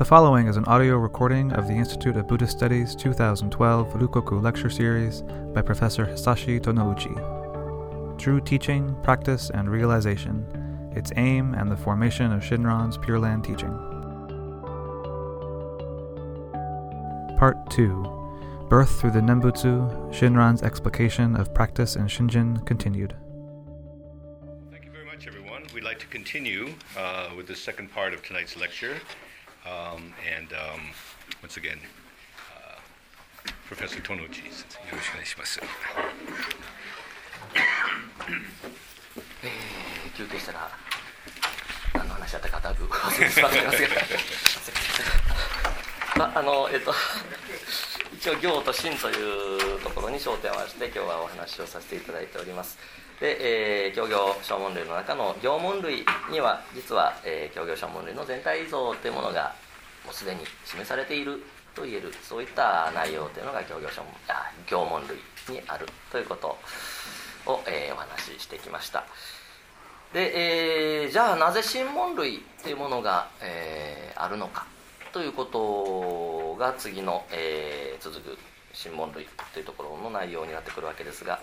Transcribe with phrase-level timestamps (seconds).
[0.00, 4.70] The following is an audio recording of the Institute of Buddhist Studies 2012 Rukoku Lecture
[4.70, 5.20] Series
[5.52, 8.18] by Professor Hisashi Tonouchi.
[8.18, 10.46] True Teaching, Practice, and Realization
[10.96, 13.76] Its Aim and the Formation of Shinran's Pure Land Teaching.
[17.38, 23.14] Part 2 Birth through the Nembutsu, Shinran's explication of practice in Shinjin continued.
[24.70, 25.64] Thank you very much, everyone.
[25.74, 28.96] We'd like to continue uh, with the second part of tonight's lecture.
[29.66, 30.80] Um, and um,
[31.42, 31.78] once again,
[32.56, 32.80] uh,
[33.68, 34.50] Professor Tonouchi, よ
[34.92, 35.60] ろしくお願いします。
[39.42, 39.50] えー
[40.16, 40.68] 休憩したら
[41.94, 43.94] 何の話だったかだいぶ忘れてしまっていますけど
[46.16, 46.92] まああのえっと
[48.20, 52.76] 一応行と真というところに焦点を合わせて今日はお話をさせていただいております。
[53.18, 59.54] で、えー、教行小問類の中の行問類には実は、えー、教行小問類の全体像というものが
[60.04, 61.42] もうすでに示されている
[61.74, 66.58] と言えるそういった内容というのが教行小問あ行問類にあるということ
[67.50, 69.06] を、えーお話ししてきました。
[70.12, 74.66] で、えーじゃあなぜ新問類というものが、えーあるのか。
[75.12, 78.38] ということが次の、えー続く
[78.72, 81.40] 新問類というところの内容になってくるわけですが、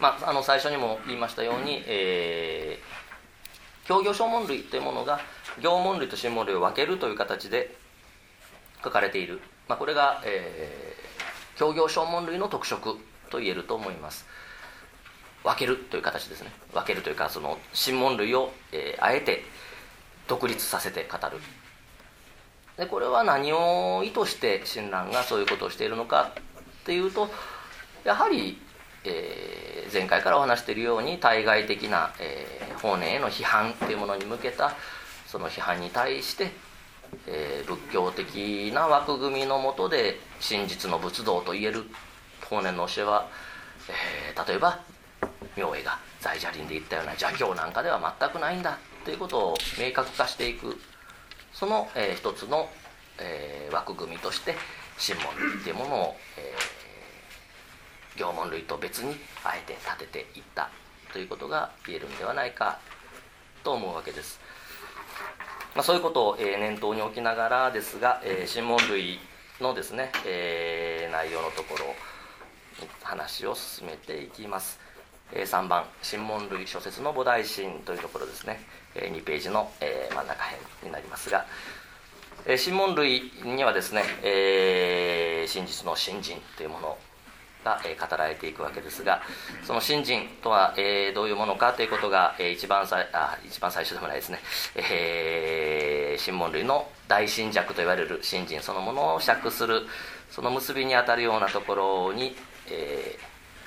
[0.00, 3.06] まあ、あの最初にも言いましたように、えー
[3.86, 5.20] 協業小問類というものが
[5.60, 7.76] 行問類と新問類を分けるという形で
[8.82, 11.06] 書かれている、まあ、これが、えー
[11.58, 12.98] 協業小問類の特色
[13.30, 14.26] と言えると思います。
[15.42, 16.52] 分けるという形ですね。
[16.74, 19.42] 分けるというかその新問類を、えーあえて
[20.28, 21.38] 独立させて語る。
[22.76, 26.32] でこれは何を意図して親鸞がそういうことをしているのか
[26.82, 27.28] っていうと
[28.04, 28.58] やはり、
[29.04, 34.72] えー前回からお話しているように対外的な、えー法然への批判というものに向けた
[35.26, 36.50] その批判に対して、
[37.26, 41.84] えー仏教的な枠組みのもとで真実の仏道と言える
[42.50, 43.28] 法然の教えは、
[43.88, 44.80] えー例えば
[45.56, 50.76] 明恵が在邪林で言ったような邪教なんかでは全くないんだということを明確化していく。
[51.58, 52.68] その、えー一つの、
[53.18, 54.54] えー枠組みとして
[54.98, 56.76] 神門類っていうものを、えー
[58.18, 60.70] 行門類と別にあえて立てていった
[61.12, 62.78] ということが言えるんではないか
[63.62, 64.40] と思うわけです、
[65.74, 69.18] まあ、そういうことを、えー念頭に置きながらですが、えー神門類
[69.60, 71.86] のですね、えー内容のところ
[73.02, 74.78] 話を進めていきます。
[75.32, 78.60] えー3番「神門類諸説の菩提心」というところですね、
[79.12, 81.46] 2ページの、真ん中辺になりますが、
[82.46, 86.98] えー神門類にはですね、えー真実の信心というもの
[87.64, 89.22] が、語られていくわけですが
[89.64, 94.38] その信心とは、えどういうものかということが、一番さあ一番最初でもないですね、
[94.76, 99.82] えー神門類の大信弱と言われる信心そのものを釈する
[100.30, 102.34] その結びにあたるようなところに、
[102.70, 103.18] え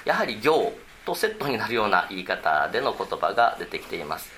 [0.06, 0.74] やはり行
[1.06, 4.32] とセットになるような言い方での言葉が出てきています、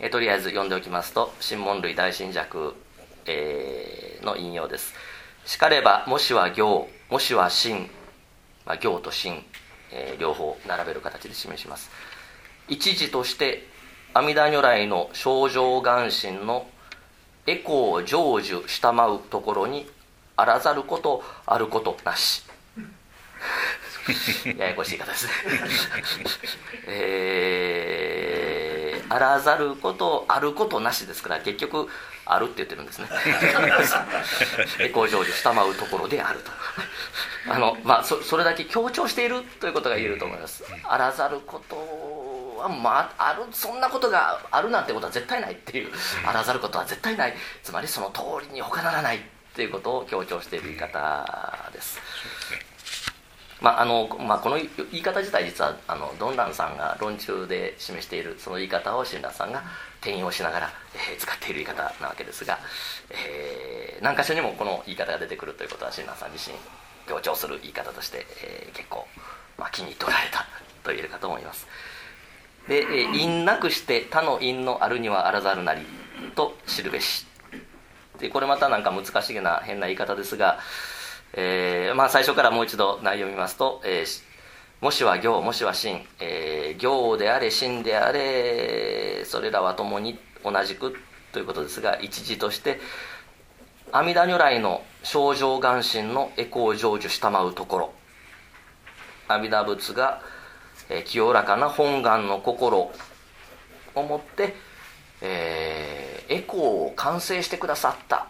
[0.00, 2.74] えーとりあえず読んでおきますと「神門類大信弱」
[3.26, 4.94] えーの引用です
[5.44, 7.90] 「しかればもしは行もしは真」
[8.64, 9.44] まあ、行と真、
[9.90, 11.90] えー両方並べる形で示します。
[12.68, 13.66] 一時として
[14.14, 16.68] 阿弥陀如来の症状眼神の
[17.46, 19.88] エコを成就したまうところに
[20.36, 22.44] あらざることあることなし。
[24.58, 25.32] ややこしい方ですね。
[26.86, 28.17] えー
[29.08, 31.88] あらざることあることなしですから結局
[32.24, 33.08] あるって言ってるんですね。
[34.80, 36.50] エコー成就したまうところであると。
[37.50, 40.64] あのまあそそれだけ強調しているということが言えると思います。
[40.84, 41.76] あらざること
[42.60, 45.92] はまああるそんなことがあるなんてことは絶対ないっていう。
[46.26, 47.34] あらざることは絶対ない。
[47.62, 49.20] つまりその通りに他ならないっ
[49.60, 51.98] ていうことを強調している言い方です
[53.60, 59.64] まああのまあ、この言い方自体実はあのドンランさんが論中で示しているその言い方を親鸞さんが
[60.00, 62.58] 転用しながら、えー使っている言い方なわけですが、
[63.10, 66.56] えー何箇所にもこの言い方が出てくるということは親鸞さん自身
[67.08, 69.06] 強調する言い方として、えー結構、
[69.58, 70.46] まあ、気に入っておられた
[70.84, 71.66] と言えるかと思います。
[72.68, 75.80] で、え因なくして他の因のあるにはあらざるなり
[76.36, 77.26] と知るべし
[78.20, 80.58] でこれまたなんか難しげな変な言い方ですが、
[81.34, 84.28] えーまあ、最初からもう一度内容を見ますと、えー
[84.80, 90.94] もしは行もしは真、えー行であれ真であれそれらは共に同じく
[91.32, 92.78] ということですが一時として
[93.90, 97.92] 阿弥陀如来の症状眼神のエコを成就したまうところ。
[99.26, 100.22] 阿弥陀仏が、
[100.88, 102.92] えー清らかな本願の心
[103.96, 104.54] をもって
[105.20, 108.28] えー、エコーを完成してくださった。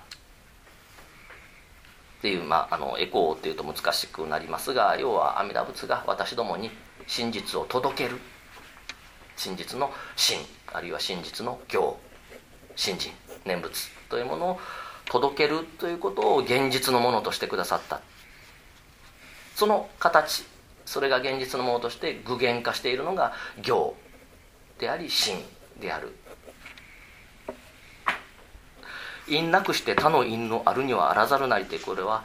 [2.19, 6.71] っていう、まあ、あのエコーっていうと難しくなりますが要は阿弥陀仏が私どもに
[7.07, 8.19] 真実を届ける。
[9.37, 10.39] 真実の真。
[10.67, 11.97] あるいは真実の行。
[12.77, 13.13] 信心
[13.45, 13.89] 念仏。
[14.11, 14.61] というものを
[15.07, 18.01] 届けるということを現実のものとしてくださった。
[19.55, 20.45] その形。
[20.85, 23.33] それが現実のものとして具現化しているのが
[23.63, 23.95] 行。
[24.79, 25.37] であり真
[25.81, 26.15] である。
[29.29, 32.25] 因なくして他の因のあるにはあらざるなりてこれは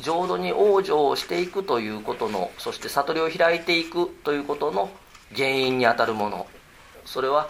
[0.00, 4.90] 浄土に往生をしていくということのそして悟りを開いていくということの
[5.34, 6.46] 原因にあたるもの。
[7.04, 7.48] それは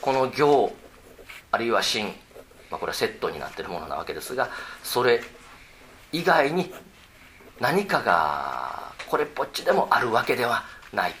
[0.00, 0.74] この行
[1.50, 2.06] あるいは真、
[2.70, 4.48] まあ、これはセットになってるものなわけですが
[4.82, 5.20] それ
[6.12, 6.72] 以外に
[7.60, 11.14] 何かがこれっぽっちでもあるわけではない。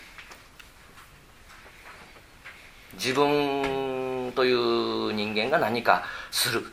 [2.94, 3.97] 自分
[4.32, 6.64] という人間が何かする。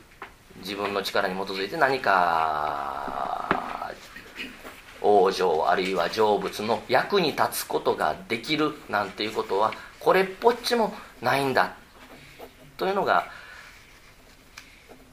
[0.62, 3.94] 自分の力に基づいて何か
[5.02, 11.76] 往生あるいは成仏の役に立つことができるなんていうことはこれっぽっちもないんだ。
[12.78, 13.28] というのが、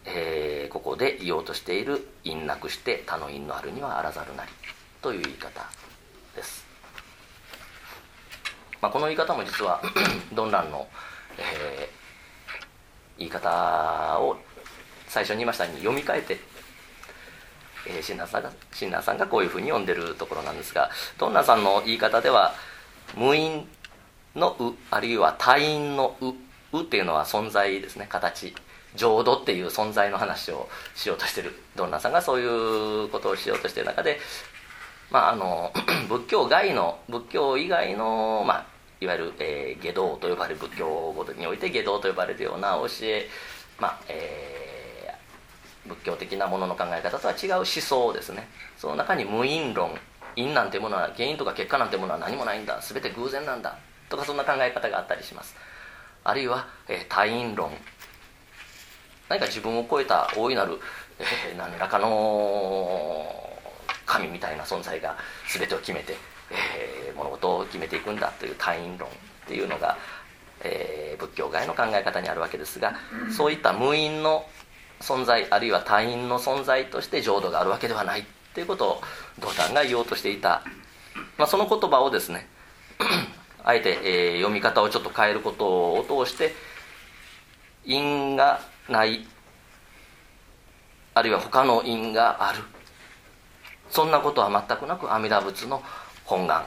[0.04, 4.50] えー、ここで言おうとしている「因なくして他の因のあるにはあらざるなり」
[5.00, 5.64] という言い方
[6.34, 6.64] です、
[8.80, 9.80] まあ、この言い方も実は
[10.34, 10.88] ドンランの、
[11.38, 12.01] えー、
[13.22, 14.36] 言い方を
[15.08, 16.52] 最初に言いましたように読み替えて
[17.86, 22.54] えー、シンナーさんがシンナーさんがこういうふうに読んでるところなんですがトンナさんの言い方では
[23.16, 23.66] 無因
[24.34, 26.34] の「う」あるいは他因の「う」
[26.72, 28.06] 「う」っていうのは存在ですね。
[28.08, 28.54] 形
[28.94, 31.58] 浄土っていう存在の話をしようとしてる。
[31.76, 34.20] ドンナさんがそういうことをしようとしてる中で、
[35.10, 35.72] まあ、あの
[36.08, 38.66] 仏教外の仏教以外の、まあ、
[39.02, 43.26] いわゆる、えー、下道と呼ばれる仏教ごとにおいて下道と呼ばれるような教え、
[43.80, 48.48] まあえー、仏教的なものの考え方とは違う思想ですね。
[48.78, 49.90] その中に無因論
[50.36, 52.80] 因なんてものは原因とか結果なんてものは何もないんだ。
[52.80, 53.76] 全て偶然なんだ。
[54.08, 55.56] とかそんな考え方があったりします。
[56.24, 57.72] あるいは、えー、多因論。
[59.28, 60.78] 何か自分を超えた大いなる、
[61.18, 63.50] えー、何らかの
[64.06, 65.16] 神みたいな存在が
[65.52, 66.16] 全てを決めて、
[66.52, 69.12] えー、物事を決めていくんだという多因論っ
[69.46, 69.98] ていうのが、
[70.62, 72.94] えー、仏教外の考え方にあるわけですが
[73.30, 74.44] そういった無因の
[75.00, 79.00] 存在あるいは他因の存在として浄土があるわけではないということを
[79.40, 80.62] 道丹が言おうとしていた、
[81.38, 82.46] まあ、その言葉をですね
[83.64, 86.54] あえて、えー、読み方をちょっと変えることを通して
[87.84, 89.26] 因がない
[91.14, 92.62] あるいは他の因がある。
[93.90, 95.82] そんなことは全くなく阿弥陀仏の
[96.32, 96.64] 本願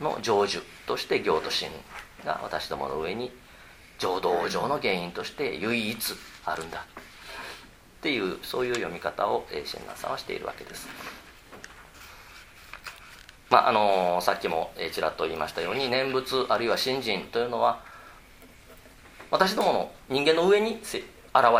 [0.00, 1.70] の成就として行と心
[2.24, 3.32] が私どもの上に
[3.98, 6.14] 浄土往生の原因として唯一
[6.44, 6.86] あるんだ
[7.98, 10.88] っていうそういう読み方を親鸞さんはしているわけです。
[13.50, 17.80] まああのさっきもちらっと言いましたように念仏あるいは信心というのは
[19.30, 21.04] 私どもの人間の上に現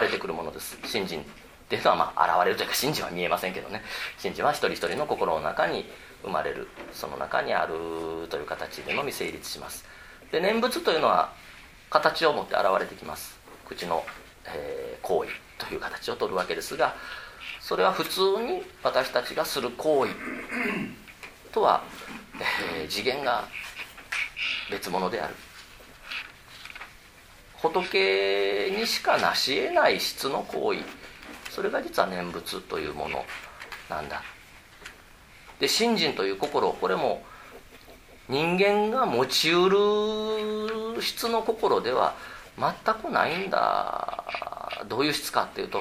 [0.00, 1.24] れてくるものです信心っ
[1.68, 3.82] ていうのはまあ現れるというか信心は見えませんけどね
[4.18, 5.84] 信心は一人一人の心の中に
[6.22, 7.74] 生まれるその中にある
[8.28, 9.84] という形でのみ成立します。
[10.30, 11.32] で念仏というのは
[11.90, 13.38] 形を持って現れてきます。
[13.66, 14.04] 口の、
[14.46, 16.94] えー、行為という形をとるわけですが
[17.60, 20.12] それは普通に私たちがする行為
[21.52, 21.82] とは、
[22.74, 23.44] えー、次元が
[24.70, 25.34] 別物である。
[27.56, 30.80] 仏にしか成し得ない質の行為。
[31.50, 33.24] それが実は念仏というもの
[33.88, 34.22] なんだ。
[35.62, 37.22] で信心という心これも
[38.28, 42.16] 人間が持ちうる質の心では
[42.58, 44.24] 全くないんだ。
[44.88, 45.78] どういう質かっていうと、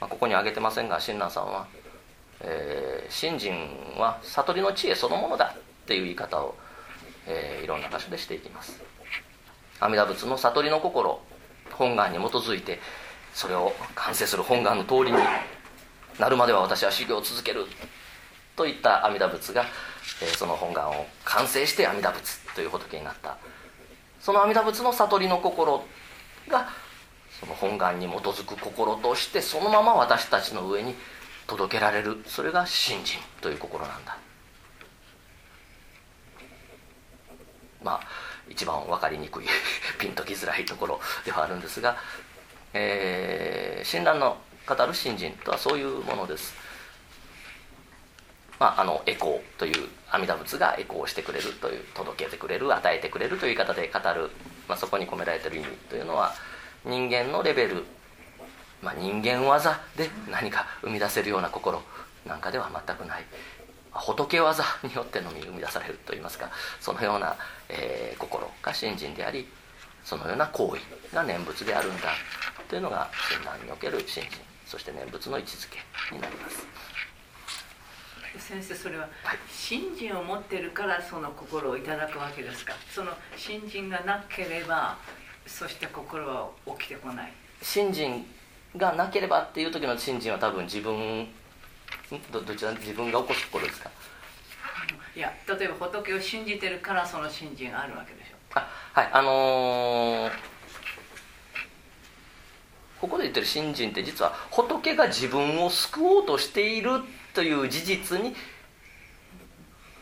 [0.00, 1.66] まあ、ここに挙げてませんが親鸞さんは
[2.44, 3.54] えー、信心
[3.98, 6.54] は悟りの知恵そのものだっていう言い方を、
[7.26, 8.80] えー、いろんな箇所でしていきます。
[9.80, 11.20] 阿弥陀仏の悟りの心
[11.72, 12.78] 本願に基づいて
[13.34, 15.18] それを完成する本願の通りに
[16.18, 17.66] なるまでは私は修行を続ける。
[18.56, 19.64] といった阿弥陀仏が、
[20.22, 23.36] えー、その本願を完成して阿弥陀仏という仏になった。
[24.20, 25.84] その阿弥陀仏の悟りの心
[26.48, 26.68] が
[27.40, 30.94] その本願に基づく心としてそのまま私たちの上に
[31.46, 32.22] 届けられる。
[32.26, 34.16] それが信心という心なんだ。
[37.82, 38.00] まあ
[38.48, 39.46] 一番分かりにくい
[39.98, 41.96] ピンときづらいところではあるんですが、
[42.74, 46.54] えー、親鸞の語る信心とはそういうものです。
[48.62, 54.30] まあ、あのエコーという阿弥陀仏がエコーをしてくれるという届けてくれる与えてくれるという言い方で語る
[54.68, 56.32] まあ、そこに込められてる意味というのは
[56.84, 57.82] 人間のレベル、
[58.80, 61.82] まあ、人間技で何か生み出せるような心
[62.24, 63.24] なんかでは全くない。
[63.90, 66.48] 仏技によってのみ生み出されるといいますか
[66.80, 67.36] そのような、
[67.68, 69.46] えー、心が信心であり
[70.04, 72.14] そのような行為が念仏であるんだ
[72.68, 76.91] というのが親鸞における信心そして念仏の位置づけになります。
[78.38, 79.08] 先生それは
[79.48, 82.74] 信心を持ってるからその心をいただくわけですか？
[82.90, 84.96] その信心がなければ
[85.46, 87.32] そして心は起きてこない。
[87.60, 88.26] 信心
[88.76, 91.28] がなければっていう時の信心は多分自分
[92.30, 93.90] どどちら自分が起こす心ですか？
[95.14, 98.36] いや例えば仏を信じてるからその信心があるわけでしょ。
[98.54, 100.30] あはいあのー、
[103.00, 107.02] ここで言ってる信心って実は仏が自分を救おうとしている
[107.34, 108.34] という事実に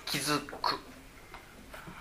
[0.06, 0.78] 気づく。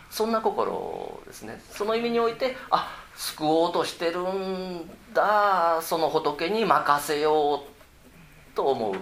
[0.10, 1.62] そんな心ですね。
[1.70, 5.80] その意味においてあ救おうとしてるんだ。
[5.82, 8.96] その仏に任せようと思う。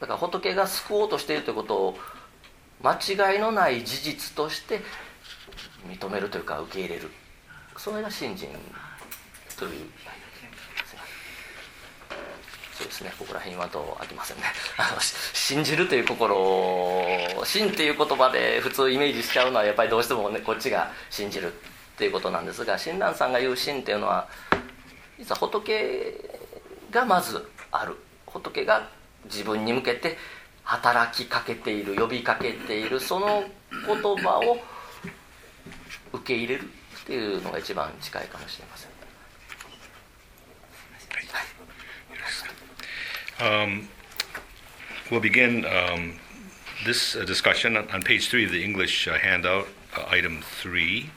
[0.00, 1.98] だから仏が救おうとしているということを
[2.82, 4.80] 間違いのない事実として
[5.88, 7.10] 認めるというか受け入れる。
[7.76, 8.48] それが信心
[9.56, 9.86] という。
[12.76, 13.12] そうですね。
[13.18, 14.42] ここら辺はとあきませんね。
[14.76, 21.56] あの信じるという心を信っていう言葉で普通イメージしちゃうのはやっぱりどうしてもねこっちが信じるっ
[21.96, 24.28] ていうことなんですが親鸞さんが言う信っていうのは
[25.18, 26.30] 実は仏
[26.90, 27.96] がまずある。
[28.26, 28.90] 仏が
[29.24, 30.18] 自分に向けて
[30.62, 34.58] 働きかけている呼びかけているその言葉を
[36.12, 36.64] 受け入れる
[37.02, 38.85] っていうのが一番近いかもしれません。
[43.38, 43.88] Um,
[45.10, 46.14] we'll begin um,
[46.86, 51.10] this uh, discussion on, page three of the English uh, handout, uh, item three.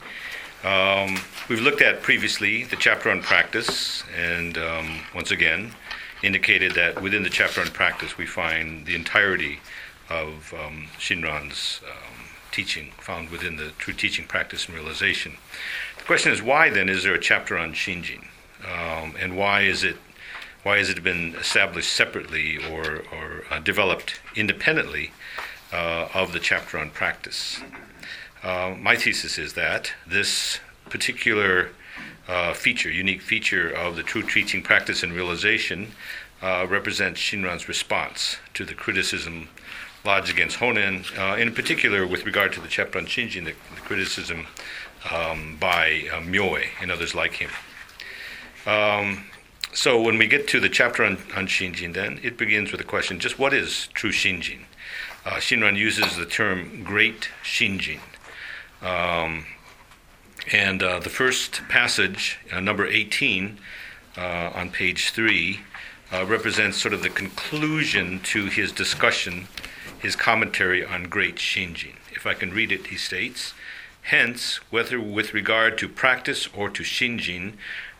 [0.62, 5.72] Um, we've looked at previously the chapter on practice, and um, once again,
[6.22, 9.60] indicated that within the chapter on practice we find the entirety
[10.10, 15.38] of um, Shinran's um, teaching found within the true teaching, practice, and realization.
[15.96, 18.26] The question is, why then is there a chapter on Shinjin,
[18.62, 19.96] and why is it
[20.62, 25.12] why has it been established separately or, or uh, developed independently
[25.72, 27.60] uh, of the chapter on practice?
[28.42, 31.70] Uh, my thesis is that this particular
[32.28, 35.92] uh, feature, unique feature of the true teaching practice and realization,
[36.42, 39.48] uh, represents Shinran's response to the criticism
[40.04, 41.04] lodged against Honen,
[41.38, 44.46] in particular with regard to the chapter on Shinjin, the, the criticism
[45.10, 47.50] um, by uh, Myoe and others like him.
[48.66, 49.24] Um,
[49.72, 52.86] so when we get to the chapter on, on Shinjin, then it begins with the
[52.86, 54.60] question: just what is true Shinjin?
[55.24, 58.00] Uh, Shinran uses the term "great Shinjin."
[58.82, 59.46] Um,
[60.50, 63.58] and uh, the first passage, uh, number 18,
[64.16, 65.60] uh, on page 3,
[66.12, 69.46] uh, represents sort of the conclusion to his discussion,
[69.98, 71.94] his commentary on Great Shinjin.
[72.12, 73.54] If I can read it, he states
[74.02, 77.52] Hence, whether with regard to practice or to Shinjin,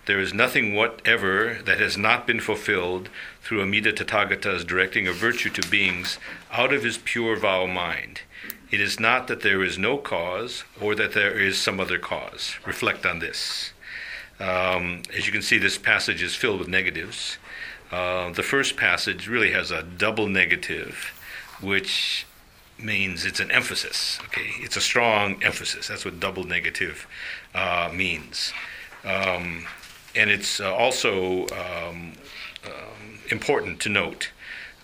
[0.07, 3.09] there is nothing whatever that has not been fulfilled
[3.43, 6.19] through Amida Tathagata's directing of virtue to beings
[6.51, 8.23] out of his pure vow mind.
[8.71, 12.55] It is not that there is no cause or that there is some other cause.
[12.65, 13.73] Reflect on this.
[14.39, 17.37] Um, as you can see, this passage is filled with negatives.
[17.91, 21.13] Uh, the first passage really has a double negative,
[21.61, 22.27] which
[22.79, 24.19] means it's an emphasis.
[24.27, 25.89] Okay, it's a strong emphasis.
[25.89, 27.07] That's what double negative
[27.55, 28.53] uh, means,
[29.05, 29.67] um,
[30.15, 32.13] and it's uh, also um,
[32.65, 34.31] um important to note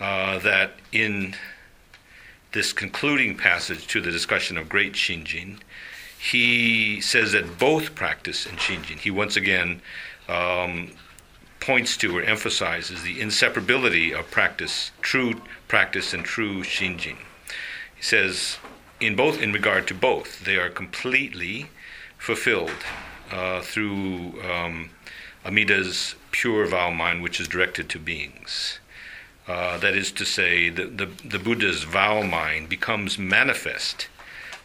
[0.00, 1.35] uh, that in
[2.52, 5.59] this concluding passage to the discussion of great Shinjin,
[6.18, 9.83] he says that both practice and Shinjin, he once again
[10.28, 10.92] um,
[11.61, 17.16] points to or emphasizes the inseparability of practice, true practice and true Shinjin.
[17.97, 18.59] He says,
[19.00, 21.66] in both, in regard to both, they are completely
[22.18, 22.85] fulfilled
[23.30, 24.90] uh, through um,
[25.47, 28.79] Amida's pure vow mind, which is directed to beings.
[29.47, 34.09] Uh, that is to say, the, the, the, Buddha's vow mind becomes manifest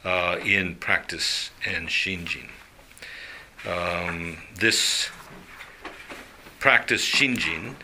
[0.04, 2.50] uh, in practice and shinjin.
[3.64, 5.10] Um, this
[6.60, 7.76] practice shinjin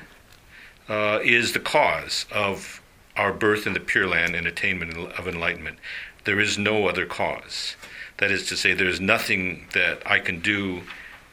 [0.89, 2.81] uh, is the cause of
[3.15, 5.77] our birth in the Pure Land and attainment of enlightenment.
[6.23, 7.75] There is no other cause.
[8.17, 10.81] That is to say, there is nothing that I can do,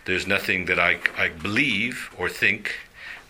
[0.05, 2.75] there's nothing that I, I believe or think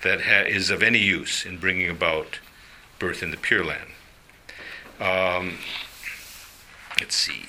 [0.03, 2.39] that ha- is of any use in bringing about
[2.99, 3.91] birth in the Pure Land.
[5.01, 5.59] Um,
[7.01, 7.45] let's see.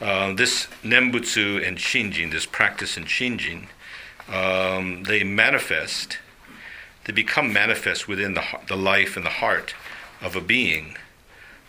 [0.00, 3.66] uh, this Nembutsu and Shinjin, this practice in Shinjin,
[4.28, 6.18] um, they manifest,
[7.04, 9.74] they become manifest within the, the life and the heart
[10.20, 10.96] of a being.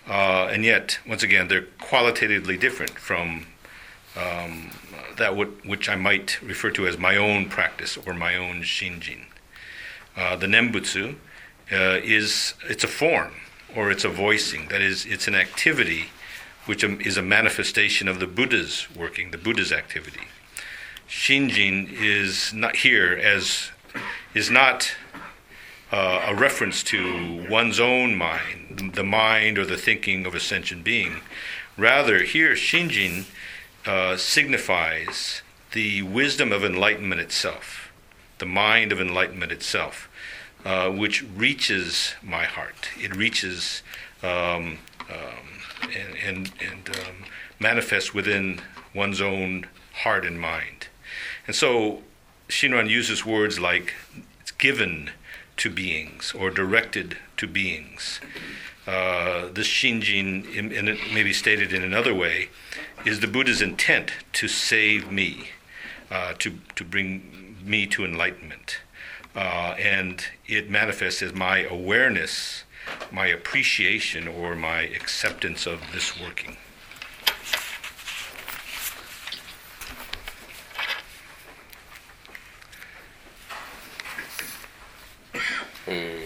[0.07, 3.45] Uh, and yet, once again, they're qualitatively different from
[4.17, 4.71] um,
[5.17, 9.25] that would, which I might refer to as my own practice or my own shinjin.
[10.15, 11.15] Uh, the nembutsu
[11.71, 13.33] uh, is it's a form
[13.75, 14.67] or it's a voicing.
[14.69, 16.05] That is, it's an activity
[16.65, 20.27] which is a manifestation of the Buddha's working, the Buddha's activity.
[21.09, 23.71] Shinjin is not here as
[24.33, 24.95] is not
[25.91, 30.83] uh, a reference to one's own mind, the mind or the thinking of a sentient
[30.83, 31.17] being.
[31.77, 33.25] Rather, here Shinjin
[33.85, 35.41] uh, signifies
[35.73, 37.91] the wisdom of enlightenment itself,
[38.37, 40.09] the mind of enlightenment itself,
[40.65, 42.89] uh, which reaches my heart.
[42.97, 43.81] It reaches
[44.21, 45.49] um, um,
[45.83, 47.25] and, and, and um,
[47.59, 48.61] manifests within
[48.95, 49.67] one's own
[50.03, 50.87] heart and mind.
[51.47, 52.01] And so
[52.47, 53.93] Shinran uses words like
[54.41, 55.11] it's given
[55.57, 58.19] to beings or directed to beings.
[58.85, 62.49] Uh, this Shinjin, and it may be stated in another way,
[63.05, 65.49] is the Buddha's intent to save me,
[66.11, 68.79] uh, to, to bring me to enlightenment.
[69.35, 72.63] Uh, and it manifests as my awareness,
[73.11, 76.57] my appreciation, or my acceptance of this working.
[85.85, 86.22] え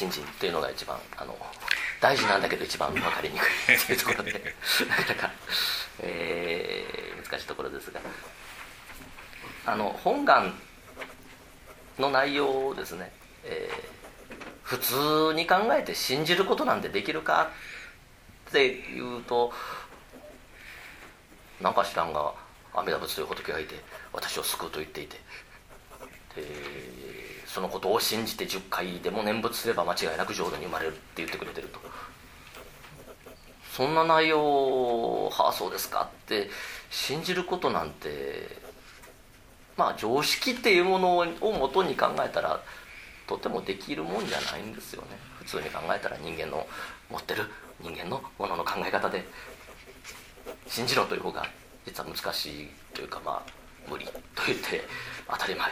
[0.00, 1.36] 新人っていうのが一番あの
[2.00, 4.32] 大事なんだけど一番分かりにくい というところで
[4.88, 5.30] なかなか、
[5.98, 8.00] えー、難しいところですが
[9.66, 10.58] あの本願
[11.98, 13.12] の内容をですね、
[13.44, 17.50] えー、普通に考えて信じることなんてできるか
[18.48, 19.52] っていうと
[21.60, 22.32] なんか知らんが
[22.72, 23.78] 阿弥陀仏という仏がいて
[24.14, 25.20] 私を救うと言っていて。
[26.36, 27.19] で
[27.52, 31.80] そのことを信じて10回でも念仏すれば間違いなく浄土に生まれるって言ってくれてると。
[33.72, 36.50] そんな内容はあそうですかって
[36.90, 38.48] 信じることなんて
[39.76, 42.60] まあ常識っていうものをもとに考えたら
[43.26, 45.08] とてもできるもんじゃないんですよね。
[45.38, 46.66] 普通に考えたら人間の
[47.10, 47.44] 持ってる
[47.80, 49.24] 人間のものの考え方で。
[50.68, 51.46] 信じろという方が
[51.84, 54.12] 実は難しいというかまあ無理と
[54.46, 54.84] 言って
[55.28, 55.68] 当たり前。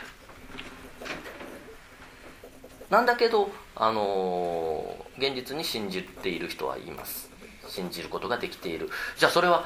[2.91, 7.31] なんだけど、あのー、現実に信じている人はいます。
[7.69, 8.89] 信じることができている。
[9.17, 9.65] じゃあそれは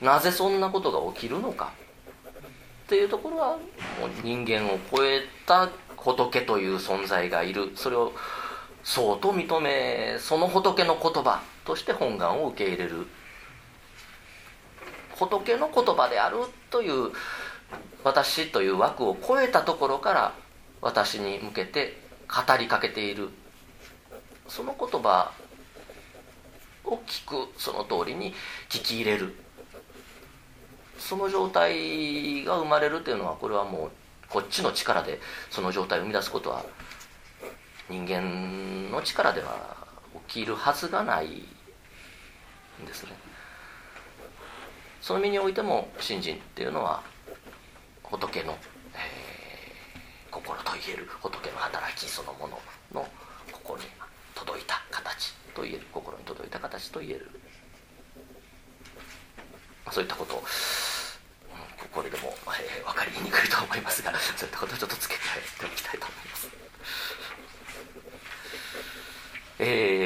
[0.00, 1.72] なぜそんなことが起きるのか。
[2.84, 3.58] っていうところはもう
[4.22, 7.72] 人間を超えた仏という存在がいる。
[7.74, 8.12] それを
[8.82, 13.06] そうと認めその仏の言葉として本願を受け入れる。
[15.16, 16.38] 仏の言葉である。
[16.70, 17.10] という
[18.04, 20.34] 私という枠を超えたところから
[20.80, 23.28] 私に向けて語りかけている。
[24.48, 25.32] その言葉
[26.84, 28.32] を聞くその通りに
[28.68, 29.34] 聞き入れる。
[30.98, 33.90] その状態が生まれるというのはこれはもう
[34.28, 35.18] こっちの力で
[35.50, 36.64] その状態を生み出すことは
[37.88, 39.76] 人間の力では
[40.28, 43.10] 起きるはずがないんですね。
[45.00, 47.02] その身においても信心っていうのは
[48.02, 48.56] 仏の、
[50.30, 52.58] 心といえる仏の働きそのもの
[52.92, 53.06] の
[53.52, 53.86] 心に
[54.34, 57.30] 届いた形と言える心に届いた形と言える
[59.90, 60.44] そういったことを、うん、
[61.90, 66.48] これでも、えー、分かりにくいと思いますがそういったことをちょっと付け加えておきたいと思います。
[69.58, 69.99] えー、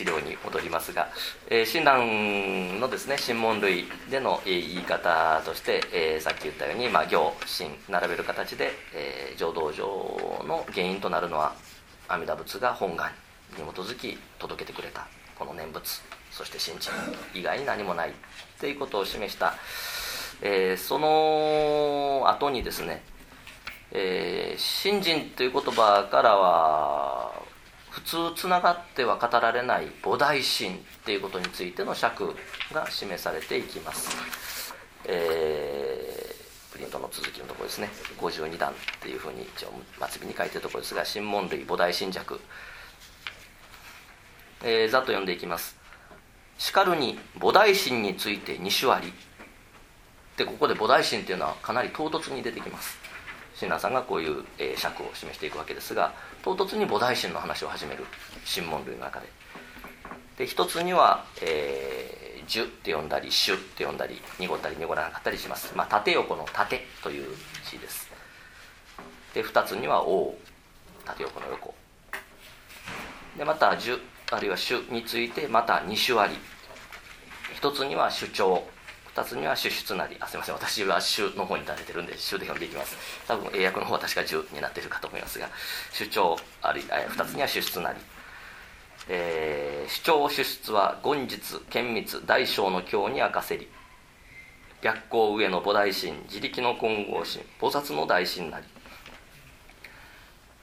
[0.00, 1.10] 資料に戻りますが、
[1.50, 9.84] えー、親鸞のですね神門類での、言い方として、えー、さっき言ったように、まあ、行神並べる形で、えー、浄土上
[10.46, 11.54] の原因となるのは
[12.08, 13.10] 阿弥陀仏が本願
[13.58, 15.06] に基づき届けてくれた
[15.38, 16.88] この念仏そして神地
[17.34, 18.14] 以外に何もない
[18.58, 19.54] ということを示した、
[20.40, 23.02] えー、その後にですね
[23.92, 27.49] 「えー、信心」という言葉からは
[27.90, 32.34] 普通つながっては語られない菩提心っていうことについての尺
[32.72, 34.74] が示されていきます、
[35.06, 37.88] えー、プリントの続きのところですね。
[38.18, 39.72] 52段っていうふうに一応
[40.08, 42.40] 末尾に書いてるところですが「新門類菩提心尺」
[44.62, 45.76] えー、ざっと読んでいきます
[46.58, 49.12] 「しかるに菩提心について2種あり」
[50.38, 52.98] でここで菩提心っていうのはかなり唐突に出てきます。
[53.56, 58.04] 親鸞さんがこういう、えー、尺を示していくわけですが唐突に菩提心の話を始める
[58.52, 59.28] 神門類の中で。
[60.38, 67.36] で一つには、えー、樹って呼んだり種って呼んだり濁ったり濁らなかったりします、まあ、縦横の縦という
[67.70, 68.10] 字です。
[69.34, 70.34] で二つには王。
[71.04, 71.74] 縦横の横。
[73.36, 73.98] でまた樹
[74.30, 76.34] あるいは種についてまた2種あり。
[77.54, 78.62] 一つには主張。
[79.14, 82.96] 2つには主出なりあすいません私は主の方に立ててるんで主で読んでいきます。
[83.26, 85.48] 多分英訳の方は確か10になってるかと思いますが
[85.92, 87.98] 主張あるいは2つには主出なり、
[89.08, 93.68] えー、主張主出は言実厳密大小の経に明かせり。
[94.82, 98.66] 白光上の菩提心自力の金剛心菩薩の大心なり。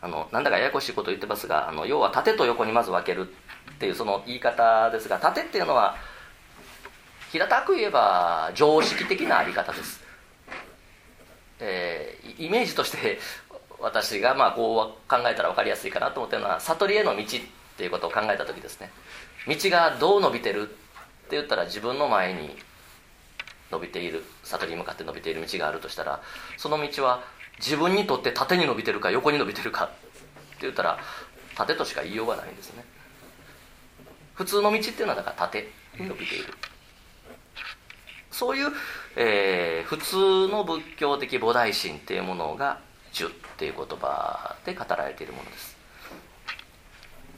[0.02, 3.28] あのなんだかややこしいこと言ってますがあの要は縦と横にまず分ける
[3.72, 5.98] っていうその言い方ですが縦っていうのは
[7.32, 10.02] 平たく言えば常識的なあり方です、
[11.60, 13.20] えー、イメージとして
[13.80, 17.26] 私がまあこう考えたら分かりやすいかなと思ってるのは悟りへの道っ
[17.78, 18.90] ていうことを考えた時ですね。
[19.48, 22.56] 道がどう伸びてるって言ったら自分の前に
[23.72, 26.22] 伸びている悟りに向かって伸びている道があるとしたら
[26.58, 27.24] その道は
[27.60, 29.94] 自分にとって縦に伸びてるか横に伸びてるかって
[30.62, 31.00] 言ったら
[31.56, 32.84] 縦としか言いようがないんですね。
[34.34, 36.54] 普通の道っていうのはだから縦に伸びている。
[38.38, 38.68] そういう、
[39.16, 42.78] えー、普通の仏教的菩提心っていうものが
[43.12, 45.76] 「樹」っていう言葉で語られているものです、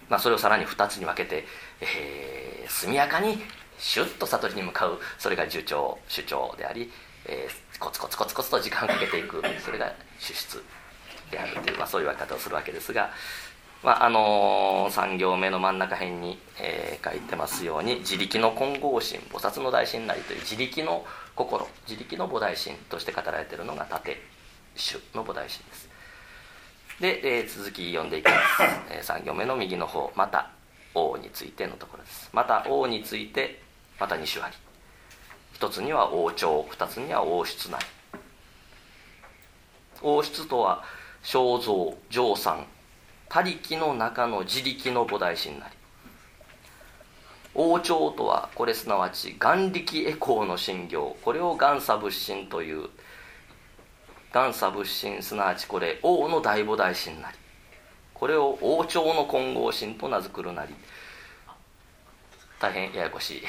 [0.09, 1.47] まあ、それをさらに2つに分けて、
[1.79, 3.41] えー、速やかに
[3.77, 6.91] シュッと悟りに向かうそれが樹長主張であり、
[7.25, 10.61] えー、コツコツコツコツと時間をかけていくそれが主出
[11.31, 13.11] であるという、まあ、そういう分け方をするわけですが
[13.83, 24.21] まああのー、3行目の真ん中辺に、えー、書いてますように自力の金剛心菩薩の大心なりという自力の心自力の菩提心として語られているのが縦
[24.75, 25.89] 主の菩提心です。
[26.99, 28.37] で、えー、続き読んでいきます、
[28.91, 30.51] えー、3行目の右の方また
[30.93, 32.29] 王についてのところです。
[32.33, 33.61] また王について
[33.99, 34.55] また2種あり。
[35.59, 37.85] 一つには王朝二つには王室なり
[40.01, 40.83] 王室とは
[41.21, 42.65] 肖像上産
[43.29, 45.73] 他力の中の自力の菩提心なり。
[47.53, 52.89] 王朝とはこれすなわち眼力エコーの信行これを元祖仏心という。
[54.33, 57.37] 元祖仏心すなわちこれ王の大菩提心なり。
[58.15, 60.73] これを王朝の金剛心と名付くるなり。
[62.59, 63.41] 大変ややこしい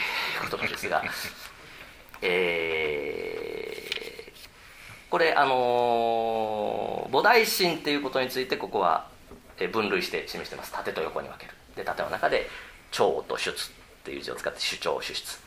[0.50, 1.02] 言葉ですが。
[2.22, 9.08] えー、これあのー、菩提心っていうことについてここは
[9.68, 10.72] 分類して示してます。
[10.72, 11.52] 縦と横に分ける。
[11.76, 12.48] で縦の中で
[12.90, 13.54] 長と出っ
[14.04, 15.38] ていう字を使って主張主出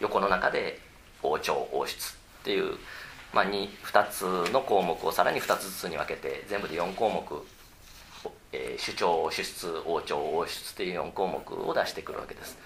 [0.00, 0.80] 横の中で
[1.22, 2.74] 王朝王出っていう、
[3.32, 7.46] まあ2、2, つの項目をさらに2つずつに分けて全部で4項目、
[8.52, 12.58] えー、主張主出王朝王出っていう4項目を出してくるわけです。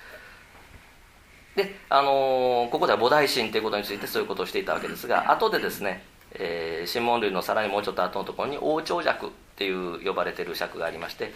[1.56, 6.02] で、あのー、ここでは菩提心ということについてそういうことをしていたわけですが後でですね、
[6.32, 11.32] えー、新門類のさらにもうちょっと後のところに王朝尺っていう呼ばれてる尺がありまして、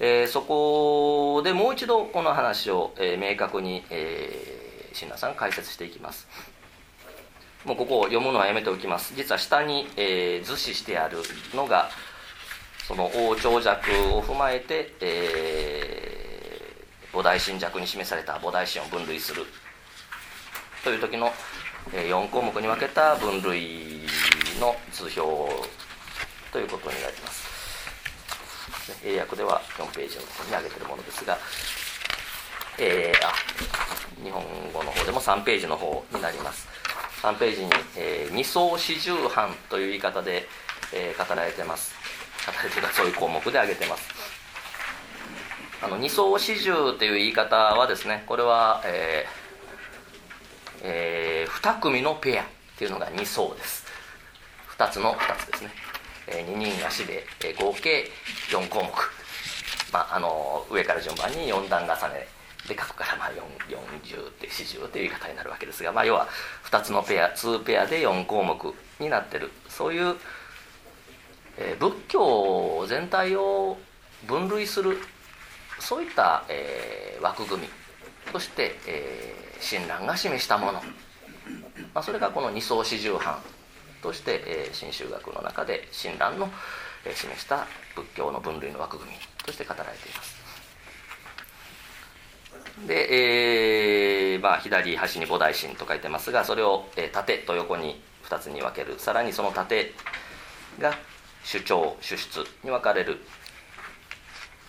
[0.00, 6.26] えー、そこでもう一度この話を、えー、明確に、えー、親鸞さん解説していきます。
[7.64, 9.14] もうここを読むのはやめておきます。
[9.16, 11.18] 実は下に、えー、図示してある
[11.54, 11.90] のが
[12.86, 19.44] その王朝尺を踏まえて、えー、菩提心尺に示された菩提心を分類する。
[20.82, 21.32] という時の、
[21.94, 24.00] えー、4項目に分けた分類
[24.60, 25.50] の図表
[26.52, 27.43] ということになります。
[29.04, 31.38] 英訳では4ページのところに挙げてるものですが、
[32.78, 33.32] えー、あ
[34.22, 34.42] 日本
[34.72, 36.68] 語の方でも3ページの方になります。
[37.22, 40.46] 3ページに、えー、二層四十半という言い方で、
[40.92, 41.94] えー、語られてます。
[42.46, 44.08] 語られてるそういう項目で挙げてます。
[45.82, 49.44] あの二層四十という言い方はですねこれは、えー
[50.82, 53.86] えー、2組のペアっていうのが2層です。
[54.76, 55.70] 2つの2つですね。
[56.26, 58.10] え2人足で、え合計
[58.50, 58.90] 4項目、
[59.92, 62.26] まあ、あの上から順番に4段重ね
[62.68, 66.28] で書くからまあ40って40っていう言い方になるわけですが、まあ、要は
[66.64, 70.16] 2つのペア2ペアで4項目になってるそういう、
[71.58, 73.76] えー、仏教全体を
[74.26, 74.98] 分類する
[75.78, 77.68] そういった、えー、枠組み
[78.32, 83.38] として、えー、親鸞が示したもの、まあ、それがこの二層四十半
[84.04, 86.50] として、えー、新宗学の中で親鸞の、
[87.06, 90.44] えー、示した仏教の分類の枠組みとして語られています。
[92.86, 98.98] で、えーまあ、左端に菩提心と書いてますがそれを、えー、縦と横に2つに分ける。
[98.98, 99.94] さらにその縦
[100.78, 100.92] が
[101.42, 103.20] 主張主出に分かれる。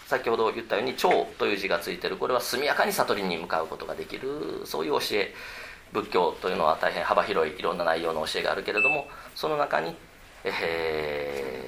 [0.08, 2.16] 先ほど言ったように「長」という字がついてる。
[2.16, 4.62] これは速やかに悟りに向かうことができる。
[4.66, 5.34] そういう教え
[5.96, 9.96] 仏教というのは大変幅広いいろんな内容の教えがあるけれどもその中に、
[10.44, 11.68] え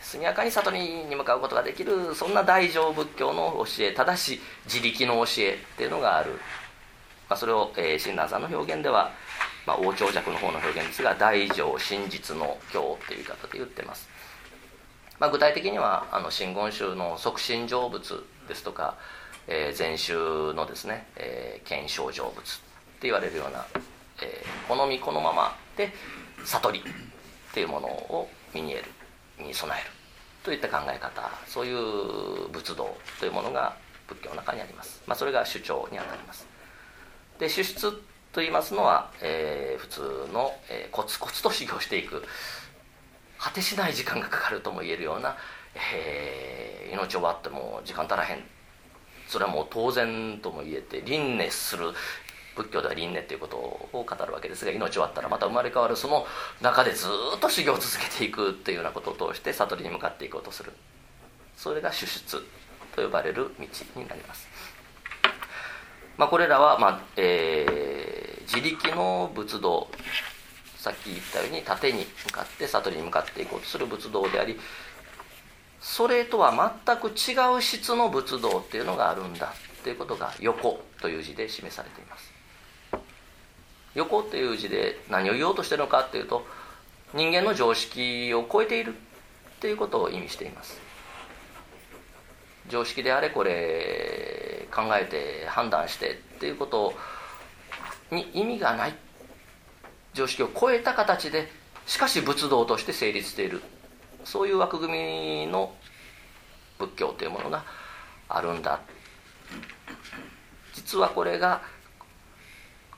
[0.00, 6.30] ー、速やかに悟りに向かうことができるそんな大乗仏教の教えただし自力の教えっていうのがある、
[7.28, 9.10] まあ、それを、えー、親鸞さんの表現では、
[9.66, 14.08] まあ、王朝尺の方の表現ですが大乗真実の教っていう言い方で言ってます。
[15.18, 18.96] まあ、具体的にはあの真言宗の即身成仏ですとか、
[19.46, 22.73] えー、禅宗のですね、えー、検証成仏。
[23.02, 23.66] 言われるような、
[24.22, 25.92] えー、好みこのままで
[26.44, 26.82] 悟りっ
[27.54, 28.84] ていうものを身に得
[29.38, 29.90] るに備える
[30.42, 33.76] といった考え方そういう仏道というものが
[34.06, 36.46] 仏教の中にあります、まあ、それが主張にあたります。
[37.38, 37.90] で主出
[38.32, 40.00] と言いますのは、えー、普通
[40.32, 42.24] の、えー、コツコツと修行していく
[43.38, 45.36] 果てしない時間がかかるとも言えるような、
[45.94, 48.44] えー、命を割っても時間足らへん。
[49.28, 51.92] それはもう当然とも言えて輪廻する
[52.56, 56.26] 仏教では輪廻ということを語るわけですが命終わったらまた生まれ変わるその
[56.60, 60.72] 中でずっと修行を続けていくっていうようなことを通して悟りに向かっていこうとする。
[61.56, 62.42] それが主出
[62.94, 64.48] と呼ばれる道になります、
[66.16, 69.88] まあ、これらは、まあえー、自力の仏道
[70.76, 74.58] さっき言ったように縦に向かって悟りに向かっていこうとする仏道であり
[75.80, 82.33] それとは全く違う質の仏道っていうのがあるんだっていうことが「横」という字で示されています。
[83.94, 86.46] 横っていう字で何を言おうとしてるのかっていうと
[87.14, 88.96] 人間の常識を超えているっ
[89.60, 90.80] ていうことを意味しています。
[92.68, 96.94] 常識であれこれ考えて判断してっていうこと
[98.10, 98.94] に意味がない
[100.14, 101.48] 常識を超えた形で
[101.86, 103.62] しかし仏道として成立している。
[104.24, 105.74] そういう枠組みの
[106.78, 107.64] 仏教というものが
[108.28, 108.80] あるんだ。
[110.72, 111.62] 実はこれが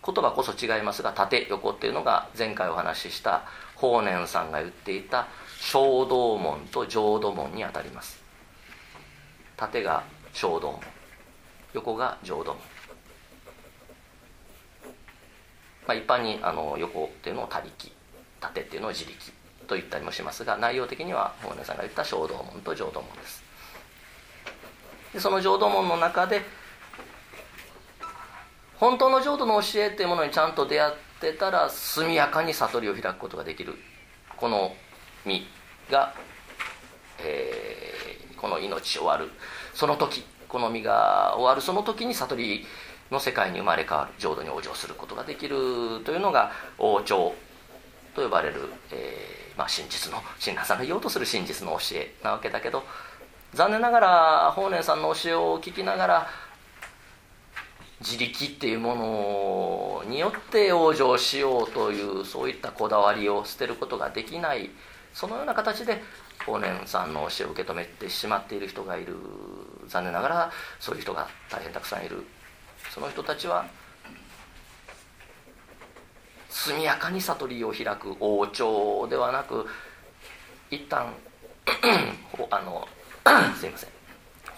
[0.06, 3.42] 言葉こそ違いますが縦横っていうのが前回お話しした
[3.74, 5.26] 法然さんが言っていた
[5.60, 8.22] 小道門と浄土門にあたります。
[9.56, 10.80] 縦が小道門
[11.72, 12.60] 横が浄土門。
[15.88, 17.92] まあ、一般にあの横っていうのを他力
[18.40, 19.14] 縦っていうのを自力
[19.66, 23.42] と言ったりもしますが内容的には法然さんが言った小道門と浄土門です。
[25.12, 26.42] でその浄土門の中で
[28.78, 33.74] 本当の浄土の教えっていうものにちゃんと出会ってたら速やかに悟りを開くことができる
[34.36, 34.74] この
[35.24, 35.46] 身
[35.90, 36.14] が、
[37.20, 39.30] えー、この命終わる。
[39.74, 41.60] その時この身が終わる。
[41.60, 42.66] その時に悟り
[43.10, 45.56] の世界に生まれ変わる浄土に往生することができる
[46.04, 47.34] というのが王朝
[48.14, 48.60] と呼ばれる、
[48.92, 52.82] えーまあ、真実の親鸞さんが言おうとする真実の教えなわけだけど
[53.54, 56.26] 残念ながら法然さんの教えを聞きながら
[58.00, 64.70] 自力っていうものによって往生しようというそういったこだわりを捨てることができない
[65.14, 66.02] そのような形で
[66.44, 69.16] 法然さんの教えを受け止めてしまっている人がいる
[69.88, 72.24] 残念ながらそういう人が大変たくさんいる
[72.90, 73.66] その人たちは
[76.50, 79.66] 速やかに悟りを開く王朝ではなく
[80.70, 81.14] 一旦
[82.50, 82.86] あの
[83.56, 83.95] すいません。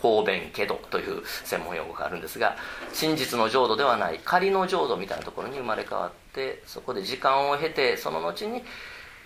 [0.01, 2.57] 方便けどという専門用語があるんですが
[2.93, 8.63] 真実の浄土ではない仮の浄土みたいなところに生まれ変わってそこで時間を経てその後に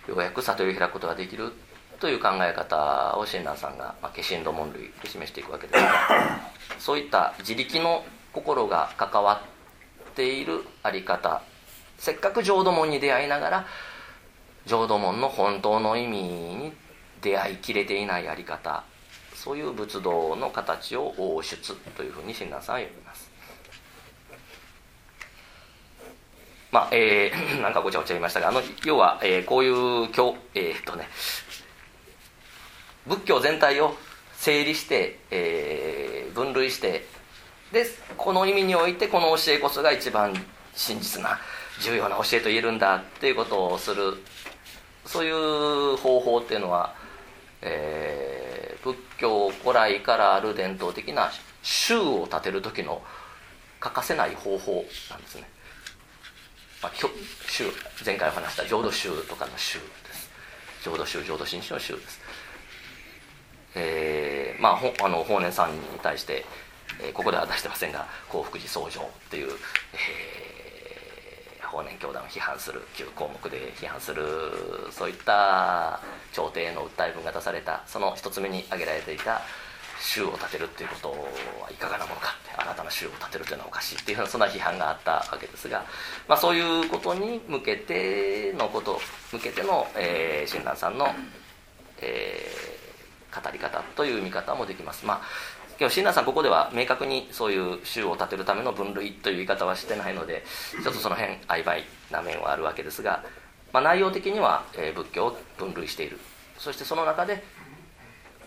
[0.07, 1.51] ようやく悟りを開くことができる
[1.99, 5.89] という考え方を親鸞さんが、まあ、化身土門類で示していくわけですが
[6.79, 9.41] そういった自力の心が関わ
[10.11, 11.41] っているあり方
[11.97, 13.67] せっかく浄土門に出会いながら
[14.65, 16.73] 浄土門の本当の意味に
[17.21, 18.83] 出会いきれていないあり方
[19.43, 23.29] そういう仏道の形を応出というふうに親鸞さんは読みます。
[26.71, 31.09] まあえー、 なんかごちゃごちゃ言いましたがあの要は、えー、こういう教えー、っとね
[33.05, 33.97] 仏教全体を
[34.37, 37.05] 整理して、えー、分類して
[37.73, 40.33] でこの意味においてこの教えこそが一番
[40.73, 41.37] 真実な
[41.81, 44.23] 重要な教えと言えるんだっていうことをする
[45.05, 46.95] そういう方法っていうのは、
[47.61, 48.52] えー、
[48.83, 53.01] 仏教古来からある伝統的な宗を立てる時の
[53.79, 55.47] 欠かせない方法なんですね、
[56.81, 56.91] まあ、
[57.47, 57.65] 宗
[58.05, 60.29] 前回お話した浄土宗とかの宗です。
[60.83, 62.19] 浄土宗浄土真宗の宗です。
[63.75, 66.45] えー、まああの法然さんに対して
[67.01, 70.42] えー、ここでは出してませんが幸福寺僧正という、えー、
[71.73, 74.23] 法然教団を批判する旧項目で批判する
[74.91, 75.99] そういった
[76.31, 79.41] 朝廷への訴え文が出されたその一つ目に挙げられていた
[79.99, 85.85] 州を建てるっていうことはいかがなものかって新たな州を建てるというのはおかしいっていうようなそんな批判があったわけですが、
[86.27, 88.99] まあ、そういうことに向けてのこと
[89.31, 91.07] 向けての、えー、親鸞さんの、
[92.01, 95.05] えー、語り方という見方もできます。
[95.05, 95.21] まあ
[95.83, 100.45] 今日親鸞さんここでは明確にそういう州を建てるための分類という言い方はしてないので
[100.81, 103.21] ちょっとその辺曖昧な面はあるわけですが、
[103.73, 106.19] まあ、内容的には、え、仏教を分類している。
[106.57, 107.43] そしてその中で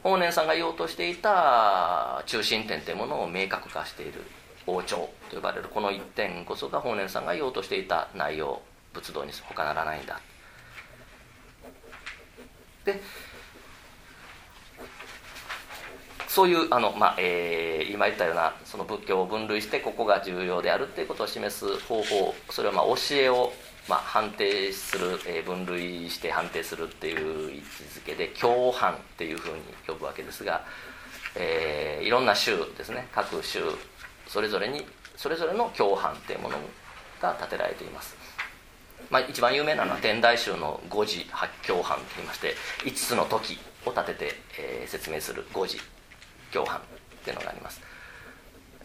[0.02, 4.22] 法然さんが言おうとしていた中心点というものを明確化している
[4.66, 5.68] 王朝と呼ばれる。
[5.68, 8.62] この一点こそが法然さんが言おうとしていた内容
[8.94, 10.18] 仏道に他ならないんだ。
[12.86, 13.02] で
[16.28, 23.52] そういうあの、まあえー、今言ったようなその仏教を分類してここが重要であるっていうことを示す方法それはまあ教えを
[23.88, 27.62] まあ、判定する、えー、分類して判定するっていう位置
[27.94, 30.64] づけで共犯っていうふうに呼ぶわけですが、
[31.36, 33.60] えー、いろんな州ですね各州
[34.26, 34.84] それぞれに
[35.14, 36.56] それぞれの共犯っていうもの
[37.22, 38.16] が立てられています、
[39.08, 45.78] まあ、一番有名なのは天台宗の五時八共犯といいまして5つの時を立てて、えー、説明する五時
[46.56, 46.80] 共犯っ
[47.24, 47.82] ていうのがあります。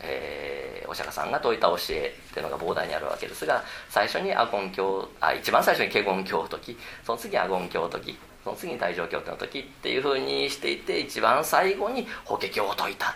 [0.03, 13.13] えー、お釈迦さんが説いた教えっていうのが膨大にあるわけですが最初にアゴン教あ一番最初に華厳経を解きその次アゴン教を解きその次に大乗経典を解きっていうふうにしていて一番最後に法華経を説いたっ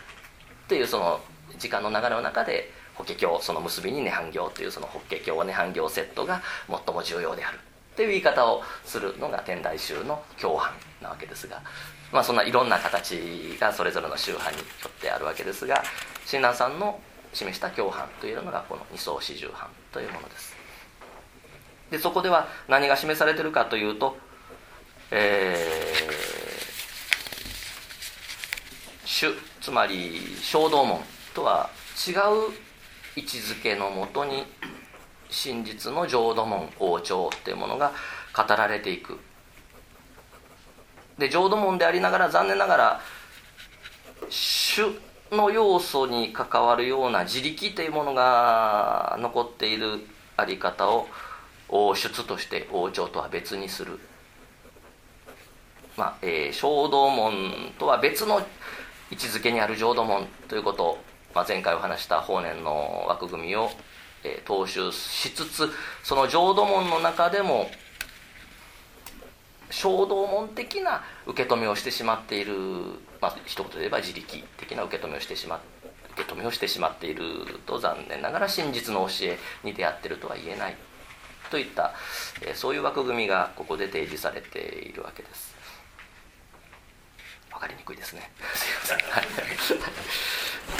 [0.67, 1.19] ていうその
[1.57, 7.59] 時間の流れの中で法華経その結びに涅槃経というその法華経涅槃経セットが最も重要である。
[7.95, 11.61] っていう言い方をするのが天台宗の教範なわけですが
[12.11, 15.81] まあそんないろんな形がそれぞれの宗派によってあるわけですが
[16.25, 16.99] 親鸞さんの
[17.31, 20.55] 示した教範というのがこの二層四十範というものです。
[21.89, 24.17] でそこでは何が示されているかというと
[25.11, 29.27] えー、主
[29.61, 30.99] つまり小道門
[31.33, 31.69] とは
[32.07, 32.15] 違う
[33.15, 34.43] 位置づけのもとに
[35.29, 37.91] 真実の浄土門王朝っていうものが
[38.35, 39.19] 語られていく。
[41.17, 43.01] で浄土門でありながら残念ながら
[44.29, 44.81] 主
[45.31, 50.05] の要素に関わるような自力というものが残っている
[50.37, 51.07] あり方を
[51.69, 53.99] 王出として王朝とは別にする、
[55.97, 58.39] まあえー、小道門とは別の
[59.11, 60.97] 位置づけにある浄土門ということを、
[61.33, 63.69] まあ、前回お話した法然の枠組みを、
[64.25, 65.69] えー、踏襲しつつ
[66.03, 67.69] その浄土門の中でも
[69.69, 72.53] 衝動門的な受け止めをしてしまっている、
[73.21, 75.61] まあ一言で言えば自力的な受け止めをしてしま
[76.13, 77.23] 受け止めをしてしまっている
[77.65, 80.75] と残念ながら真実の教えに出会っているとは言えない。
[81.51, 81.93] といった、
[82.41, 85.53] えー、そういう枠組みがここで提示されているわけです。
[87.51, 88.31] 分かりにくいですね。
[88.53, 88.97] すい
[89.77, 89.85] ま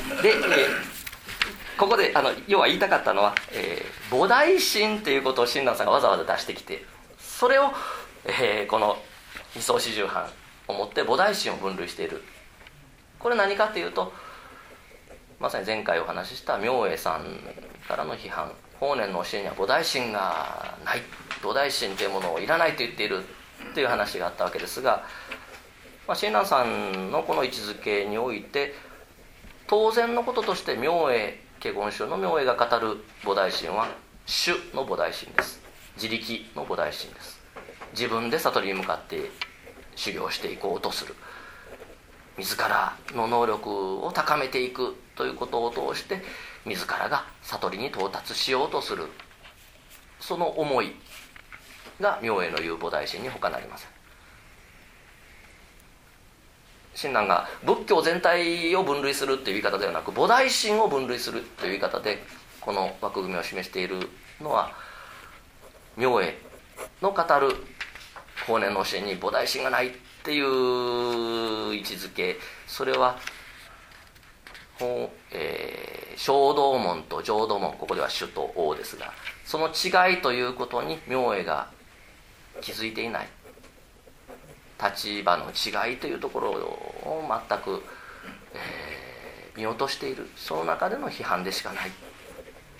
[0.01, 0.21] せん。
[0.21, 1.04] で、えー、
[1.77, 6.85] ここであの要は言いたかったのは、えー、菩提心ということを親鸞さんがわざわざ出してきて
[7.17, 7.71] それを
[8.27, 8.97] えー、この
[9.55, 10.27] 二層四十班
[10.67, 12.23] をもって菩提心を分類している。
[13.19, 14.11] これ何かというと
[15.39, 17.39] まさに前回お話しした明恵さん
[17.87, 18.51] からの批判。
[18.79, 21.01] 法然の教えには菩提心がない。
[21.41, 23.23] 菩提心というものをいらないと言っている。
[23.73, 25.05] という話があったわけですが、
[26.07, 28.73] まあ、親鸞さんのこの位置づけにおいて
[29.67, 33.87] 当然のこととして明恵華厳宗の明恵が語る菩提心は
[34.27, 35.59] 主の菩提心です。
[35.95, 37.39] 自力の菩提心です。
[37.93, 39.31] 自分で悟りに向かって
[39.95, 41.15] 修行していこうとする。
[42.37, 46.21] 自らの能力を高めていくということを通して
[46.65, 49.05] 自らが悟りに到達しようとする。
[50.19, 50.93] その思い
[51.99, 53.94] が明恵の言う菩提心に他なりません。
[56.95, 62.23] 親鸞が仏教全体を分類するという言い方ではなく菩提心を分類するという言い方で
[62.61, 64.09] この枠組みを示している
[64.41, 64.71] のは
[65.97, 66.37] 明恵
[67.01, 67.55] の語る
[68.47, 69.91] 法然の教えに菩提心がないっ
[70.23, 73.17] ていう位置づけそれは
[75.31, 79.13] えー、小道門と浄土門ここでは主と王ですが
[79.45, 81.69] その違いということに明恵が
[82.61, 83.27] 気づいていない
[84.81, 87.83] 立場の違いというところを全く、
[88.53, 91.91] えー、見落としているその中での批判でしかない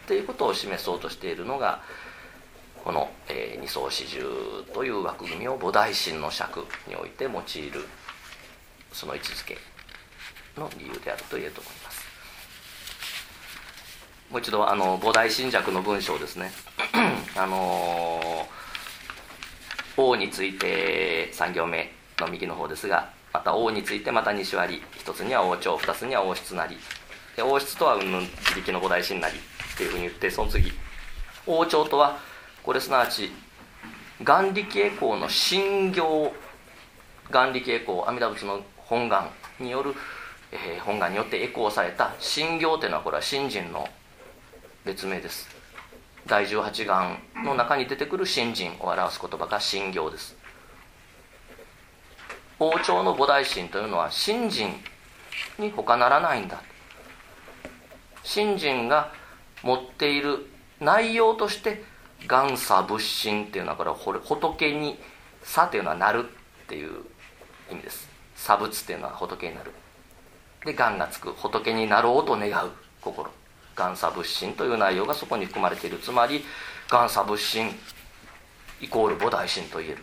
[0.08, 1.82] ということを示そうとしているのが
[2.84, 4.24] この、えー、二層四十
[4.74, 7.86] という枠組みを菩提心の尺において用いる
[8.91, 9.58] その位置づけ
[10.58, 12.06] の理由であると言えると思います
[14.32, 16.52] もう一度あの菩提心尺の文章ですね
[17.38, 18.48] あの
[19.98, 26.78] 王について3行目の右の方ですがまた王についてまた2種あり1つには王朝2つには王室なり
[27.36, 30.72] で王室とはうんぬん自力の菩提心なりっていうふうに言ってその次
[31.46, 32.18] 王朝とは
[32.64, 33.32] これすなわち
[34.24, 36.34] 眼力栄光の信行
[37.30, 39.30] 眼力栄光阿弥陀仏の本願
[39.60, 39.93] による、
[40.52, 43.88] えー、本願によって栄光された信行というのはこれは信心の
[44.86, 45.55] 別名です。
[46.28, 50.36] 第十八願の中に出てくる信心を表す言葉が信行です。
[52.58, 54.74] 王朝の菩提心というのは信心
[55.60, 56.64] に他ならないんだ。
[58.24, 59.12] 信心が
[59.62, 60.48] 持っている
[60.80, 61.84] 内容として
[62.28, 65.00] 元差仏心っていうのはこれ仏に
[65.44, 66.26] 「差」というのは「なる」
[66.64, 67.06] っていう
[67.72, 68.10] 意味です。
[68.36, 69.72] 差仏っていうのは仏になる。
[70.66, 71.34] で願がつく。
[71.34, 73.30] 仏になろうと願う心。
[73.76, 76.00] 元差仏心という内容がそこに含まれている。
[76.00, 76.44] つまり
[76.90, 77.72] 元差仏心
[78.82, 79.98] イコール菩提心と言える。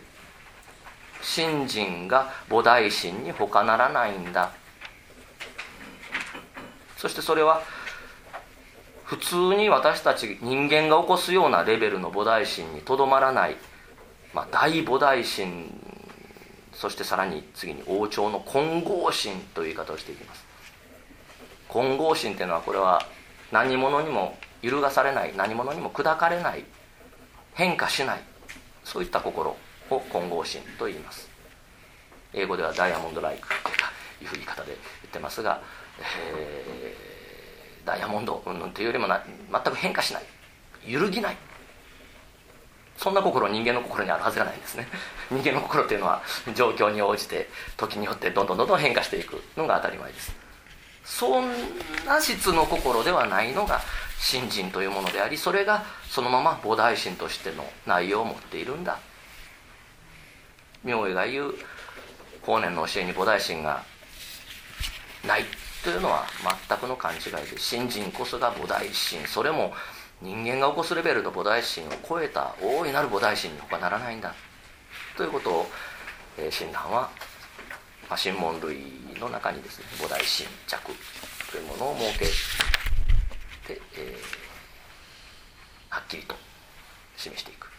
[1.21, 4.51] 信心が菩提心に他ならないんだ。
[6.97, 7.61] そしてそれは
[9.03, 13.57] 普通に私たち人間が起こすようなレベルの菩提心にとどまらない、
[14.33, 15.69] まあ、大菩提心
[16.73, 20.45] そしてさらに次に王朝の混合心という言い方をしていきます。
[21.67, 23.05] 混合心というのはこれは
[23.53, 26.65] 何者にも揺るがされない何者にも砕かれない
[27.53, 28.21] 変化しない
[28.83, 29.55] そういった心
[29.91, 31.29] を混合心と言います。
[32.33, 33.53] 英語ではダイヤモンドライクと
[34.25, 34.79] いう言い方で言っ
[35.11, 35.61] てますが、
[35.99, 40.23] えー、ダイヤモンドうんというよりもな全く変化しない
[40.87, 41.37] 揺るぎない。
[42.97, 44.87] そんな心人間の心にあるはずがないんですね。
[45.29, 46.23] 人間の心っていうのは
[46.55, 47.47] 状況に応じて
[47.77, 50.42] 時によってどんどんどんどん変化していくのが当たり前です。
[51.03, 51.49] そん
[52.05, 53.81] な質の心ではないのが
[54.19, 58.99] 信心というものでありそれがそのまま菩提心としての内容を持っているんだ。
[60.83, 61.53] 明恵が言う
[62.41, 63.83] 法然の教えに菩提心が
[65.25, 65.45] ない
[65.83, 66.25] というのは
[66.67, 67.21] 全くの勘違い。
[67.49, 69.73] で信心こそが菩提心それも
[70.21, 74.33] 人間が起こすレベルの菩提心を超えた大いなる菩提心に他ならないんだ。
[75.17, 75.69] ということを、
[76.37, 77.09] 親鸞は、
[78.09, 78.77] まあ、新門類
[79.19, 80.77] の中にですね菩提心着
[81.51, 82.25] というものを設け
[83.75, 86.35] て、えー、はっきりと
[87.17, 87.69] 示していく。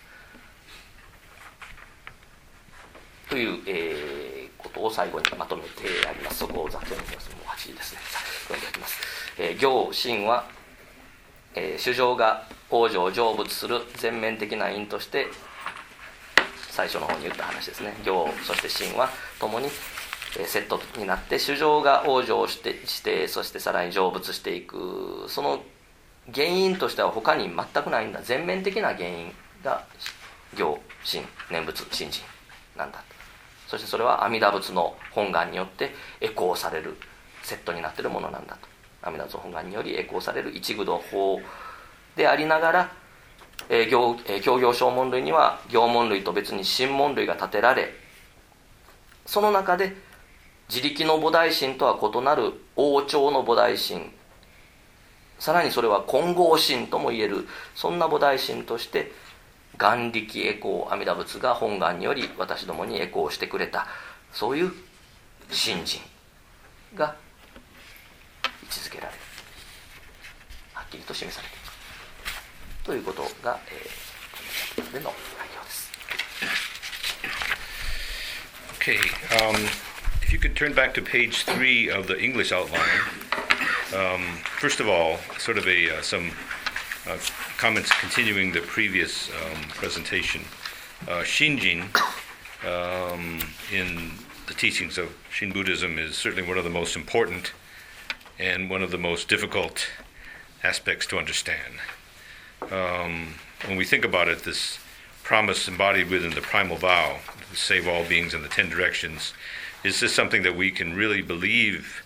[3.28, 5.68] という、えー、ことを最後にまとめて
[6.08, 6.38] あります。
[6.38, 7.30] そこをざっと読みます。
[7.30, 8.00] もう8時ですね
[8.48, 9.00] 読んであります、
[9.38, 10.44] えー、行神は、
[11.54, 15.26] えー、主情が王女を成仏する全面的な因として
[16.70, 19.08] 最初の方に言った話ですね行そして神は
[19.38, 19.68] 共に
[20.46, 25.26] セットになって主情が往生してしてそしてさらに成仏していく。
[25.28, 25.62] その
[26.32, 28.20] 原因としては他に全くないんだ。
[28.22, 29.32] 全面的な原因
[29.62, 29.84] が
[30.56, 32.24] 行神念仏信心
[32.76, 33.02] なんだ。
[33.68, 36.96] そしてそれは阿弥陀仏の本願によってエコーされる
[37.42, 38.68] セットになっているものなんだと。
[39.02, 41.40] 阿弥陀仏本願によりエコーされる一具の法
[42.16, 42.92] でありながら、
[43.68, 47.92] えー行えー、教行小門類には行門類と別に神門類が建てられ
[49.26, 49.94] その中で
[50.68, 54.12] 自力の菩提心とは異なる王朝の菩提心。
[55.38, 57.46] さらにそれは混合心ともいえる。
[57.74, 59.12] そんな菩提心として
[59.76, 63.86] 眼力エコー阿弥陀仏が本願により私どもにエコーしてくれた。
[64.32, 64.72] そういう
[65.50, 66.00] 信心
[66.94, 67.14] が
[68.62, 69.18] 位置づけられる
[70.72, 71.64] はっきりと示されている。
[72.84, 75.92] ということが、えー、での内容です。
[78.80, 78.98] Okay,
[79.50, 79.93] um,
[80.34, 83.00] you could turn back to page three of the English outline.
[83.94, 86.32] Um, first of all, sort of a uh, some
[87.08, 87.16] uh,
[87.56, 90.42] comments continuing the previous um, presentation.
[91.06, 91.82] Uh, Shinjin,
[92.66, 93.38] um,
[93.72, 94.10] in
[94.48, 97.52] the teachings of Shin Buddhism, is certainly one of the most important
[98.36, 99.86] and one of the most difficult
[100.64, 101.74] aspects to understand.
[102.72, 103.34] Um,
[103.66, 104.80] when we think about it, this
[105.22, 107.20] promise embodied within the primal vow,
[107.50, 109.32] to save all beings in the ten directions,
[109.84, 112.02] is this something that we can really believe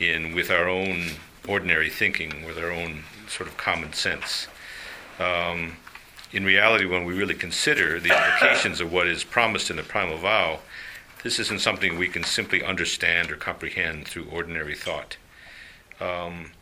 [0.00, 1.10] in with our own
[1.46, 4.48] ordinary thinking, with our own sort of common sense.
[5.18, 5.76] Um,
[6.32, 10.16] in reality, when we really consider the implications of what is promised in the primal
[10.16, 10.60] vow,
[11.22, 15.18] this isn't something we can simply understand or comprehend through ordinary thought.
[16.00, 16.52] Um,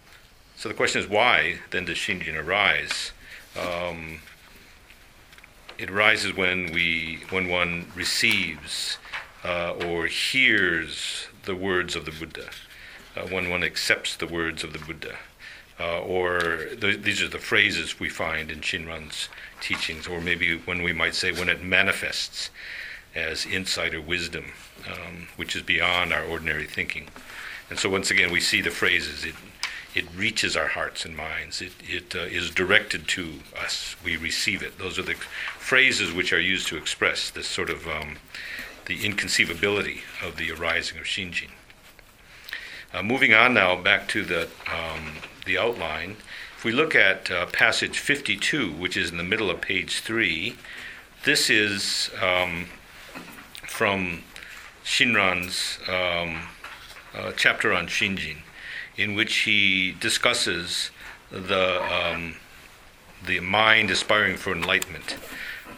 [0.57, 3.13] so the question is, why then does Shinjin arise?
[3.59, 4.19] Um,
[5.79, 8.99] it arises when we, when one receives
[9.45, 12.51] uh, or hears the words of the Buddha,
[13.17, 15.17] uh, when one accepts the words of the Buddha
[15.81, 19.31] uh, or these are the phrases we find in Shinran's
[19.63, 22.51] teachings, or maybe when we might say when it manifests.
[23.15, 24.53] as insight or wisdom,
[24.87, 27.09] um, which is beyond our ordinary thinking.
[27.69, 29.25] And so once again, we see the phrases.
[29.25, 29.35] It,
[29.95, 31.61] it reaches our hearts and minds.
[31.61, 33.97] It, it uh, is directed to us.
[34.05, 34.79] We receive it.
[34.79, 35.15] Those are the
[35.59, 38.19] phrases which are used to express this sort of um,
[38.91, 41.51] the inconceivability of the arising of Shinjin.
[42.93, 45.13] Uh, moving on now back to the, um,
[45.47, 46.17] the outline,
[46.59, 50.57] if we look at uh, passage 52, which is in the middle of page 3,
[51.25, 52.67] this is um,
[53.63, 54.25] from
[54.85, 56.49] Shinran's um,
[57.15, 58.39] uh, chapter on Shinjin,
[58.97, 60.91] in which he discusses
[61.31, 62.35] the, um,
[63.25, 65.17] the mind aspiring for enlightenment.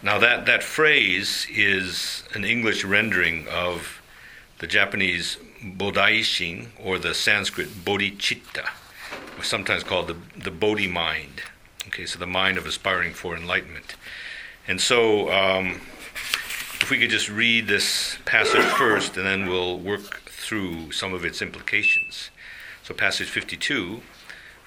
[0.05, 4.03] Now, that, that phrase is an English rendering of
[4.59, 8.69] the Japanese Bodaishin, or the Sanskrit Bodhicitta,
[9.43, 11.43] sometimes called the, the Bodhi mind.
[11.87, 13.95] Okay, so the mind of aspiring for enlightenment.
[14.67, 15.81] And so, um,
[16.81, 21.25] if we could just read this passage first, and then we'll work through some of
[21.25, 22.31] its implications.
[22.83, 24.03] So, passage 52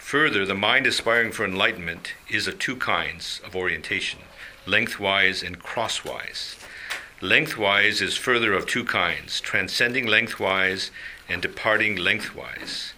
[0.05, 4.19] Further, the mind aspiring for enlightenment is of two kinds of orientation
[4.67, 6.57] lengthwise and crosswise.
[7.21, 10.91] Lengthwise is further of two kinds transcending lengthwise
[11.27, 12.93] and departing lengthwise.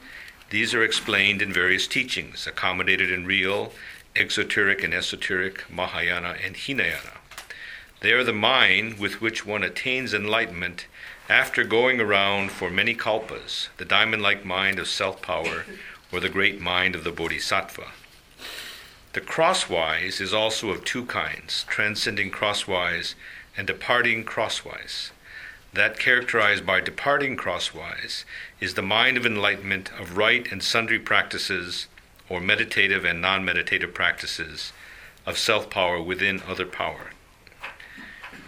[0.50, 3.72] These are explained in various teachings, accommodated in real,
[4.14, 7.20] exoteric and esoteric, Mahayana and Hinayana.
[8.02, 10.88] They are the mind with which one attains enlightenment
[11.30, 15.64] after going around for many kalpas, the diamond like mind of self power,
[16.12, 17.88] or the great mind of the Bodhisattva.
[19.14, 23.16] The crosswise is also of two kinds transcending crosswise
[23.58, 25.12] and departing crosswise.
[25.74, 28.26] That characterized by departing crosswise
[28.60, 31.88] is the mind of enlightenment of right and sundry practices,
[32.30, 34.72] or meditative and non meditative practices,
[35.26, 37.12] of self power within other power.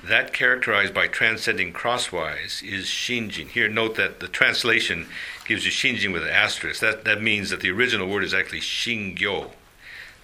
[0.04, 3.50] That characterized by transcending crosswise is Shinjin.
[3.50, 5.08] Here, note that the translation
[5.50, 6.80] gives you Shinjin with an asterisk.
[6.80, 9.52] That, that means that the original word is actually Shingyo.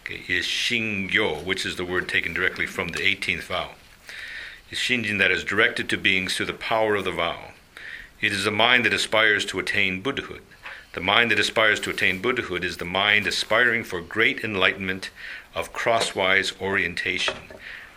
[0.06, 3.72] Okay, is Shingyo, which is the word taken directly from the 18th vow
[4.72, 7.52] is Shinjin that is directed to beings through the power of the vow.
[8.20, 10.42] It is the mind that aspires to attain Buddhahood.
[10.94, 15.12] The mind that aspires to attain Buddhahood is the mind aspiring for great enlightenment
[15.54, 17.36] of crosswise orientation.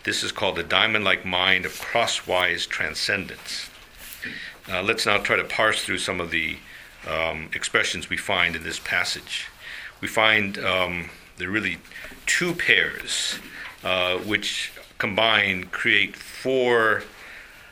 [0.03, 3.69] This is called the diamond like mind of crosswise transcendence.
[4.69, 6.57] Uh, let's now try to parse through some of the
[7.07, 9.47] um, expressions we find in this passage.
[10.01, 11.77] We find um, there are really
[12.25, 13.39] two pairs
[13.83, 17.03] uh, which combined create four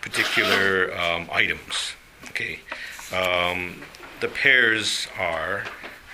[0.01, 1.93] particular um, items.
[2.29, 2.59] Okay,
[3.13, 3.81] um,
[4.21, 5.63] the pairs are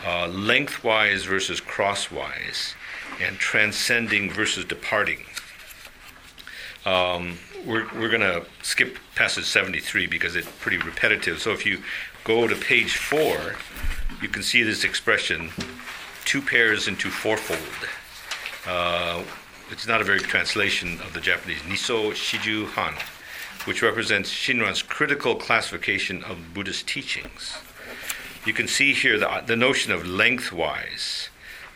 [0.05, 2.75] uh, lengthwise versus crosswise,
[3.21, 5.23] and transcending versus departing.
[6.85, 11.41] Um, we're we're going to skip passage 73 because it's pretty repetitive.
[11.41, 11.81] So if you
[12.23, 13.55] go to page four,
[14.21, 15.49] you can see this expression:
[16.25, 17.89] two pairs into fourfold.
[18.65, 19.23] Uh,
[19.71, 22.93] it's not a very good translation of the Japanese Niso Shiju Han,
[23.65, 27.57] which represents Shinran's critical classification of Buddhist teachings.
[28.45, 31.29] You can see here the, the notion of lengthwise,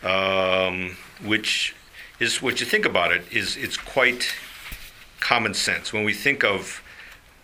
[0.03, 1.75] um, which
[2.19, 4.33] is, what you think about it, is it's quite
[5.19, 5.93] common sense.
[5.93, 6.83] When we think of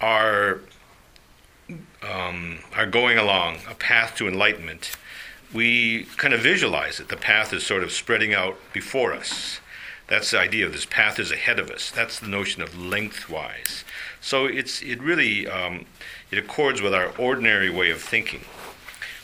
[0.01, 0.59] our
[2.09, 4.91] um, our going along a path to enlightenment,
[5.53, 7.09] we kind of visualize it.
[7.09, 9.59] The path is sort of spreading out before us.
[10.07, 11.91] That's the idea of this path is ahead of us.
[11.91, 13.83] That's the notion of lengthwise.
[14.19, 15.85] So it's it really um,
[16.31, 18.41] it accords with our ordinary way of thinking.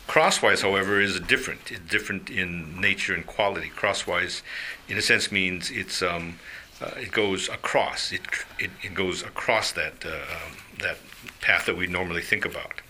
[0.07, 1.71] Crosswise, however, is different.
[1.71, 3.69] It's different in nature and quality.
[3.69, 4.41] Crosswise,
[4.87, 6.39] in a sense, means it's um,
[6.81, 8.11] uh, it goes across.
[8.11, 8.21] It,
[8.57, 10.97] it, it goes across that uh, um, that
[11.41, 12.81] path that we normally think about.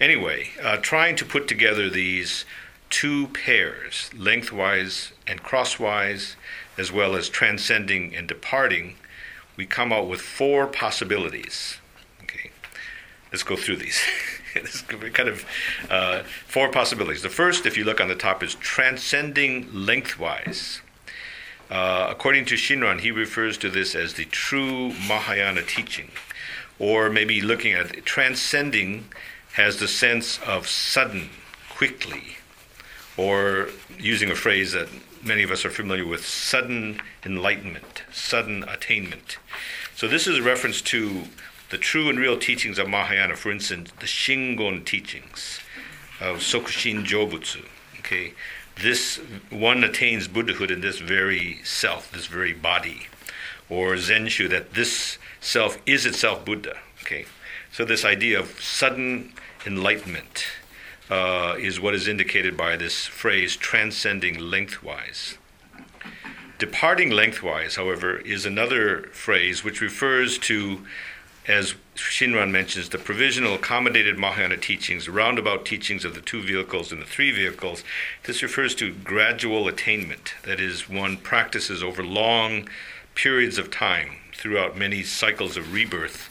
[0.00, 2.44] Anyway, uh, trying to put together these
[2.90, 6.36] two pairs, lengthwise and crosswise,
[6.76, 8.96] as well as transcending and departing,
[9.56, 11.78] we come out with four possibilities.
[12.22, 12.50] Okay,
[13.32, 14.00] let's go through these.
[14.54, 15.44] it's kind of
[15.90, 17.22] uh, four possibilities.
[17.22, 20.80] The first, if you look on the top, is transcending lengthwise.
[21.70, 26.10] Uh, according to Shinran, he refers to this as the true Mahayana teaching,
[26.78, 29.06] or maybe looking at transcending
[29.54, 31.30] has the sense of sudden,
[31.70, 32.36] quickly,
[33.16, 33.68] or
[33.98, 34.88] using a phrase that
[35.22, 39.38] many of us are familiar with sudden enlightenment, sudden attainment.
[39.94, 41.24] So, this is a reference to
[41.70, 45.60] the true and real teachings of Mahayana, for instance, the Shingon teachings
[46.20, 47.64] of Sokushin Jobutsu.
[48.00, 48.34] Okay,
[48.82, 49.16] this
[49.50, 53.06] one attains Buddhahood in this very self, this very body,
[53.70, 56.78] or Zenshu, that this self is itself Buddha.
[57.02, 57.26] Okay,
[57.70, 59.32] so this idea of sudden
[59.66, 60.46] enlightenment
[61.10, 65.36] uh, is what is indicated by this phrase transcending lengthwise.
[66.58, 70.86] Departing lengthwise, however, is another phrase which refers to,
[71.46, 77.02] as Shinran mentions, the provisional accommodated Mahayana teachings, roundabout teachings of the two vehicles and
[77.02, 77.84] the three vehicles.
[78.22, 82.68] This refers to gradual attainment, that is, one practices over long
[83.14, 86.28] periods of time throughout many cycles of rebirth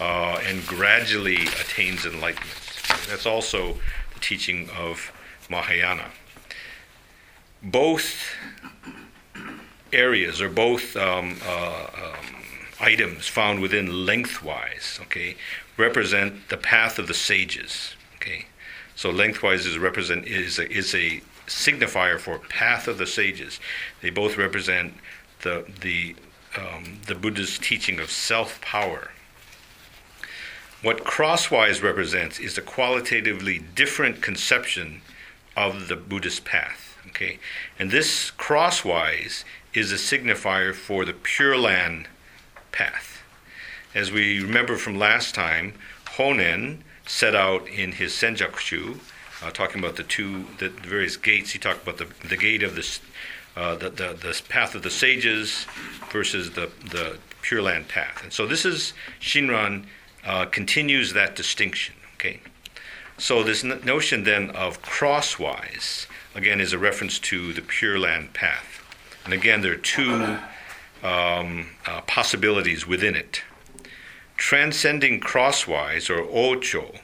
[0.00, 2.58] uh, and gradually attains enlightenment.
[3.08, 3.74] That's also
[4.14, 5.12] the teaching of
[5.48, 6.06] Mahayana.
[7.62, 8.16] Both
[9.92, 12.26] areas or both um, uh, um,
[12.80, 15.36] items found within lengthwise, okay,
[15.76, 17.94] represent the path of the sages.
[18.16, 18.46] Okay,
[18.96, 23.60] so lengthwise is represent is a, is a signifier for path of the sages.
[24.00, 24.94] They both represent
[25.42, 26.16] the the
[26.56, 29.10] um, the Buddha's teaching of self power.
[30.82, 35.02] What crosswise represents is a qualitatively different conception
[35.56, 36.96] of the Buddhist path.
[37.08, 37.38] Okay,
[37.78, 39.44] and this crosswise
[39.74, 42.08] is a signifier for the Pure Land
[42.70, 43.22] path.
[43.94, 45.74] As we remember from last time,
[46.16, 48.98] Honen set out in his Senjakushu,
[49.42, 51.50] uh, talking about the two, the, various gates.
[51.50, 52.98] He talked about the, the gate of the,
[53.56, 55.66] uh, the, the, the path of the sages
[56.10, 58.22] versus the, the Pure Land path.
[58.22, 59.84] And so this is Shinran
[60.24, 61.94] uh, continues that distinction.
[62.14, 62.40] Okay,
[63.18, 68.32] so this n- notion then of crosswise again is a reference to the Pure Land
[68.32, 68.80] path.
[69.24, 70.38] And again, there are two
[71.02, 73.42] um, uh, possibilities within it.
[74.36, 76.94] Transcending crosswise, or ocho,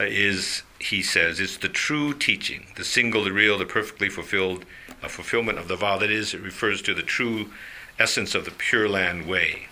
[0.00, 4.64] uh, is, he says, it's the true teaching, the single, the real, the perfectly fulfilled
[5.04, 5.98] uh, fulfillment of the vow.
[5.98, 7.50] That is, it refers to the true
[7.98, 9.68] essence of the Pure Land way.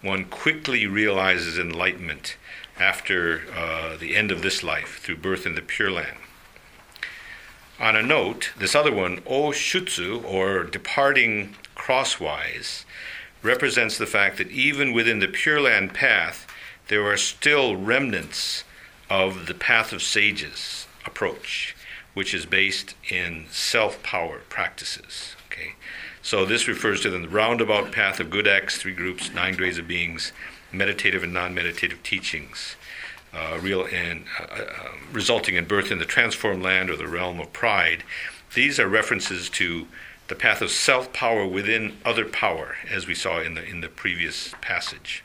[0.00, 2.36] One quickly realizes enlightenment
[2.78, 6.18] after uh, the end of this life through birth in the Pure Land.
[7.80, 12.84] On a note, this other one, O Shutsu, or departing crosswise,
[13.42, 16.46] represents the fact that even within the Pure Land path,
[16.88, 18.64] there are still remnants
[19.10, 21.74] of the path of sages approach,
[22.18, 25.36] which is based in self power practices.
[25.46, 25.74] Okay,
[26.20, 29.86] so this refers to the roundabout path of good acts, three groups, nine grades of
[29.86, 30.32] beings,
[30.72, 32.74] meditative and non-meditative teachings
[33.32, 37.38] uh, real and uh, uh, resulting in birth in the transformed land or the realm
[37.38, 38.02] of pride.
[38.52, 39.86] These are references to
[40.26, 43.88] the path of self power within other power, as we saw in the in the
[43.88, 45.22] previous passage.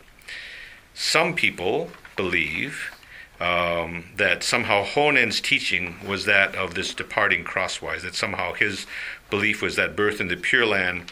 [0.93, 2.91] Some people believe
[3.43, 8.03] um, that somehow Honen's teaching was that of this departing crosswise.
[8.03, 8.87] That somehow his
[9.29, 11.11] belief was that birth in the Pure Land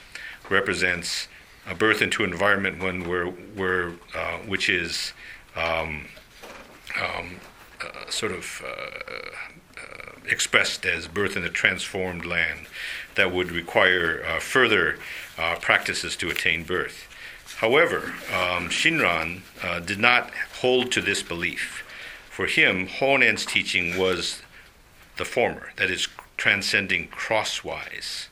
[0.49, 1.27] represents
[1.67, 5.11] a birth into an environment when we're, we're uh, which is
[5.57, 6.05] um,
[7.01, 7.41] um,
[7.83, 12.67] uh, sort of uh, uh, expressed as birth in a transformed land
[13.15, 14.97] that would require uh, further
[15.37, 17.07] uh, practices to attain birth.
[17.57, 19.41] However, um, Shinran
[19.85, 21.83] did not hold to this belief.
[22.31, 24.41] For him, Honen's teaching was
[25.17, 26.07] the former, that is,
[26.37, 28.29] transcending crosswise.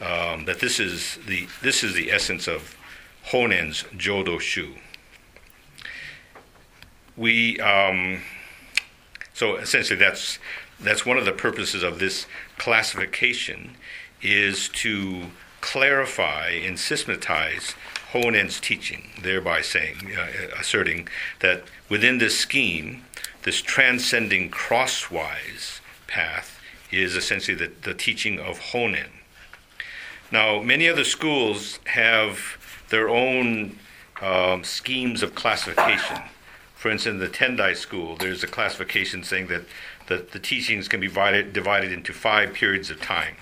[0.00, 2.76] Um, that this is the this is the essence of
[3.24, 4.74] Honen's Jodo Shu
[7.16, 8.20] we um,
[9.32, 10.38] so essentially that's
[10.78, 12.26] that's one of the purposes of this
[12.58, 13.76] classification
[14.20, 15.26] is to
[15.60, 17.74] clarify and systematize
[18.12, 21.08] Honen's teaching, thereby saying, uh, asserting
[21.40, 23.04] that within this scheme,
[23.46, 26.60] this transcending crosswise path
[26.92, 29.08] is essentially the, the teaching of Honen.
[30.30, 33.78] Now, many other schools have their own
[34.20, 36.20] um, schemes of classification
[36.86, 39.62] for instance, in the Tendai school, there's a classification saying that,
[40.06, 43.34] that the teachings can be divided, divided into five periods of time.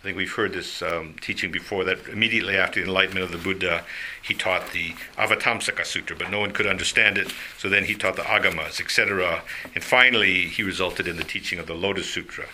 [0.00, 3.36] I think we've heard this um, teaching before that immediately after the enlightenment of the
[3.36, 3.84] Buddha,
[4.22, 8.16] he taught the Avatamsaka Sutra, but no one could understand it, so then he taught
[8.16, 9.42] the Agamas, etc.
[9.74, 12.46] And finally, he resulted in the teaching of the Lotus Sutra.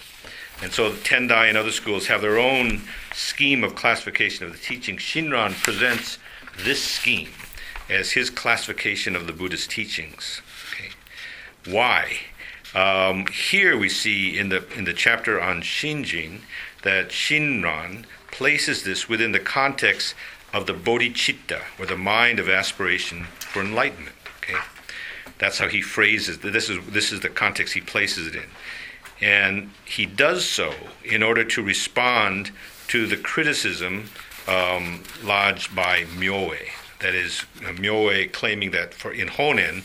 [0.60, 2.82] And so Tendai and other schools have their own
[3.14, 4.96] scheme of classification of the teaching.
[4.96, 6.18] Shinran presents
[6.64, 7.30] this scheme
[7.88, 10.42] as his classification of the Buddhist teachings.
[10.72, 10.90] Okay.
[11.72, 12.16] Why?
[12.74, 16.40] Um, here we see in the in the chapter on Shinjin
[16.82, 20.14] that Shinran places this within the context
[20.52, 24.16] of the bodhicitta, or the mind of aspiration for enlightenment.
[24.38, 24.58] Okay,
[25.38, 26.38] that's how he phrases.
[26.38, 28.50] This is this is the context he places it in,
[29.20, 30.72] and he does so
[31.04, 32.52] in order to respond
[32.88, 34.10] to the criticism
[34.46, 36.56] um, lodged by Myoe
[37.00, 39.82] that is Myoe claiming that for in Honen,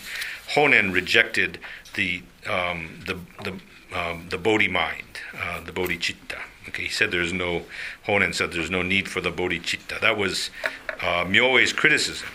[0.53, 1.59] Honen rejected
[1.95, 3.59] the um, the the
[3.97, 6.39] um, the Bodhi mind, uh, the bodhicitta.
[6.67, 7.63] Okay, he said there's no
[8.05, 9.99] Honen said there's no need for the bodhicitta.
[9.99, 10.51] That was
[11.01, 11.25] uh,
[11.75, 12.27] criticism.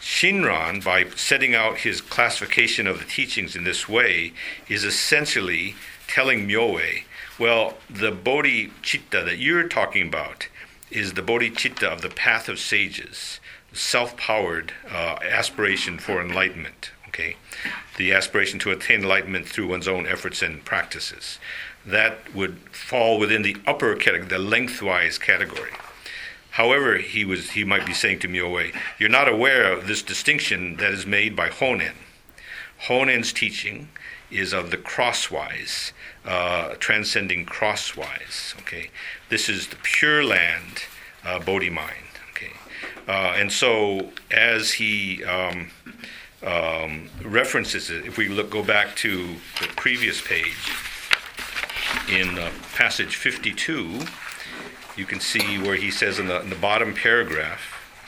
[0.00, 4.32] Shinran, by setting out his classification of the teachings in this way,
[4.68, 5.76] is essentially
[6.08, 7.04] telling Myoe,
[7.38, 10.48] well, the bodhicitta that you're talking about
[10.90, 13.38] is the bodhicitta of the path of sages,
[13.72, 16.90] self-powered uh, aspiration for enlightenment.
[17.08, 17.36] Okay,
[17.96, 21.38] the aspiration to attain enlightenment through one's own efforts and practices.
[21.84, 25.72] That would fall within the upper category, the lengthwise category.
[26.52, 30.76] However, he was he might be saying to Myoe, you're not aware of this distinction
[30.76, 31.94] that is made by Honen.
[32.88, 33.88] Honen's teaching
[34.30, 35.92] is of the crosswise,
[36.26, 38.54] uh, transcending crosswise.
[38.60, 38.90] Okay,
[39.30, 40.84] this is the pure land
[41.24, 42.20] uh, Bodhi mind.
[42.32, 42.52] Okay,
[43.08, 45.70] uh, and so as he um,
[46.42, 50.70] um, references it, if we look go back to the previous page
[52.08, 54.00] in uh, passage 52
[54.96, 57.60] you can see where he says in the, in the bottom paragraph,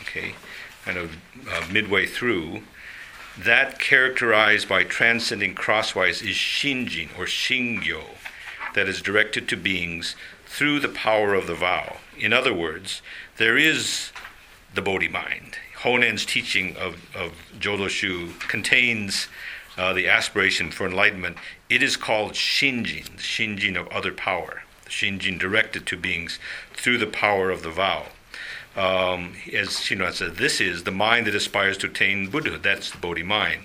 [0.03, 0.35] okay,
[0.85, 1.17] kind of
[1.51, 2.63] uh, midway through,
[3.39, 8.03] that characterized by transcending crosswise is shinjin or shingyo,
[8.75, 10.15] that is directed to beings
[10.47, 11.97] through the power of the vow.
[12.19, 13.03] In other words,
[13.39, 14.13] there is
[14.75, 15.57] the Bodhi mind.
[15.79, 19.29] Honen's teaching of, of Jodoshu contains
[19.77, 21.37] uh, the aspiration for enlightenment.
[21.75, 26.39] It is called shinjin, the shinjin of other power, the shinjin directed to beings
[26.73, 28.07] through the power of the vow.
[28.77, 32.63] Um, as Shinran said, this is the mind that aspires to attain Buddhahood.
[32.63, 33.63] That's the Bodhi mind.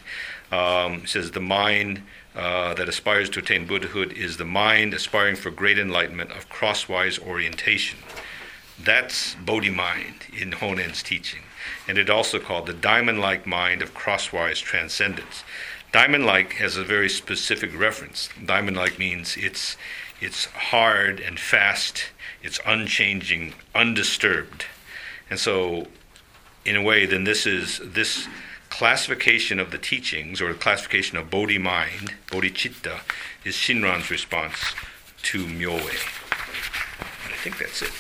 [0.51, 2.01] Um, says the mind
[2.36, 7.20] uh, that aspires to attain Buddhahood is the mind aspiring for great enlightenment of crosswise
[7.20, 7.99] orientation.
[8.84, 11.41] That's Bodhi mind in Honen's teaching.
[11.88, 15.43] And it also called the diamond like mind of crosswise transcendence.
[15.92, 18.28] Diamond like has a very specific reference.
[18.44, 19.76] Diamond like means it's,
[20.20, 22.07] it's hard and fast,
[22.42, 24.66] it's unchanging, undisturbed.
[25.30, 25.86] And so,
[26.64, 28.26] in a way, then this is this
[28.70, 33.00] classification of the teachings or the classification of Bodhi mind, Bodhicitta,
[33.44, 34.74] is Shinran's response
[35.22, 35.78] to Myoe.
[35.78, 37.92] And I think that's it.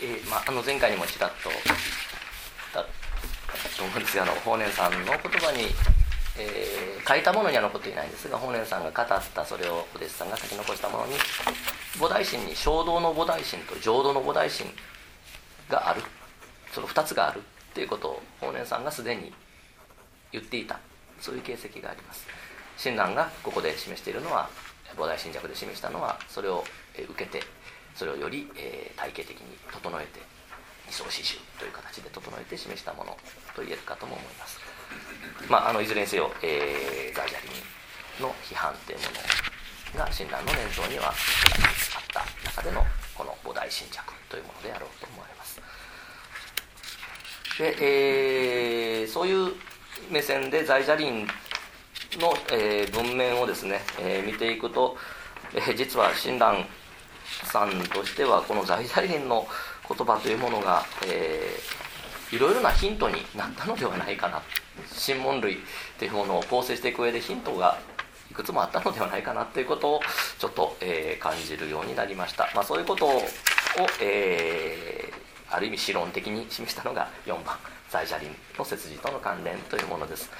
[0.00, 1.56] えーまあ、あの前回にもちらっとだ
[3.83, 5.63] と思うんですがあの法然さんの言葉に、
[6.39, 9.05] えー書いたものには残っていないんですが法然さんが語っ
[9.35, 11.15] たそれをお弟子さんが書き残したものに
[11.99, 14.67] 菩提心に衝動の菩提心と浄土の菩提心
[15.69, 16.01] がある。
[16.71, 19.33] その2つがあるっていうことを法然さんがすでに
[20.31, 20.79] 言っていた。
[21.19, 22.25] そういう形跡があります。
[22.77, 24.49] 親鸞がここで示しているのは
[24.95, 26.63] 菩提心着で示したのはそれを
[26.97, 27.43] 受けて
[27.95, 30.21] それをより、えー体系的に整えて
[30.93, 33.17] 二層刺繍という形で整えて示したもの
[33.55, 34.59] と言えるかとも思います、
[35.49, 37.49] まあ、あのいずれにせよ、えー、在ジャリ
[38.21, 39.05] ンの批判というも
[39.97, 41.15] のが親鸞の念頭にはあっ
[42.13, 42.21] た
[42.61, 42.85] 中での
[43.17, 43.97] この菩提心着
[44.29, 45.59] というものであろうと思われます。
[47.57, 47.75] で、
[49.01, 49.53] えーそういう
[50.09, 51.27] 目線で在ジャリン
[52.19, 54.97] の、えー文面をですね、えー見ていくと、
[55.53, 56.65] えー実は親鸞
[57.45, 59.47] さんとしてはこの在在林の
[59.87, 61.83] 言葉というものが、えー
[62.33, 64.41] いろいろなヒントになったのではないかな
[64.91, 65.59] 新門類
[65.99, 67.77] というものを構成していく上でヒントが
[68.31, 70.01] いくつもあったのではないかなということを
[70.39, 73.21] ちょっと、えー感じるようになりました、まあ、そういうことを、
[74.01, 75.23] えー
[75.55, 77.55] ある意味史論的に示したのが4番
[77.91, 80.31] 在ジャリンの切字との関連というものです。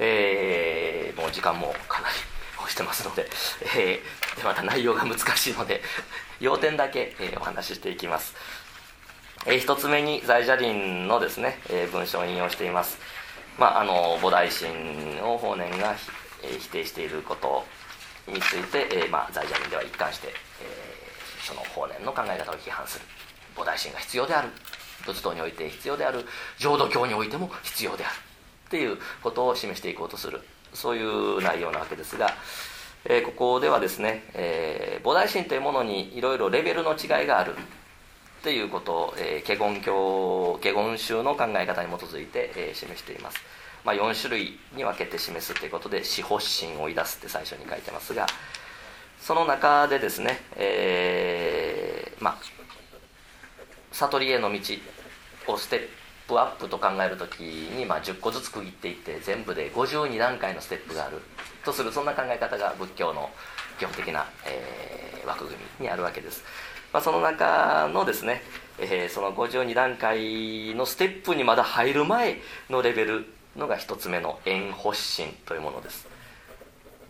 [0.00, 2.14] えーもう時間もかなり
[2.68, 3.28] してますので,、
[3.76, 5.82] えーでまた内容が難しいので
[6.40, 8.34] 要点だけ、えーお話ししていきます、
[9.46, 12.98] えー一つ目に在ジャリンのですね、えー文章を引用しています、
[13.58, 15.96] まあ、あの菩提心を法然が、
[16.42, 17.66] えー否定していること
[18.26, 20.28] について、えーまあ、在ジャリンでは一貫して、
[20.60, 20.92] えー
[21.42, 23.04] その法然の考え方を批判する。
[23.56, 24.48] 菩提心が必要である。
[25.04, 26.24] 仏道において必要である。
[26.56, 28.14] 浄土教においても必要である。
[28.14, 30.40] っていうことを示していこうとする。
[30.74, 32.34] そういう内容なわけですが、
[33.04, 37.56] えーここではですね、えー菩提心というものにいろいろレベルの違いがあるっ
[38.42, 43.38] ていうことを、えー、華厳教華厳宗の考え方に基づいて、えー示しています、
[43.84, 48.26] まあ、4種類に分けて示すということで「死発心を追い出す」って最初に書いてますが
[49.20, 52.62] その中でですね、えーまあ
[53.92, 54.58] 悟りへの道
[55.48, 56.01] をステッ
[56.32, 61.20] プアップと考えるときに、まあ、10個ずつ区切っていって全部で52段階のステップがある。
[61.64, 63.30] とするそんな考え方が仏教の
[63.78, 66.42] 基本的な、えー枠組みにあるわけです、
[66.92, 68.42] まあ、その中のですね、
[68.78, 72.38] えー、その52段階のステップにまだ入る前
[72.70, 73.26] のレベル
[73.56, 76.08] のが1つ目の円発心というものです。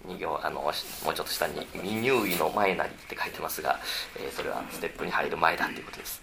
[0.08, 3.78] 2行あのもうちょっと下に「未入位の前なり」って書いてますが、
[4.16, 6.20] えー、それはステップに入る前だということです。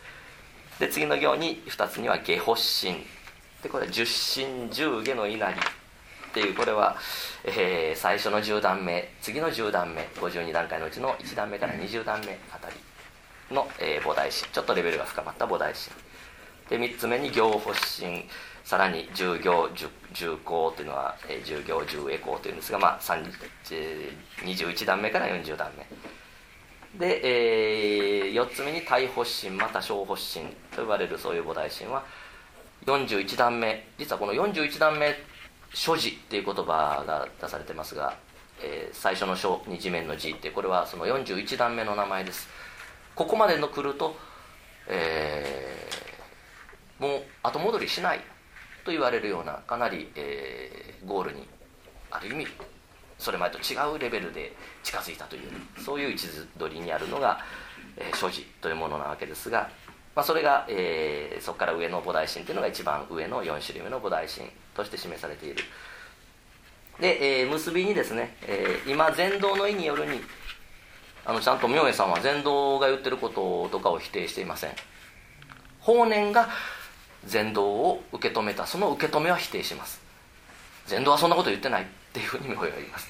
[0.80, 3.06] で次の行に2つには「下発心」
[3.62, 6.96] でこれは十心十下の稲荷っていうこれは、
[7.44, 9.12] えー、最初の10段目。
[9.22, 12.76] 次の10段目52段階のうちの1段目から20段目あたり
[13.54, 14.48] の、えー、菩提心。
[14.54, 15.92] ちょっとレベルが深まった菩提心。
[16.70, 18.24] で3つ目に行発心。
[18.64, 23.00] さらに十行十十行というのは、えー、十行十栄行というんですが、まあ、
[23.72, 25.86] えー、21段目から40段目。
[26.98, 32.04] で、えー、4つ目に大発心また小発心と呼ばれるそういう菩提心は
[32.86, 33.86] 41段目。
[33.98, 35.16] 実はこの41段目
[35.74, 38.18] 所持っていう言葉が出されてますが、
[38.62, 42.48] えー、最初の書二次面の字ってこれはその41段目の名前です。
[43.16, 44.16] ここまでの来ると、
[44.88, 48.20] えー、もう後戻りしない
[48.84, 51.48] と言われるようなかなり、えー、ゴールに
[52.10, 52.48] ある意味
[53.20, 55.42] それまでと違うレベルで近づいたという
[55.78, 57.40] そういう位置取りにあるのが、
[57.98, 59.70] えー、所持というものなわけですが、
[60.16, 65.58] まあ、それが、えー、そこから上の菩提心というのが一番上の4種類目の菩提心として示されている。
[67.00, 70.22] で、えー、結びにですね、えー、今禅道の意によるに
[71.26, 74.72] あのちゃんと明恵さんは禅道が言ってることとかを否定していません。
[75.82, 76.50] 法然が
[77.26, 78.66] 禅道を受け止めた。
[78.66, 80.02] その受け止めは否定します。
[80.88, 81.99] 禅道はそんなこと言ってない。
[82.10, 83.08] っていうふうに明恵は言います。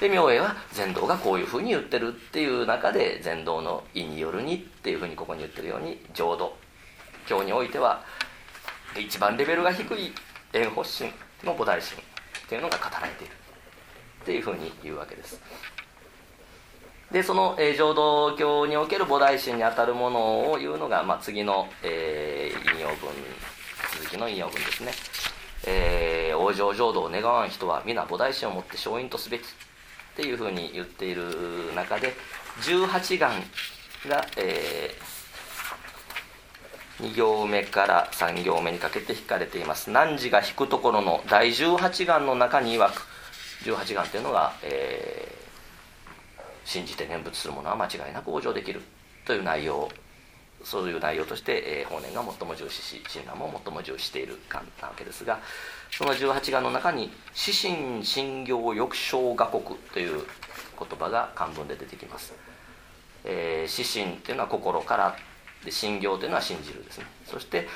[0.00, 6.56] で明恵は禅道がこういうふうに言ってるっていう中で禅道の意によるにっていうふうにここに言ってるように浄土。
[7.26, 8.04] 教においては
[8.98, 10.12] 一番レベルが低い
[10.52, 11.10] 円発心
[11.42, 13.32] の菩提心っていうのが語られている
[14.22, 15.40] っていうふうに言うわけです。
[17.10, 22.96] でその、えー、浄土教における菩提心にあたるものを言うのが、まあ、次の、えー、引用文
[23.98, 24.92] 続きの引用文ですね
[25.66, 26.13] 「えー、
[26.44, 29.46] 往生浄土を願わん人は皆菩提心をもって勝因とすべき」っ
[30.16, 32.14] ていうふうに言っている中で
[32.60, 33.42] 18願
[34.06, 39.90] が、えー、2行目から3行目にかけて引かれています。
[39.90, 43.02] 汝が引くところの第18願の中に曰く
[43.64, 45.44] 18願というのが、えー
[46.64, 48.82] 信じて念仏する者は間違いなく往生できる
[49.24, 49.88] という内容。
[50.64, 55.40] そういう内容として、えー、法然が最も重視し親鸞も最も重視している観なわけですが
[55.90, 60.24] その18願の中に「死神信行抑唱画国」という
[60.78, 62.34] 言葉が漢文で出てきます。
[63.24, 65.16] えー、死神というのは心から
[65.64, 67.06] で信行というのは信じるですね。
[67.24, 67.68] そして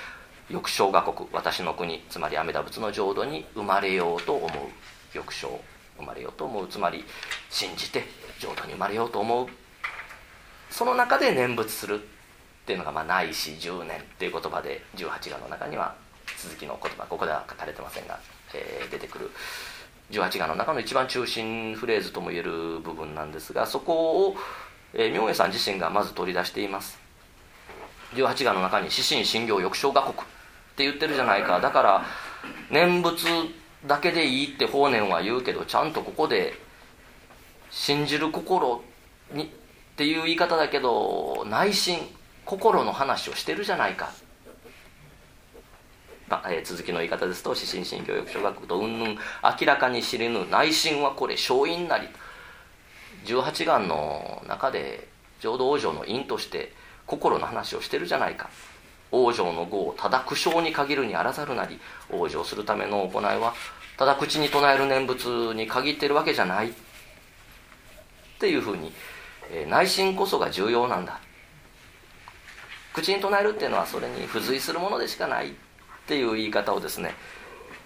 [0.49, 4.51] 抑唱画国私の国つまり阿弥陀仏の浄土に生まれようと思う。
[5.13, 5.61] 抑唱
[5.97, 6.69] 生まれようと思う。
[6.69, 7.05] つまり
[7.51, 8.05] 信じて
[8.39, 9.49] 浄土に生まれようと思う。
[10.71, 12.07] その中で念仏する。
[12.69, 15.95] っていうのが「まあ、ないし10年」っていう言葉で18願の中には
[16.37, 18.21] 続きの言葉ここでは書かれてませんが、
[18.53, 19.31] えー、出てくる。
[20.11, 24.37] 18願の中の一番中心フレーズともいえる部分なんですがそこを、
[24.95, 26.99] えー、明恵さん自身がまず取り出しています。
[28.15, 30.21] 18願の中に「死神信行抑唱画国」っ
[30.77, 31.61] て言ってるじゃないか。
[31.61, 32.05] だから
[32.71, 33.25] 念仏
[33.87, 36.53] だけでいいって法然は言うけどちゃんとここで
[37.71, 38.83] 信じる心
[39.33, 39.49] にっ
[39.97, 41.99] ていう言い方だけど内心
[42.49, 44.11] 心の話をしてるじゃないか、
[46.31, 49.19] まあえー、続きの言い方ですと「指針新教育小学とうんぬん
[49.61, 52.09] 明らかに知れぬ内心はこれ勝因なり」
[53.27, 55.09] 18願の中で
[55.41, 56.73] 浄土往生の因として
[57.05, 58.49] 心の話をしてるじゃないか。
[59.13, 61.81] 往生の語をただ苦笑に限るにあらざるなり
[62.11, 63.55] 往生するための行いは
[63.97, 66.71] ただ口に唱える念仏に限ってるわけじゃない。
[66.71, 66.73] っ
[68.39, 68.93] ていうふうに、
[69.51, 71.21] えー、内心こそが重要なんだ。
[73.01, 75.53] 口に唱えるっていうのはそれに付随するものでしかないっ
[76.07, 77.15] ていう言い方をですね、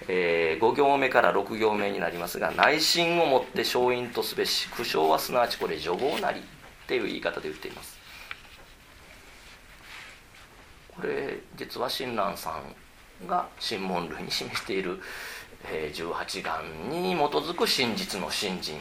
[0.08, 6.42] えー、5行目から6行目になりますが内心をもって勝因とすべし苦笑はすなわちこれ助言なりっ
[6.86, 8.00] ていう言い方で言っています。
[10.96, 12.60] これ実は親鸞さ
[13.22, 15.00] んが神門類に示している、
[15.64, 18.78] えー、18願に基づく真実の信心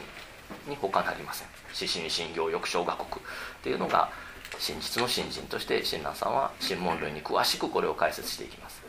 [0.68, 1.48] に他なりません。
[1.74, 3.28] 指針信行抑唱画国っ
[3.62, 4.10] ていうのが
[4.58, 8.82] 真実の信心として親鸞さんは神門類に詳しくこれを解説していきます。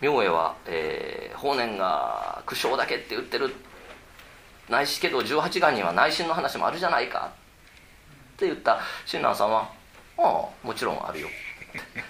[0.00, 3.54] 明恵は、えー、法然が苦笑だけって言ってる。
[4.68, 7.32] ないしけど18願には内心の話もあるじゃないか
[8.34, 8.80] って言った。
[9.06, 9.70] 親鸞さんは
[10.18, 11.28] ああもちろんあるよ。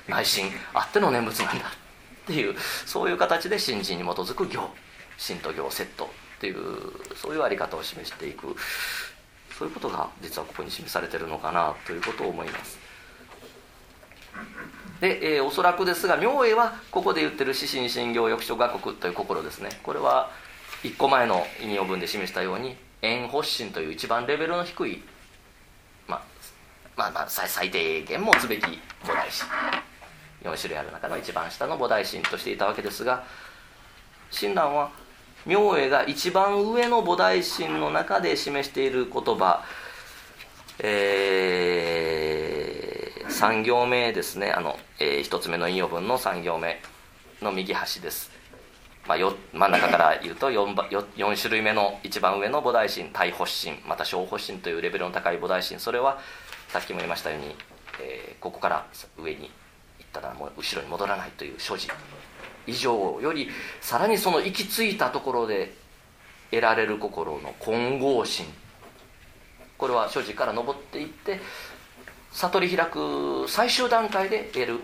[0.08, 4.70] 内心あっての念仏なんだっていうそういう形で信心に基づく行。
[5.18, 6.56] 信と行セットっていう
[7.14, 8.56] そういうあり方を示していく。
[9.58, 12.78] そういうことが実はここに示されてるのかなということを思います。
[15.00, 19.80] で、えー、おそらくですが明恵はここで言ってる「四神心行欲所画国」という心ですね。
[19.82, 20.30] これは
[20.82, 25.02] 1個前の引用文で示したように縁発心という一番レベルの低い、
[26.06, 26.22] まあ、
[26.96, 28.62] まあまあ最低限持つべき
[29.02, 29.46] 菩提心。
[30.42, 33.24] 4種類ある中の一番下の菩提心としていたわけですが
[34.30, 34.90] 親鸞は
[35.46, 39.64] 明恵が一番上の菩提心の中で示している言葉
[40.84, 44.50] えー、3行目ですね。
[44.50, 46.80] あの、えー、1つ目の引用文の3行目
[47.40, 48.32] の右端です。
[49.06, 50.74] まあ、よ真ん中から言うと 4,
[51.16, 55.78] 4種類目の一番上の菩提心大発心また小発心というレベルの高い菩提心。
[55.78, 56.18] それは
[56.68, 57.54] さっきも言いましたように、
[58.00, 58.86] えー、ここから
[59.18, 59.50] 上に
[59.98, 61.88] 行ったらもう後ろに戻らないという所持。
[62.66, 63.48] 以上より
[63.80, 65.74] さらにその行き着いたところで
[66.50, 68.46] 得られる心の混合心。
[69.78, 71.40] これは所持から登っていって
[72.30, 74.80] 悟り開く最終段階で得る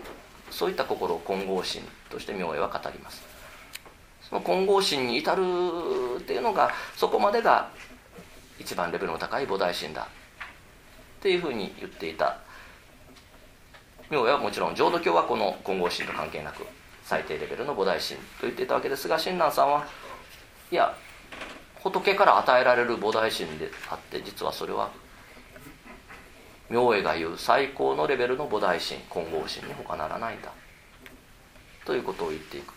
[0.51, 3.23] そういった心を混合心として明恵は語ります。
[4.21, 5.41] その混合心に至る
[6.19, 7.69] っていうのがそこまでが
[8.59, 10.03] 一番レベルの高い菩提心だ。
[10.03, 12.37] っていうふうに言っていた。
[14.09, 16.65] 明恵はもちろん浄土教はこの混合心と関係なく。
[17.09, 19.87] 最低レベルの菩提心と言っていたわけですが親鸞さんは
[20.71, 20.95] いや
[21.81, 24.91] 仏から与えられる菩提心であって実はそれは
[26.69, 30.51] 明恵が言う最高のレベルの菩提心混合心に他ならないんだ。
[31.83, 32.73] ということを言っていく。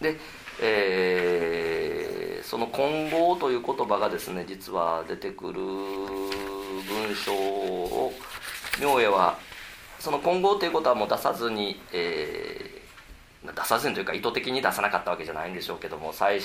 [0.00, 0.16] で、
[0.62, 8.14] えー、その「混合」という言葉がですね実は出てくる文章を
[8.80, 9.36] 明恵は
[10.02, 16.40] その「混合」ということはもう出さずに、えー、出さずにというか意図的に出さなかったわけじゃないんでしょうけども最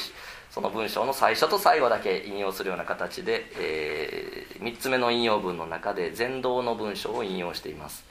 [0.51, 8.05] その文章の最初と最後だけ引用するような形で、えー、3つ目の引用文の中で禅道の文章を引用しています。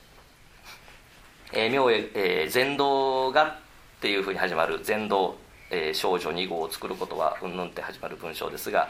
[1.52, 3.54] えー、明恵、えー、道がっ
[4.00, 5.36] ていうふうに始まる禅道、
[5.70, 8.88] えー、少女2号を作ることはうんぬんって始まる文章ですが、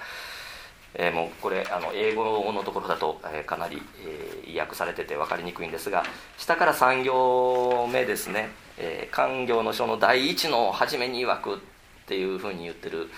[0.99, 6.05] えー、もうこれあの英語のところだと、えー、かなり、えー、意訳されてて分かりにくいんですが
[6.39, 11.59] 下から3行目ですね「えー、官業の書の第一の初めに曰く」っ
[12.07, 13.11] ていうふうに言ってる、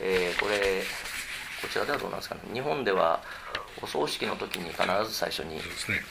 [0.00, 0.82] えー、これ
[1.60, 2.40] こちらではどうなんですかね。
[2.52, 3.20] 日本では
[3.80, 5.60] お葬式の時に必ず最初に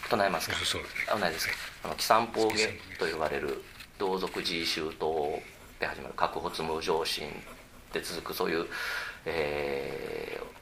[0.10, 0.56] 唱えますか？
[0.56, 1.06] そうですね。
[1.14, 2.68] あないですかあの「帰参法下」
[3.00, 3.62] と呼ばれる
[3.98, 5.12] 同族自周到
[5.80, 7.30] で始まる確発無常心
[7.94, 8.66] で続くそういう、
[9.26, 10.61] えー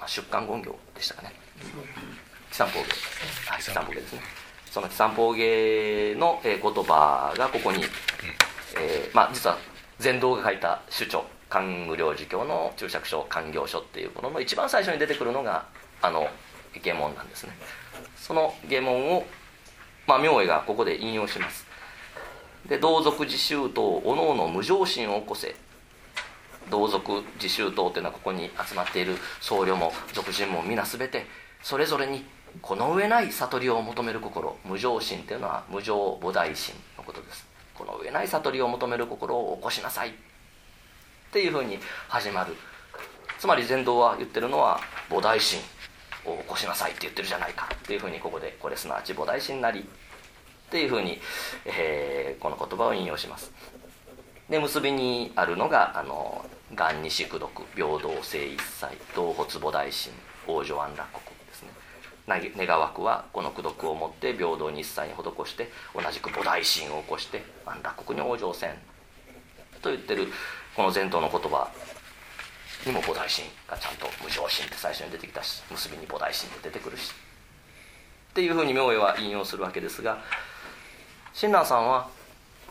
[0.00, 1.32] まあ、出棺言行でしたかね。
[2.50, 4.20] 帰参法下はい帰参法下ですね。
[4.70, 7.84] その帰参法下の、えー、言葉がここに、
[8.76, 9.58] えーまあ、実は
[9.98, 15.66] 禅道が書いた主張官具領事教の注釈書官業書っていうものの一番最初に出てくるのが
[16.00, 16.28] あの
[16.82, 17.52] 下門なんですね。
[18.16, 19.26] その下門を、
[20.06, 21.66] まあ、明恵がここで引用します。
[22.68, 25.56] で同族自習党おのおの無常心を起こせ
[26.70, 31.26] 同族自習党というのはここに集まっている僧侶も俗人も皆全て
[31.62, 32.24] それぞれに
[32.62, 37.46] この上ない悟りを求める心無常心というのは無常菩提心のことです。
[37.74, 40.12] この上ない悟りを求める心を起こしなさいっ
[41.32, 42.54] ていうふうに始まる。
[43.38, 45.60] つまり禅道は言ってるのは菩提心
[46.26, 49.82] を起こしなさいって言ってるじゃないかっていうふうにここでこれすなわち菩提心なりっ
[50.70, 51.18] ていうふうに、
[51.64, 53.50] えー、この言葉を引用します。
[54.50, 56.44] で結びにあるのがあの
[56.74, 60.12] 「願に宿読平等性一切同発菩提心
[60.46, 61.70] 往生安楽国」ですね。
[62.56, 68.74] 願わくはこの功徳をもって平等に一切に施して同じく菩提心を起こして安楽国に往生せん
[69.82, 70.32] と言ってる
[70.76, 71.68] この前頭の言葉
[72.86, 77.10] にも菩提心がちゃんと無常心って最初に出てきたし結びに菩提心って出てくるし
[78.30, 80.18] っていうふうに明恵は引用するわけですが
[81.32, 82.08] 親鸞さんは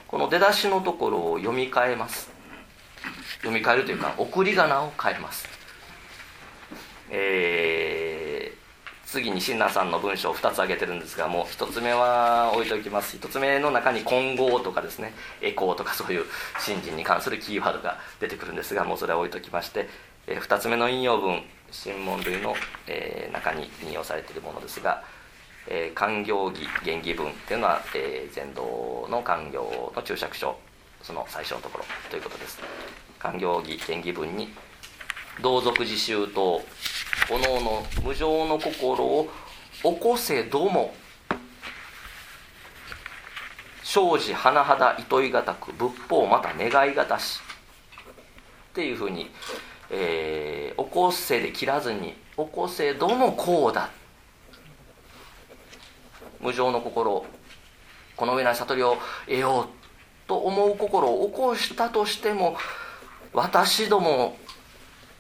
[0.08, 2.39] この出だしのところを読み替えます。
[3.38, 5.48] 読み替えるというか送り仮名を変えます。
[7.12, 13.18] えー、次に親鸞さんの文章を2つ挙げてるんですがもう1つ目は置いておきます。
[13.18, 16.26] 1つ目の中に「混合」とかですね「エコー」とかそういう
[16.60, 19.90] 信心に関するキーワードが出てくるんですがもうそれは置いときまして、
[20.28, 22.56] えー、2つ目の引用文新門類の、
[22.88, 25.04] えー、中に引用されているものですが
[25.72, 30.58] 「えー、官行儀原義文っていうのは、えー、禅道の官行の注釈書
[31.02, 32.60] その最初のところということです
[33.18, 34.50] 官行儀原義文に
[35.42, 36.62] 同族自習と
[37.32, 39.30] おのおの無常の心を
[39.82, 40.94] 起こせども
[43.84, 47.40] 生じ甚だ糸いがたく仏法また願いがたし
[48.72, 49.32] っていうふうに、
[49.90, 53.90] えー、起こせで切らずに起こせどもこうだ。
[56.40, 57.26] 無常の心
[58.16, 59.79] この上ない悟りを得よう
[60.30, 62.56] と思う心を起こしたとしても
[63.34, 64.38] 私ども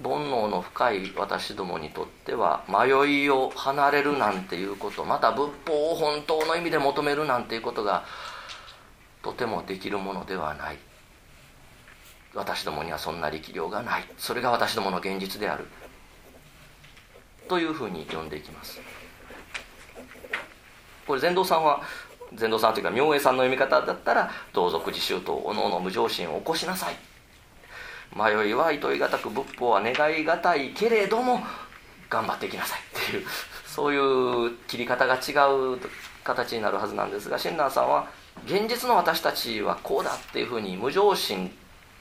[0.03, 8.05] 煩悩の深い私どもにとっては迷いを離れるなんていうことまた仏法を本当の意味で求めるなんていうことが
[9.23, 10.77] とてもできるものではない。
[12.33, 14.03] 私どもにはそんな力量がない。
[14.17, 15.65] それが私どもの現実である。
[17.49, 18.79] というふうに呼んでいきます。
[21.05, 21.81] これ禅道さんは
[22.33, 26.95] 禅道さんというか明恵さんの読み方だったら同族自習とおのおの無常心を起こしなさい。
[28.15, 31.41] 迷いは糸いがたく仏法は願いがたいけれども
[32.09, 32.79] 頑張っていきなさい。
[32.79, 33.25] っていう
[33.65, 33.97] そうい
[34.47, 35.31] う切り方が違
[35.75, 35.79] う
[36.23, 38.09] 形になるはずなんですが親鸞さんは
[38.45, 41.51] 現実の私たちはこうだっていうふうに無常心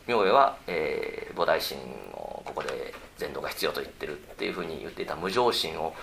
[0.06, 1.78] 明恵は、えー、菩提心
[2.12, 5.94] をここで禅道が必要と言ってるっていうふうに言っていた無常心を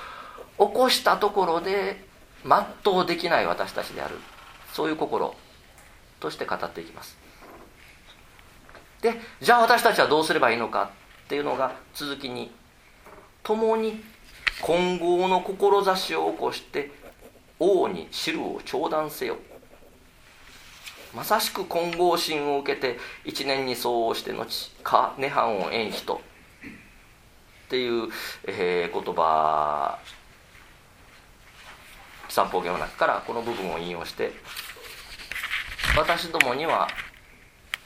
[0.59, 2.04] 起こしたところで
[2.45, 4.15] 全うできない私たちである。
[4.73, 5.33] そういう心
[6.19, 7.17] として語っていきます。
[9.01, 10.91] でじゃあ私たちはどうすればいいのか？
[11.25, 12.51] っていうのが続きに
[13.43, 14.03] 共に
[14.61, 16.91] 混合の志を起こして
[17.59, 19.37] 王に汁を頂戴せよ。
[21.13, 24.45] まさしく混合心を受けて一年に相応して後
[24.83, 26.19] か涅槃を縁人っ
[27.69, 28.09] ていう、
[28.43, 29.97] えー、言葉
[32.35, 34.33] 三方言の中からこの部分を引用して
[35.97, 36.89] 私どもには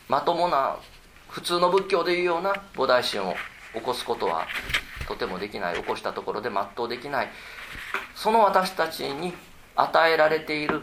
[0.08, 0.78] まともな
[1.28, 3.36] 普通の仏教でいうような菩提心を
[3.76, 4.48] 起こすことは
[5.08, 7.30] とてもできない起こしたところで全うできない。
[8.16, 9.34] その私たちに
[9.76, 10.82] 与えられている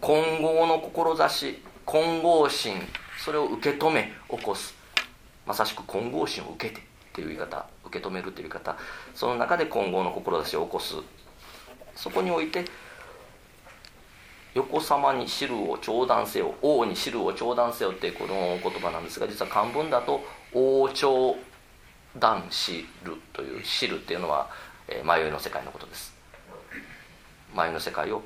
[0.00, 2.80] 混合の志混合心
[3.18, 4.72] それを受け止め起こす。
[5.44, 8.76] まさしく混合心を受けてっていう言い方受け止めるという言い方。
[9.16, 10.94] その中で混合の志を起こす。
[12.02, 12.64] そこにおいて
[14.54, 20.20] 横様に汁を頂戴せよ王に汁を頂戴せよっていうこの言葉なんですが実は漢文だと
[20.52, 21.36] 王朝
[22.18, 22.84] 断汁
[23.32, 24.50] という汁っていうのは、
[24.86, 26.12] え迷いの世界のことです。
[27.56, 28.22] 迷いの世界を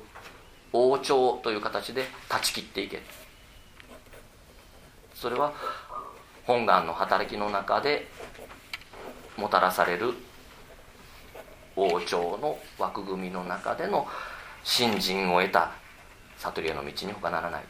[0.73, 3.01] 王朝という形で断ち切っていけ。
[5.13, 5.53] それは
[6.45, 8.09] 本願の働きの中で
[9.37, 10.13] もたらされる
[11.77, 14.07] 王朝の枠組みの中での
[14.63, 15.71] 信心を得た
[16.37, 17.63] 悟りへの道に他ならない。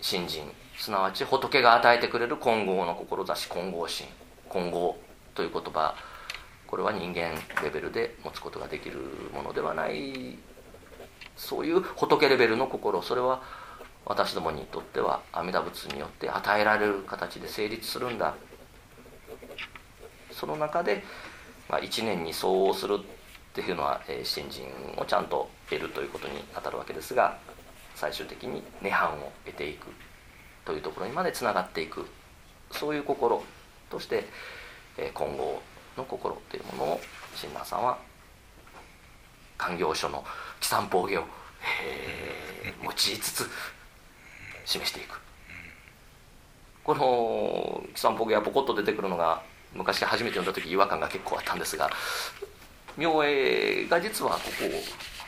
[0.00, 4.06] 信心すなわち仏が与えてくれる混合の志混合心
[4.48, 4.96] 混合
[5.34, 5.96] という言葉
[6.68, 7.32] これは人間
[7.64, 8.98] レベルで持つことができる
[9.32, 10.36] ものではない。
[11.36, 13.42] そういう仏レベルの心それは
[14.04, 18.34] 私どもにとっては阿弥陀仏によって与えられる形で成立するんだ。
[20.32, 21.02] その中で、
[21.68, 23.00] まあ、一年に相応する
[23.58, 24.62] っていうのは、えー、新人
[24.96, 27.36] をちゃんと得るということに当たるわけですが
[27.96, 29.88] 最終的に涅槃を得ていく
[30.64, 32.06] というところにまでつながっていく。
[32.70, 33.42] そういう心
[33.88, 34.26] として、
[34.98, 35.62] えー、今後
[35.96, 37.00] の心というものを
[37.34, 37.98] 親鸞さんは
[39.56, 40.22] 官業書の
[40.60, 41.24] 地産法下を、
[41.82, 43.50] えー、用いつつ
[44.66, 45.18] 示していく。
[46.84, 49.42] この地産法下がポコッと出てくるのが
[49.74, 51.90] 昔初めて読んだ時違和感が結構あったんですが
[52.96, 54.70] 明恵が実はここを、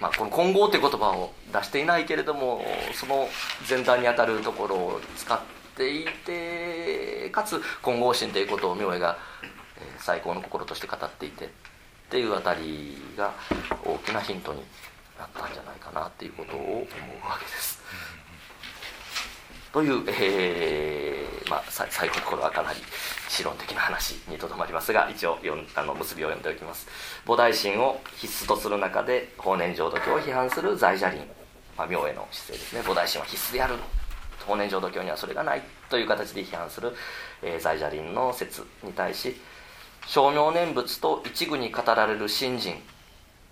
[0.01, 2.65] まあ、この「混合」という言葉を出していないけれども
[2.95, 3.29] その
[3.69, 5.39] 前段にあたるところを使っ
[5.77, 9.19] ていてかつ混合心ということを明恵が
[9.99, 11.49] 最高の心として語っていてっ
[12.11, 13.33] ていうあたりが
[13.85, 14.63] 大きなヒントに
[15.19, 17.81] なったんじゃないかなっていうことを思うわけです。
[19.73, 22.81] という、えーまあ、最後のところはかなり
[23.39, 25.39] 理論的な話にとどまりますが一応
[25.77, 26.87] あの結びを読んでおきます。
[27.25, 31.27] 菩提心を必須とする中で法然浄土教を批判する在者林、
[31.79, 32.81] まあ、明恵の姿勢ですね。
[32.81, 33.75] 菩提心は必須である
[34.47, 36.93] 法然浄土教にはそれがないという形で批判する、
[37.43, 39.37] えー、在者林の説に対し
[40.07, 42.75] 称名念仏と一具に語られる信心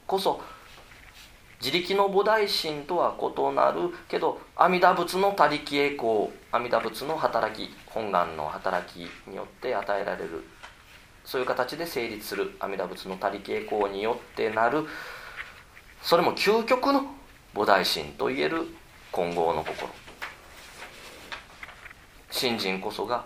[0.06, 0.40] こそ
[1.60, 10.44] 自力の菩提心とは異なるけど阿弥陀仏の他力栄光阿弥陀仏の働き本願の働きによって与えられる。
[11.24, 12.56] そういう形で成立する。
[12.60, 14.86] 阿弥陀仏の他力栄光によってなる。
[16.00, 17.02] それも究極の
[17.54, 18.66] 菩提心といえる
[19.10, 19.90] 混合の心。
[22.30, 23.24] 信心こそが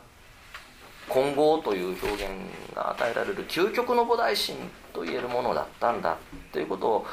[1.08, 2.30] 混合という表現
[2.74, 4.56] が与えられる究極の菩提心
[4.94, 6.16] といえるものだったんだ。
[6.50, 7.06] ということを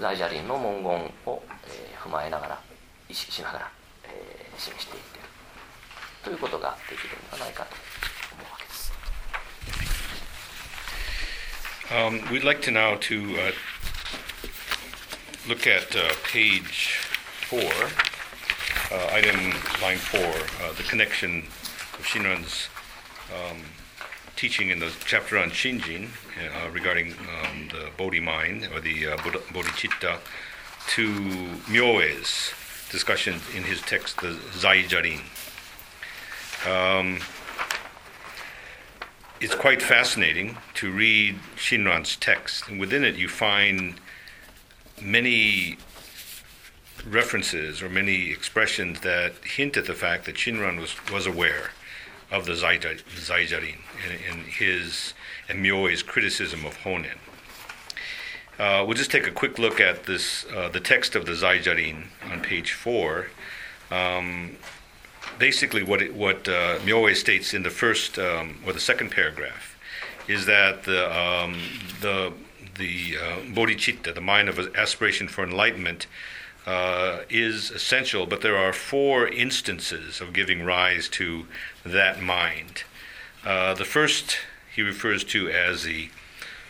[0.00, 2.60] 大蛇輪の文言を、えー、踏まえながら
[3.08, 3.70] 意識しながら、
[4.04, 5.24] えー、示していってる
[6.24, 7.70] ということができるんじゃないかと
[8.34, 8.92] 思うわけです。
[11.90, 13.52] Um, we'd like to now to uh,
[15.46, 16.98] look at uh, page
[17.48, 21.44] four, uh, item line four, uh, the connection
[21.98, 22.68] of Shinran's
[23.30, 23.62] um,
[24.36, 26.08] teaching in the chapter on Shinjin
[26.38, 30.18] uh, regarding um, the Bodhi mind or the uh, Bodhicitta
[30.88, 31.08] to
[31.68, 32.52] Myoe's
[32.90, 35.20] discussion in his text, the Zai Jarin.
[36.66, 37.20] Um,
[39.40, 43.94] it's quite fascinating to read Shinran's text, and within it you find
[45.00, 45.76] many
[47.06, 51.70] references or many expressions that hint at the fact that Shinran was, was aware
[52.34, 53.78] of the Zaijarin
[54.30, 55.14] and his
[55.48, 57.18] and Myoe's criticism of Honen.
[58.58, 62.04] Uh, we'll just take a quick look at this, uh, the text of the Zaijarin
[62.30, 63.28] on page four.
[63.90, 64.56] Um,
[65.38, 69.78] basically, what it, what uh, Myoe states in the first um, or the second paragraph
[70.28, 71.60] is that the um,
[72.00, 72.32] the
[72.76, 76.06] the uh, bodhicitta, the mind of aspiration for enlightenment,
[76.66, 81.46] uh, is essential, but there are four instances of giving rise to
[81.84, 82.84] that mind.
[83.44, 84.38] Uh, the first
[84.74, 86.08] he refers to as the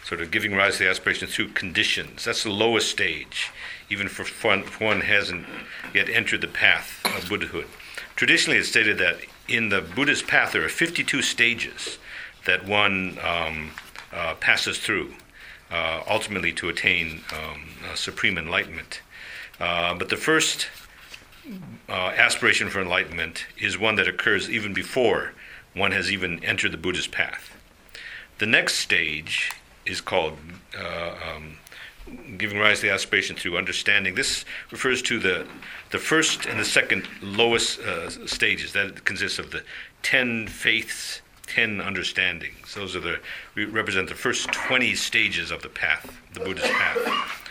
[0.05, 2.25] sort of giving rise to the aspiration through conditions.
[2.25, 3.51] That's the lowest stage,
[3.89, 5.47] even for one, if one hasn't
[5.95, 7.67] yet entered the path of Buddhahood.
[8.15, 9.19] Traditionally, it's stated that
[9.49, 11.99] in the Buddhist path there are 52 stages
[12.45, 13.71] that one um,
[14.13, 15.15] uh, passes through,
[15.71, 17.63] uh, ultimately to attain um,
[17.95, 19.01] supreme enlightenment.
[19.59, 20.69] Uh, but the first
[21.89, 25.33] uh, aspiration for enlightenment is one that occurs even before
[25.75, 27.57] one has even entered the Buddhist path.
[28.39, 29.53] The next stage
[29.85, 30.39] is called
[30.79, 31.59] uh, um,
[32.37, 34.15] giving rise to the aspiration through understanding.
[34.15, 35.47] This refers to the
[35.91, 38.73] the first and the second lowest uh, stages.
[38.73, 39.63] That consists of the
[40.03, 42.75] ten faiths, ten understandings.
[42.75, 43.21] Those are the
[43.57, 47.44] represent the first twenty stages of the path, the Buddhist path.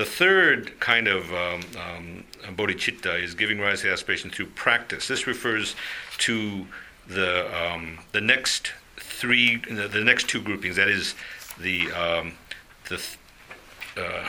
[0.00, 2.24] The third kind of um, um,
[2.56, 5.08] bodhicitta is giving rise to aspiration through practice.
[5.08, 5.76] This refers
[6.20, 6.66] to
[7.06, 10.76] the um, the next three, the, the, next two groupings.
[10.76, 11.14] That is
[11.58, 12.32] the um,
[12.88, 12.98] the
[13.98, 14.26] uh,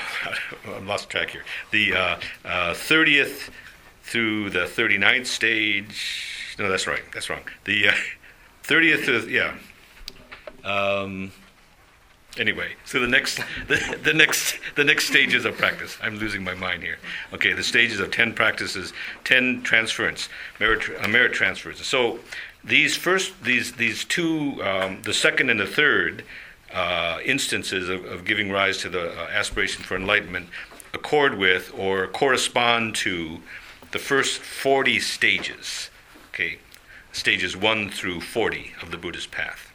[0.76, 1.45] I'm lost track here.
[1.72, 3.49] The uh, uh, 30th
[4.03, 6.57] through the 39th stage.
[6.60, 7.03] No, that's right.
[7.14, 7.43] That's wrong.
[7.64, 7.91] The
[8.64, 9.56] 30th, uh, yeah.
[10.69, 11.31] Um,
[12.38, 15.98] anyway, so the next, the, the next, the next stages of practice.
[16.02, 16.98] I'm losing my mind here.
[17.34, 18.94] Okay, the stages of ten practices,
[19.24, 20.30] ten transference,
[20.60, 21.86] merit, uh, merit transfers.
[21.86, 22.20] So
[22.64, 26.24] these first, these these two, um, the second and the third
[26.74, 30.48] uh, instances of, of, giving rise to the uh, aspiration for enlightenment
[30.94, 33.40] accord with or correspond to
[33.91, 35.90] the first 40 stages,
[36.30, 36.60] okay,
[37.12, 39.70] stages 1 through 40 of the Buddhist path.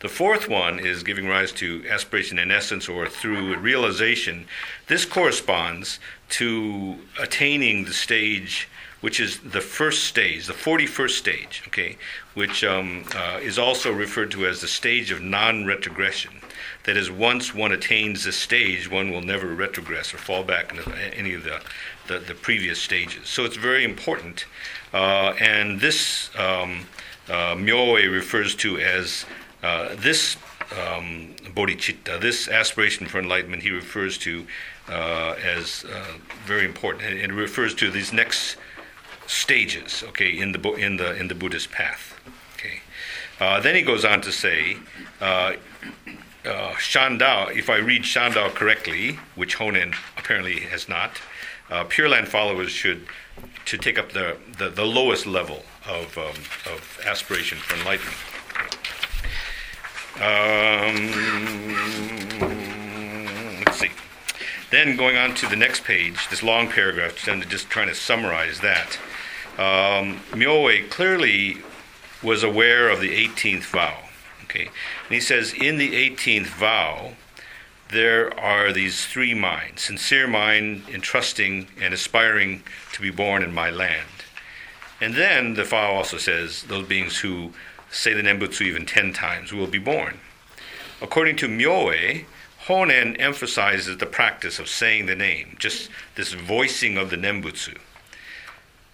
[0.00, 4.46] The fourth one is giving rise to aspiration in essence or through realization.
[4.86, 5.98] This corresponds
[6.30, 8.68] to attaining the stage
[9.00, 11.96] which is the first stage, the 41st stage, okay,
[12.34, 16.32] which um, uh, is also referred to as the stage of non retrogression.
[16.84, 20.94] That is, once one attains this stage, one will never retrogress or fall back into
[21.16, 21.60] any of the,
[22.08, 23.28] the, the previous stages.
[23.28, 24.44] So it's very important.
[24.92, 26.86] Uh, and this um,
[27.28, 29.24] uh, refers to as
[29.62, 30.36] uh, this
[30.72, 34.46] um, bodhicitta, this aspiration for enlightenment, he refers to
[34.88, 36.14] uh, as uh,
[36.44, 37.04] very important.
[37.04, 38.56] And refers to these next
[39.26, 42.18] stages, okay, in the in the in the Buddhist path.
[42.54, 42.80] Okay,
[43.38, 44.76] uh, then he goes on to say,
[45.20, 45.52] uh,
[46.44, 47.54] Shandao.
[47.56, 51.20] If I read Shandao correctly, which Honen apparently has not,
[51.88, 53.06] Pure Land followers should
[53.66, 56.34] to take up the, the, the lowest level of um,
[56.72, 58.16] of aspiration for enlightenment.
[60.20, 61.10] Um,
[63.64, 63.90] let's see.
[64.70, 67.16] Then going on to the next page, this long paragraph,
[67.48, 68.98] just trying to summarize that
[69.58, 70.20] um,
[70.90, 71.58] clearly
[72.22, 73.96] was aware of the 18th vow.
[74.44, 77.12] Okay, and he says in the 18th vow
[77.88, 83.70] there are these three minds: sincere mind, entrusting, and aspiring to be born in my
[83.70, 84.06] land.
[85.00, 87.52] And then the vow also says those beings who
[87.90, 90.18] say the Nembutsu even ten times will be born.
[91.02, 92.24] According to Myoe,
[92.66, 97.76] Honen emphasizes the practice of saying the name, just this voicing of the Nembutsu.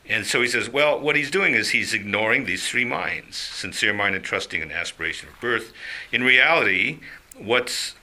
[0.09, 3.93] And so he says, well, what he's doing is he's ignoring these three minds sincere
[3.93, 5.73] mind and trusting and aspiration of birth.
[6.13, 7.01] In reality,
[7.37, 7.97] what's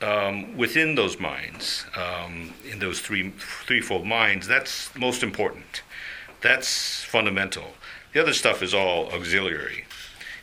[0.00, 3.30] um, within those minds, um, in those three
[3.66, 5.82] threefold minds, that's most important.
[6.40, 7.74] That's fundamental.
[8.12, 9.86] The other stuff is all auxiliary.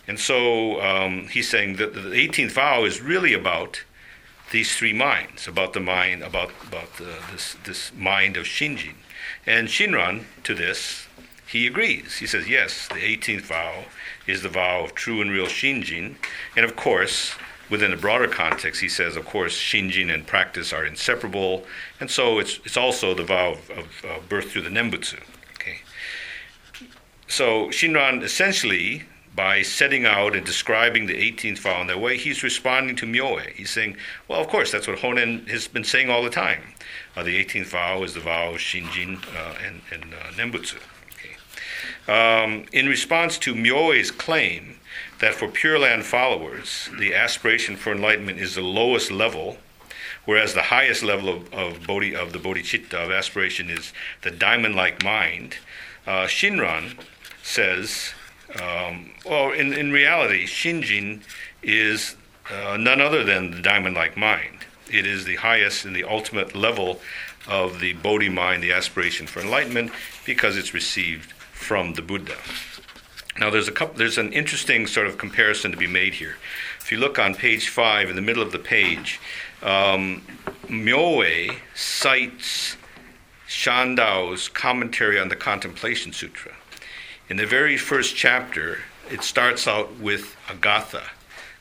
[0.07, 3.83] And so um, he's saying that the 18th vow is really about
[4.51, 8.95] these three minds, about the mind, about, about the, this, this mind of Shinjin
[9.45, 11.07] And Shinran, to this,
[11.47, 12.17] he agrees.
[12.17, 13.85] He says, yes, the 18th vow
[14.27, 16.15] is the vow of true and real Shinjin.
[16.55, 17.35] And of course,
[17.69, 21.65] within a broader context, he says, of course, Shinjin and practice are inseparable.
[21.99, 25.19] And so it's, it's also the vow of, of uh, birth through the Nembutsu.
[25.55, 25.79] Okay.
[27.27, 29.03] So Shinran essentially
[29.35, 33.49] by setting out and describing the 18th vow in that way, he's responding to Myoe.
[33.53, 33.95] He's saying,
[34.27, 36.61] well, of course, that's what Honen has been saying all the time.
[37.15, 40.79] Uh, the 18th vow is the vow of Shinjin uh, and, and uh, Nembutsu.
[41.13, 42.11] Okay.
[42.11, 44.75] Um, in response to Myoe's claim
[45.19, 49.57] that for Pure Land followers, the aspiration for enlightenment is the lowest level,
[50.25, 53.93] whereas the highest level of, of, bodhi, of the bodhicitta, of aspiration, is
[54.23, 55.57] the diamond like mind,
[56.05, 56.97] uh, Shinran
[57.43, 58.13] says
[58.59, 61.21] um, well, in, in reality, Shinjin
[61.61, 62.15] is
[62.49, 64.65] uh, none other than the diamond like mind.
[64.91, 66.99] It is the highest and the ultimate level
[67.47, 69.91] of the Bodhi mind, the aspiration for enlightenment,
[70.25, 72.35] because it's received from the Buddha.
[73.39, 76.35] Now, there's, a couple, there's an interesting sort of comparison to be made here.
[76.79, 79.19] If you look on page five, in the middle of the page,
[79.63, 80.23] um,
[80.67, 82.75] Myoe cites
[83.47, 86.53] Shandao's commentary on the Contemplation Sutra.
[87.31, 88.79] In the very first chapter,
[89.09, 91.03] it starts out with a gatha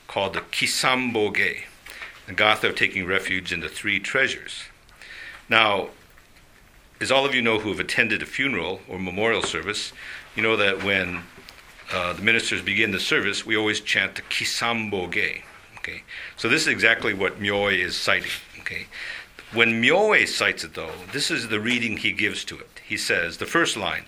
[0.09, 1.63] called the Kisamboge,
[2.27, 4.65] the gatha of taking refuge in the three treasures.
[5.49, 5.91] Now,
[7.01, 9.93] as all of you know who have attended a funeral or memorial service,
[10.35, 11.23] you know that when
[11.93, 15.43] uh, the ministers begin the service, we always chant the Kisamboge.
[15.77, 16.03] Okay,
[16.37, 18.33] so this is exactly what Myoe is citing.
[18.59, 18.89] Okay,
[19.53, 22.81] when Myoe cites it, though, this is the reading he gives to it.
[22.85, 24.07] He says the first line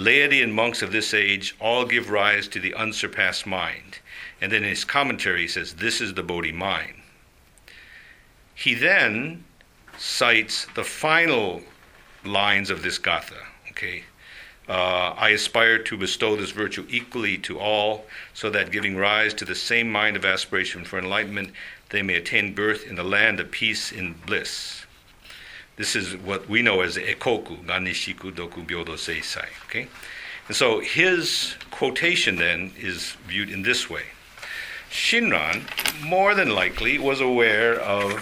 [0.00, 3.98] laity and monks of this age all give rise to the unsurpassed mind.
[4.40, 6.94] And then in his commentary, he says, This is the Bodhi mind.
[8.54, 9.44] He then
[9.98, 11.62] cites the final
[12.24, 13.36] lines of this gatha.
[13.70, 14.04] Okay,
[14.68, 19.44] uh, I aspire to bestow this virtue equally to all, so that giving rise to
[19.44, 21.52] the same mind of aspiration for enlightenment,
[21.90, 24.86] they may attain birth in the land of peace and bliss.
[25.80, 29.46] This is what we know as ekoku, Ganishiku Doku Byodo Seisai.
[29.64, 29.88] Okay?
[30.46, 34.02] And so his quotation then is viewed in this way.
[34.90, 35.62] Shinran,
[36.04, 38.12] more than likely, was aware of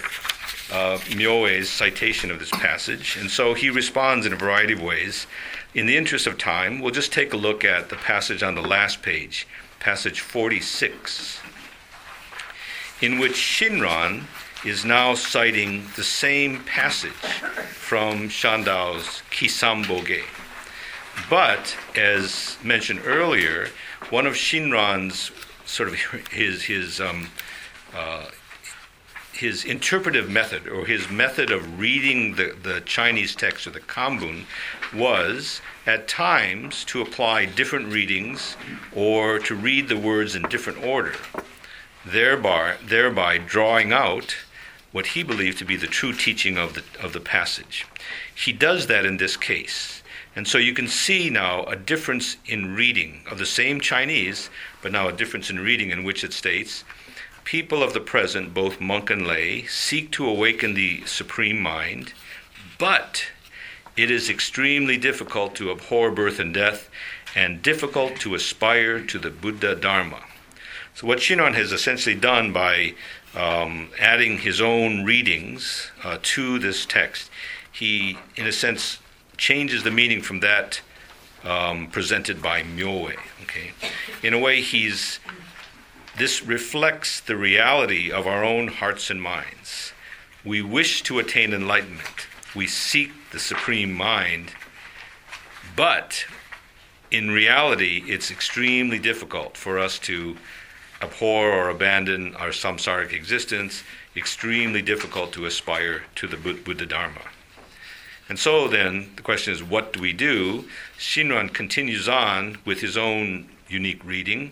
[0.71, 5.27] uh, Myoe's citation of this passage, and so he responds in a variety of ways.
[5.73, 8.61] In the interest of time, we'll just take a look at the passage on the
[8.61, 9.45] last page,
[9.81, 11.41] passage 46,
[13.01, 14.27] in which Shinran
[14.65, 20.23] is now citing the same passage from Shandao's Kisamboge.
[21.29, 23.69] But, as mentioned earlier,
[24.09, 25.31] one of Shinran's
[25.65, 25.95] sort of
[26.31, 27.29] his, his, um,
[27.95, 28.25] uh,
[29.31, 34.43] his interpretive method, or his method of reading the, the Chinese text or the Kambun,
[34.93, 38.57] was at times to apply different readings
[38.93, 41.15] or to read the words in different order,
[42.05, 44.35] thereby, thereby drawing out
[44.91, 47.85] what he believed to be the true teaching of the, of the passage.
[48.33, 50.01] He does that in this case.
[50.35, 54.49] And so you can see now a difference in reading of the same Chinese,
[54.81, 56.83] but now a difference in reading in which it states
[57.43, 62.13] People of the present, both monk and lay, seek to awaken the supreme mind,
[62.77, 63.25] but
[63.97, 66.89] it is extremely difficult to abhor birth and death
[67.35, 70.21] and difficult to aspire to the Buddha Dharma.
[70.93, 72.93] So, what Shinran has essentially done by
[73.35, 77.29] um, adding his own readings uh, to this text,
[77.71, 78.99] he, in a sense,
[79.37, 80.81] changes the meaning from that
[81.43, 83.15] um, presented by Myoe.
[83.43, 83.71] Okay,
[84.23, 85.19] in a way, he's
[86.17, 89.93] this reflects the reality of our own hearts and minds.
[90.43, 92.27] We wish to attain enlightenment.
[92.53, 94.51] We seek the supreme mind,
[95.75, 96.25] but
[97.09, 100.35] in reality, it's extremely difficult for us to
[101.01, 103.83] abhor or abandon our samsaric existence,
[104.15, 107.21] extremely difficult to aspire to the Buddha Dharma.
[108.27, 110.65] And so then the question is, what do we do?
[110.97, 114.51] Shinran continues on with his own unique reading.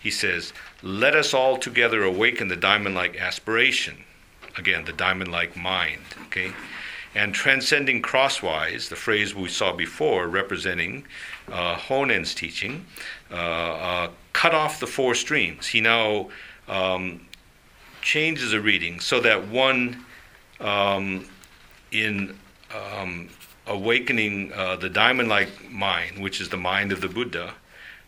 [0.00, 0.52] He says,
[0.82, 4.04] Let us all together awaken the diamond like aspiration.
[4.56, 6.02] Again, the diamond like mind.
[6.26, 6.52] Okay?
[7.14, 11.04] And transcending crosswise, the phrase we saw before representing
[11.50, 12.84] uh, Honen's teaching,
[13.30, 15.66] uh, uh, cut off the four streams.
[15.66, 16.28] He now
[16.68, 17.22] um,
[18.02, 20.04] changes a reading so that one
[20.60, 21.26] um,
[21.90, 22.36] in
[22.70, 23.30] um,
[23.66, 27.54] awakening uh, the diamond like mind, which is the mind of the Buddha,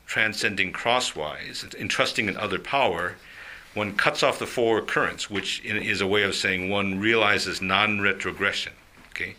[0.04, 3.14] transcending crosswise, entrusting in other power,
[3.72, 8.00] one cuts off the four currents, which is a way of saying one realizes non
[8.00, 8.74] retrogression.
[9.12, 9.34] Okay?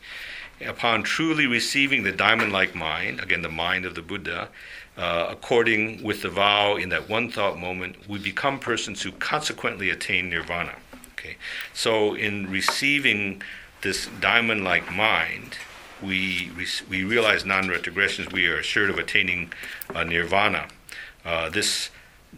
[0.62, 4.50] upon truly receiving the diamond like mind, again, the mind of the Buddha,
[5.00, 9.90] uh, according with the vow in that one thought moment, we become persons who consequently
[9.90, 10.76] attain nirvana.
[11.14, 11.38] Okay,
[11.74, 13.42] so in receiving
[13.82, 15.58] this diamond like mind,
[16.04, 16.52] we,
[16.90, 19.54] we realize non retrogressions, we are assured of attaining
[19.96, 20.68] uh, nirvana.
[21.24, 21.92] Uh, this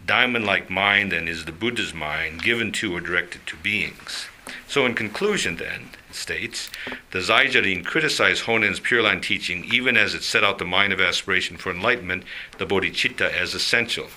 [0.06, 4.28] diamond like mind then is the Buddha's mind given to or directed to beings.
[4.68, 5.90] So, in conclusion, then,
[6.22, 6.70] states,
[7.12, 11.02] the Zaijarin criticized Honen's Pure Land teaching even as it set out the mind of
[11.02, 12.24] aspiration for enlightenment,
[12.58, 14.08] the bodhicitta, as essential.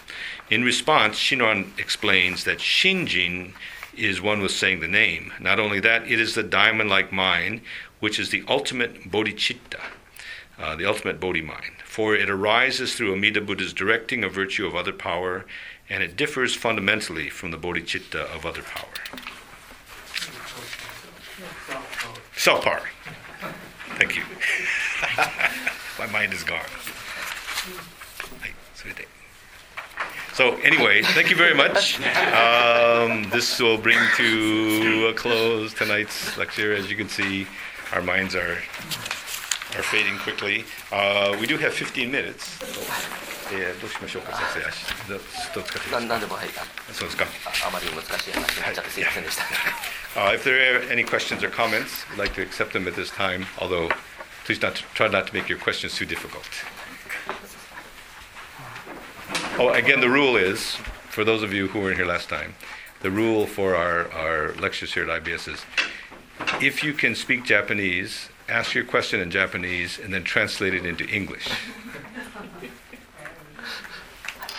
[0.51, 3.53] In response, Shinran explains that Shinjin
[3.97, 5.33] is one with saying the name.
[5.41, 7.63] Not only that, it is the diamond like mind,
[8.01, 9.81] which is the ultimate bodhicitta,
[10.59, 11.73] uh, the ultimate bodhi mind.
[11.85, 15.47] For it arises through Amida Buddha's directing a virtue of other power,
[15.89, 18.89] and it differs fundamentally from the bodhicitta of other power.
[22.45, 22.83] Power.
[23.97, 24.23] Thank you.
[25.99, 26.61] My mind is gone.
[30.35, 32.01] So anyway, thank you very much.
[32.03, 36.75] Um, this will bring to a close tonight's lecture.
[36.75, 37.47] As you can see,
[37.93, 38.59] our minds are
[39.76, 40.66] are fading quickly.
[40.92, 42.60] Uh, we do have 15 minutes.
[43.52, 44.62] えー、どうしましょうか、先
[45.08, 45.14] 生。
[45.14, 45.20] ど
[45.56, 46.20] どう使っていいですか。
[46.20, 46.50] でもはい。
[46.94, 47.26] そうですか。
[47.66, 49.44] あまり難しい話になっちゃってすいませんでした。
[50.16, 53.46] Uh, if there are any questions or comments, I'd like to accept them at this time.
[53.60, 53.90] Although,
[54.46, 56.46] please not to, try not to make your questions too difficult.
[59.58, 60.78] Oh, again, the rule is,
[61.10, 62.54] for those of you who were in here last time,
[63.02, 65.66] the rule for our, our lectures here at IBS is
[66.62, 71.07] if you can speak Japanese, ask your question in Japanese and then translate it into
[71.09, 71.49] English.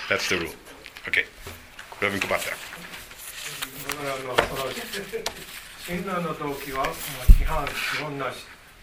[0.10, 0.54] That's the rule.
[1.08, 1.26] Okay.
[2.02, 2.54] Reverend Kubata.
[5.88, 6.88] 親鸞の動機は
[7.38, 7.68] 批判い
[8.02, 8.34] ろんな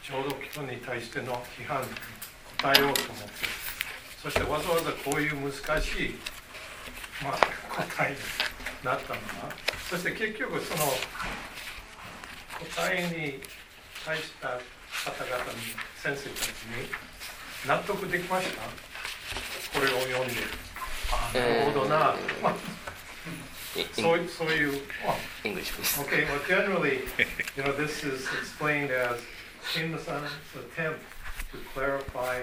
[0.04, 1.82] 浄土教に対しての批判
[2.62, 3.30] 答えようと思って
[4.22, 6.14] そしてわざわざこういう難しい、
[7.24, 7.38] まあ、
[7.74, 8.16] 答えに
[8.84, 9.52] なったのか
[9.90, 10.84] そして結局その
[12.76, 13.40] 答えに
[14.04, 14.60] 対した
[15.05, 15.59] 方々に
[15.95, 16.89] 先生たちに
[17.67, 18.61] 納得できました
[19.77, 20.41] これを読んで
[21.11, 22.55] あなるほどな、まあ
[23.93, 24.81] そうそういう、
[25.43, 26.01] English, please.
[26.01, 27.01] Okay, well, generally,
[27.55, 29.19] you know, this is explained as
[29.71, 30.99] Shinma-san's attempt
[31.51, 32.41] to clarify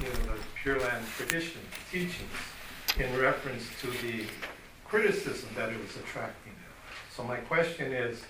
[0.00, 1.60] you know, the Pure Land tradition
[1.92, 2.32] teachings
[2.98, 4.24] in reference to the
[4.84, 6.54] criticism that it was attracting.
[7.14, 8.22] So my question is,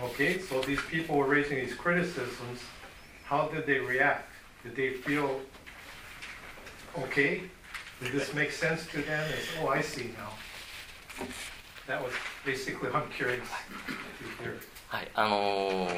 [0.00, 2.60] okay, so these people were raising these criticisms.
[3.24, 4.30] How did they react?
[4.62, 5.40] Did they feel
[6.98, 7.42] okay?
[8.00, 9.24] Did this make sense to them?
[9.32, 10.32] As, oh, I see now.
[11.86, 12.12] That was
[12.44, 14.60] basically what I'm curious to hear.
[14.88, 15.88] はい、あの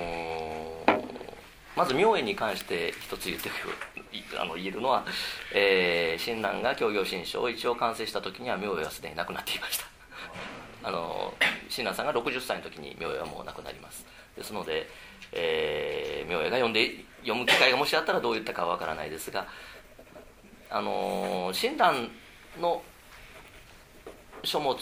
[0.86, 1.02] ー、
[1.76, 3.50] まず明恵に関して一つ言って
[4.38, 5.04] あの言えるのは、
[5.52, 9.93] えー、親鸞が教行新書を一応完成した時には明恵はすでに亡くなっていました
[10.84, 11.32] あの
[11.70, 14.04] 親鸞さんが60歳の時に明恵はもう亡くなります。
[14.36, 14.86] ですので、
[15.32, 19.46] えー、明恵が読んで読む機会がもしあったらどういったかはわからないですが
[20.70, 22.10] あの親鸞
[22.60, 22.82] の
[24.42, 24.76] 書物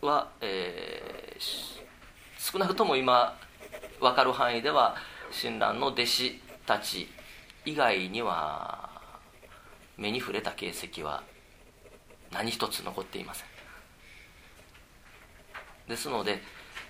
[0.00, 3.36] は、えー、少なくとも今
[4.00, 4.96] 分かる範囲では
[5.30, 7.08] 親鸞の弟子たち
[7.64, 8.90] 以外には
[9.96, 11.22] 目に触れた形跡は
[12.32, 13.55] 何一つ残っていません。
[15.88, 16.40] ですので、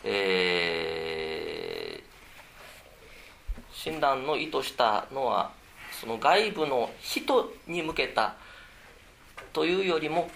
[0.04, 5.52] えー、親鸞の意図したのは
[6.00, 8.36] その外部の人に向けた
[9.52, 10.28] というよりも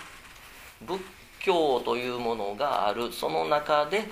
[0.87, 1.01] 仏
[1.41, 3.13] 教というものがある。
[3.13, 4.05] その中で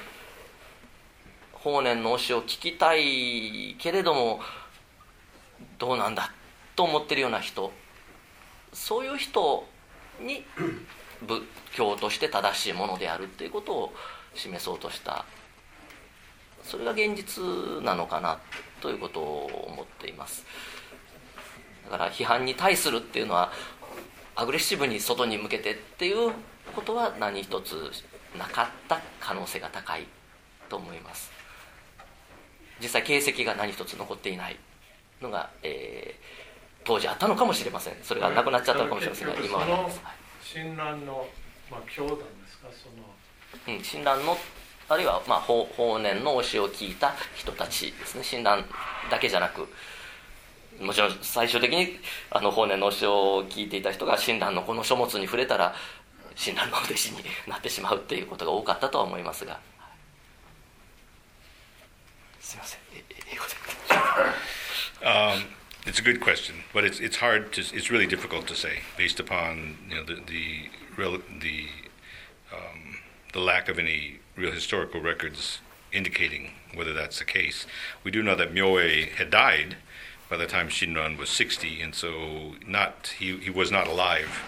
[1.52, 4.40] 法然の教えを聞きたいけれども
[5.78, 6.30] どうなんだ
[6.76, 7.72] と思ってるような人。
[8.72, 9.66] そういう人
[10.20, 10.44] に
[11.26, 11.42] 仏
[11.72, 13.94] 教として正しいものであるっていうことを
[14.38, 15.24] 示そうとした。
[16.62, 17.42] それが現実
[17.82, 18.38] なのかな
[18.80, 20.44] ということを思っています。
[21.90, 23.50] だから批判に対するっていうのは
[24.36, 26.32] アグレッシブに外に向けてっていう
[26.74, 27.90] ことは何一つ
[28.38, 30.06] なかった可能性が高い
[30.68, 31.30] と思います。
[32.80, 34.56] 実際形跡が何一つ残っていない
[35.20, 37.94] のが、えー、当時あったのかもしれません。
[38.02, 39.90] それがなくなっちゃったのかもしれませんが今はないで。
[39.90, 41.26] す、はい、親鸞の、
[41.70, 42.68] まあ、教団ですか？
[42.70, 43.08] その、
[43.66, 44.36] うん、親鸞の
[44.88, 48.24] あるいは、まあ、法法然の教えを聞いた人たちですね。
[48.24, 48.64] 親鸞
[49.10, 49.68] だけじゃなく
[50.80, 51.98] もちろん最終的に
[52.30, 55.74] あの法然の教えを聞いていた人が親鸞のこの書物に触れたら
[56.36, 59.60] 親鸞の弟子になってしまうっていうことが多かったとは思いますが。
[62.40, 62.80] すいません。
[63.30, 63.58] 英語で。
[65.00, 65.44] Um,
[65.86, 69.20] it's a good question, but it's it's hard to it's really difficult to say based
[69.20, 71.68] upon you know the the real the
[72.52, 72.87] um,
[73.32, 75.60] the lack of any real historical records
[75.92, 77.66] indicating whether that's the case.
[78.04, 79.76] We do know that Myoe had died
[80.28, 84.42] by the time Shinran was 60, and so not he, he was not alive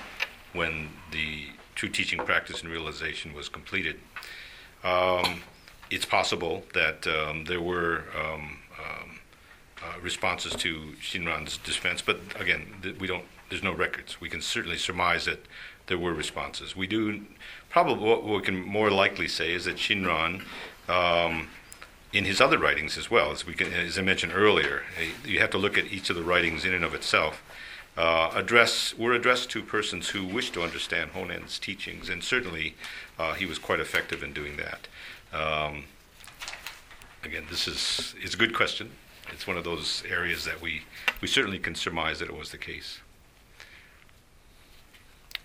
[0.52, 3.97] when the true teaching practice and realization was completed.
[4.85, 5.43] Um,
[5.90, 9.19] it's possible that um, there were um, um,
[9.82, 13.24] uh, responses to Shinran's dispense, but again, th- we don't.
[13.48, 14.20] There's no records.
[14.20, 15.44] We can certainly surmise that
[15.89, 16.77] there were responses.
[16.77, 17.23] We do
[17.70, 20.42] probably what we can more likely say is that Shinran,
[20.88, 21.48] um,
[22.12, 24.82] in his other writings as well, as we can, as I mentioned earlier,
[25.24, 27.42] you have to look at each of the writings in and of itself.
[27.97, 32.74] Uh, address were addressed to persons who wish to understand Honen's teachings, and certainly
[33.18, 34.88] uh, he was quite effective in doing that.
[35.32, 35.84] Um,
[37.22, 38.90] again, this is it's a good question.
[39.32, 40.82] It's one of those areas that we
[41.20, 43.01] we certainly can surmise that it was the case.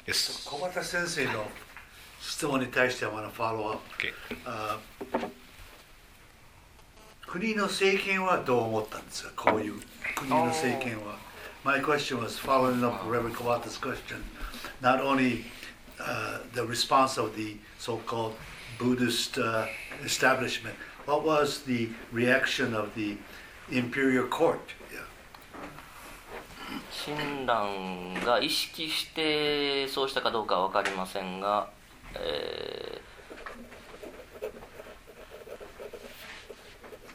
[0.08, 0.48] Yes.
[2.28, 4.14] 質問に対してはまだフォローアップ Okay.
[4.46, 4.80] あ
[7.28, 9.74] 国の政権はどう思ったんですかこういう
[10.16, 11.18] 国の政権は
[11.64, 14.24] My question was following up Reverend Kawata's question
[14.82, 15.46] not only
[16.00, 18.36] uh, the response of the so-called
[18.80, 19.66] Buddhist uh,
[20.04, 20.76] establishment
[21.06, 23.18] what was the reaction of the
[23.70, 25.02] imperial court yeah.
[27.06, 31.70] 親鸞が意識してそうしたかどうかは分かりませんが、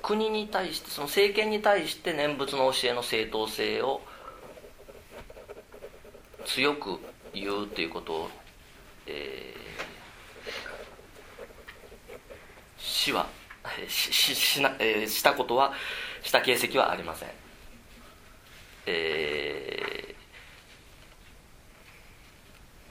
[0.03, 4.01] 国に対してその政権に対して念仏の教えの正当性を
[6.45, 6.99] 強く
[7.33, 8.31] 言うということを、
[9.07, 9.61] えー
[12.81, 13.29] しは
[13.89, 15.73] しししな、えーしたことは
[16.23, 17.29] した形跡はありません。
[18.87, 20.20] えー、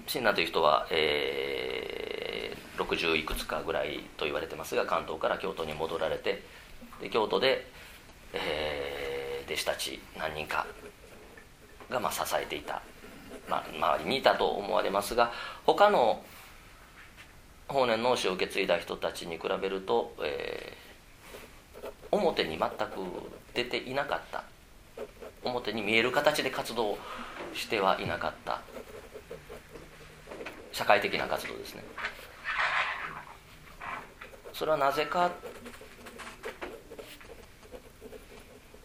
[0.10, 6.42] 親鸞という人は、えー、60いくつかぐらいと言われてますが関東から京都に戻られて
[7.00, 7.68] で京都で、
[8.34, 9.20] えー
[9.50, 10.68] 弟子たち何人か
[11.90, 12.84] が、まあ、支えていた、
[13.50, 15.32] まあ、周りにいたと思われますが
[15.66, 16.24] 他の
[17.68, 20.90] 法然の教を受け継いだ人たちに比べると、えー
[22.12, 22.72] 表に全く
[23.54, 24.44] 出ていなかった。
[25.44, 26.98] 表に見える形で活動
[27.54, 28.62] してはいなかった。
[30.72, 31.84] 社会的な活動ですね。
[34.54, 35.32] それはなぜかっ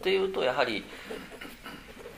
[0.01, 0.85] ていうとやはり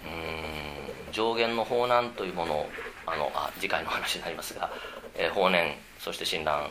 [0.06, 2.70] うん上限の法難というものを
[3.06, 4.70] あのあ次回の話になりますが、
[5.16, 6.70] えー法然そして親鸞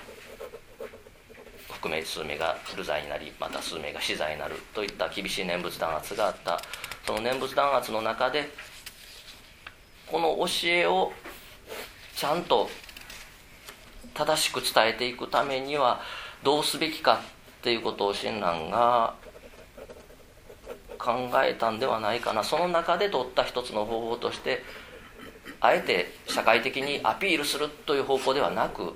[1.72, 6.60] 含め数名が流罪になりまた数名が死罪になるといった厳しい念仏弾圧があった。
[7.06, 8.50] その念仏弾圧の中で
[10.06, 11.12] この教えを
[12.16, 12.68] ちゃんと
[14.16, 16.00] 正しく伝えていくためには
[16.42, 17.20] どうすべきか
[17.58, 19.14] っていうことを親鸞が
[20.98, 22.42] 考えたんではないかな。
[22.42, 24.62] その中で取った一つの方法として
[25.60, 28.94] あえて社会的にアピールするという方向ではなく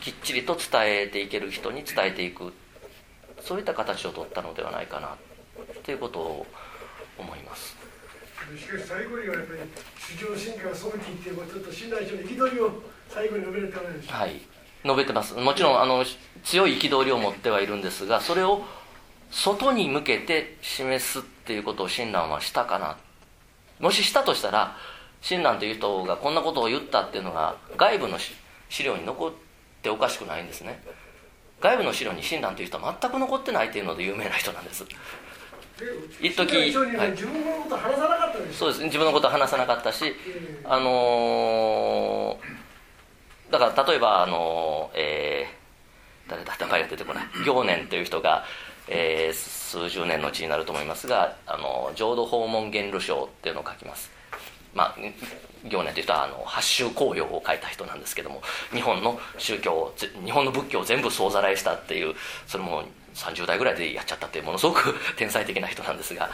[0.00, 2.52] きっちりと伝えていける人に伝えていく。
[3.40, 5.16] そういった形を取ったのではないかな
[5.82, 6.46] ということを
[7.18, 7.81] 思います。
[8.58, 9.60] しかし最後にはやっぱり
[9.98, 14.40] 主情進化が早期っていうことと信頼書の憤りを最後に述べるためではい。
[14.84, 15.34] 述べてます。
[15.34, 16.04] もちろんあの
[16.42, 18.64] 強い憤りを持ってはいるんですがそれを
[19.30, 22.98] 外に向けて示すっていうことを親鸞はしたかな
[23.80, 24.76] もししたとしたら
[25.22, 28.32] 親鸞という人がこんなことを言ったっていうのが外部のし
[28.68, 29.32] 資料に残っ
[29.82, 30.82] ておかしくないんですね
[31.60, 34.90] 外部の資料に親鸞という人は全く残ってないっていうので有名な人なんですで
[36.20, 36.56] 一時
[36.96, 37.10] ははい。
[37.12, 38.58] 自分のこと話さなかったでしょ。
[38.58, 38.84] そうですね。
[38.86, 48.44] 自分のことは話さなかったしえあのーだから例えばあのーえー誰だ名前が出てこない行年という人が、
[48.88, 54.10] えー数十年のうちになると思いますが「あの浄土訪問源流書」っていうのを書きます
[54.74, 54.96] まあ
[55.64, 58.42] 行年という人はあの八宗紅葉を書いた人なんですけども
[58.72, 59.94] 日本の宗教
[60.24, 62.14] 日本の仏教を全部総ざらいしたっていう
[62.46, 62.84] それも
[63.14, 66.30] 30代ぐらいでやっちゃったっていうものすごく天才的な人なんですが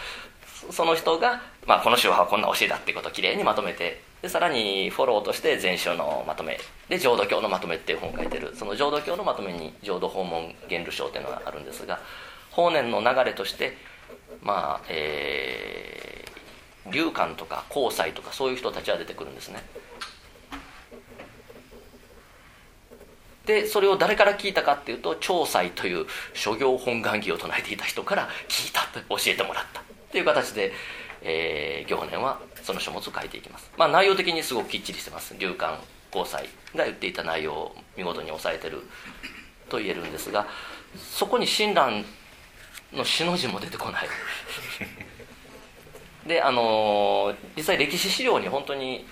[0.71, 8.53] その人が、まあ、この宗派はこんな教えだっていうことをきれいにまとめてでさらにフォローとして全宗のまとめで浄土教のまとめっていう本を書いてる。
[8.57, 12.01] その浄土教のまとめに浄土訪問源流書っていうのがあるんですが
[12.51, 13.77] 法然の流れとして
[14.43, 19.63] まあえー、龍寛とか光斎とかそういう人たちは出てくるんですね。
[23.49, 26.05] でそれを誰から聞いたかっていうと長斎という
[26.35, 30.71] 諸行本願儀を唱えていた人から聞いたと教えてもらったっていう形で、
[31.23, 35.35] えー、行年はその書物を書いていきます、まあ、内容的にすごくきっちりしてます。
[35.39, 35.79] 流館
[36.15, 36.47] 交際
[36.77, 38.83] が言っていた内容を見事に抑えてる
[39.71, 40.47] と言えるんですが
[40.97, 42.05] そこに親鸞
[42.93, 44.09] の詩の字も出てこない。
[46.27, 49.07] であの実際歴史資料に本当に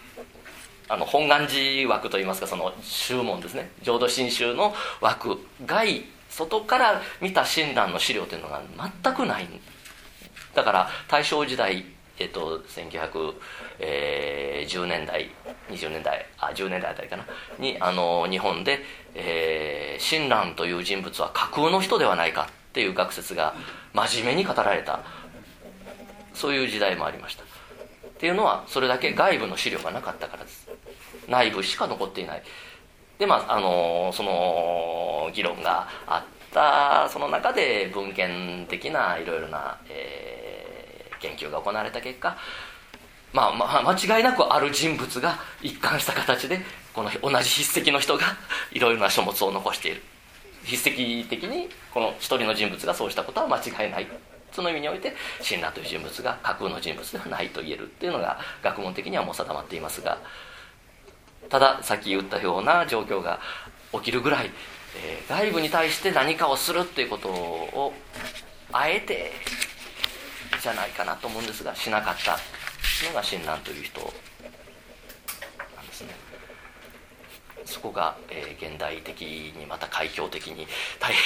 [0.89, 3.71] あの本願寺枠といいますかその宗門ですね。
[3.83, 8.63] 浄土真宗の枠外外から見た親鸞の資料というのが
[9.03, 9.49] 全くない。
[10.55, 11.85] だから大正時代
[12.19, 15.31] えっと、1910年代
[15.69, 17.27] 20年代あ10年代あたりかな。
[17.59, 18.81] にあの日本で、
[19.15, 23.55] えー、親鸞という人物は架空の人ではないかっていう学説が
[23.93, 25.01] 真面目に語られた。
[26.33, 27.46] そういう時代もありました。
[28.17, 30.69] っていうのはそれだけ外部の資料がなかったからです。
[31.29, 32.43] 内部しか残っていない。
[33.19, 40.77] でまああのその議論があったその中で文献的ないろいろな、えー
[41.21, 42.37] 研究が行われた結果、
[43.33, 46.61] まあ、まあ、間違いなくある人物が一貫した形で
[46.93, 48.25] この同じ筆跡の人が
[48.73, 50.03] いろいろな書物を残している。
[50.65, 54.07] 筆跡的にこの一人の人物がそうしたことは間違いない。
[54.57, 60.19] その意味において親鸞という人物が架空の人物ではないと言えるっていうのが学問的にはもう定まっていますが
[61.51, 63.39] たださっき言ったような状況が
[63.93, 64.51] 起きるぐらい、
[64.97, 67.93] えー、外部に対して何かをするっていうことを
[68.73, 69.33] あえて
[70.63, 72.39] じゃないかなと思うんですがしなかった
[73.07, 74.07] のが親鸞という人な
[75.83, 76.15] んですね。
[77.67, 80.67] そこが、えー、現代的にまた開教的に
[80.99, 81.21] 大変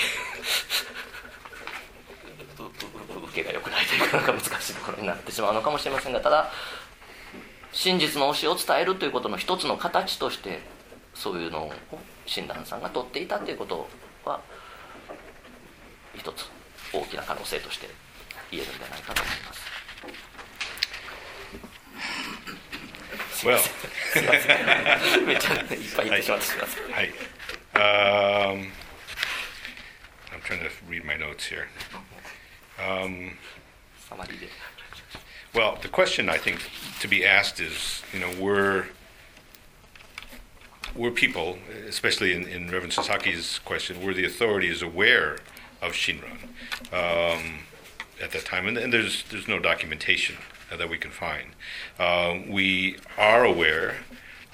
[3.31, 6.51] 受けが良くないというかなんか難しいところになってしまうのかもしれませんがただ
[7.73, 10.61] 真実の教えを伝えるということの一つの形として
[11.15, 11.73] そういうのを
[12.27, 13.89] 親鸞さんが取っていたということ
[14.25, 14.41] は
[16.17, 16.51] 一つ
[16.93, 17.89] 大きな可能性として
[18.51, 19.61] 言えるんじゃないかと思います。
[23.47, 23.57] Well,
[25.25, 25.65] めっちゃいっ
[25.97, 26.93] ぱい言ってしまってすみません。
[26.93, 27.11] はい。
[27.73, 28.71] Um,
[30.31, 31.67] I'm trying to read my notes here.
[32.81, 33.33] Um,
[34.09, 34.49] Somebody did.
[35.55, 36.61] Well, the question I think
[37.01, 38.87] to be asked is, you know, were
[40.97, 41.59] were people,
[41.89, 45.39] especially in, in Reverend Sasaki's question, were the authorities aware
[45.81, 46.43] of Shinran
[46.93, 47.61] um,
[48.21, 48.67] at that time?
[48.67, 50.37] And, and, there's there's no documentation
[50.73, 51.51] uh, that we can find.
[51.99, 53.97] Uh, we are aware.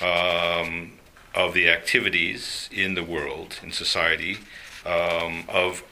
[0.01, 0.93] Um,
[1.37, 4.39] of the activities in the world, in society,
[4.87, 5.85] um, of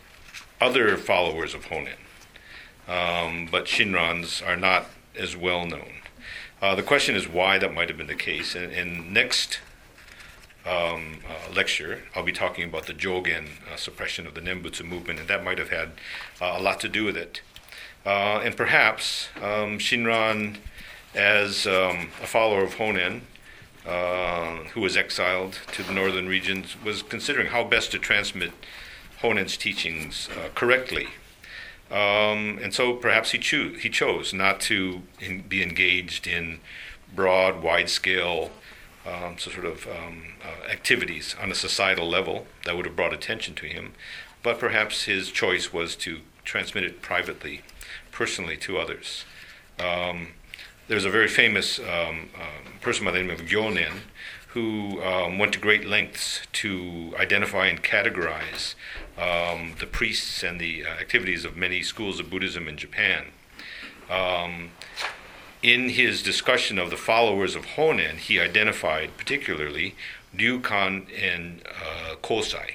[0.61, 1.99] other followers of Honen
[2.89, 4.87] um, but Shinrans are not
[5.19, 5.93] as well known.
[6.61, 8.55] Uh, the question is why that might have been the case.
[8.55, 9.61] And, and next
[10.67, 15.21] um, uh, lecture, I'll be talking about the Jogen uh, suppression of the Nembutsu movement,
[15.21, 15.91] and that might have had
[16.41, 17.43] uh, a lot to do with it.
[18.07, 20.57] Uh, and perhaps um, Shinran,
[21.15, 23.21] as um, a follower of Honen,
[23.87, 28.53] uh, who was exiled to the northern regions, was considering how best to transmit
[29.21, 31.09] Honen's teachings correctly.
[31.95, 36.59] Um, and so perhaps he, choo- he chose not to in- be engaged in
[37.15, 38.51] broad, wide scale
[39.07, 43.13] um, so sort of um, uh, activities on a societal level that would have brought
[43.13, 43.93] attention to him,
[44.43, 47.63] but perhaps his choice was to transmit it privately
[48.11, 49.25] personally to others.
[49.79, 50.29] Um,
[50.89, 52.31] there's a very famous um,
[52.81, 54.01] person by the name of Gyonen
[54.49, 54.99] who
[55.39, 58.75] went to great lengths to identify and categorize
[59.19, 63.27] um, the priests and the uh, activities of many schools of Buddhism in Japan.
[64.11, 64.71] Um,
[65.63, 69.95] in his discussion of the followers of Honen, he identified particularly
[70.37, 72.75] Ryukan and uh, Kosai,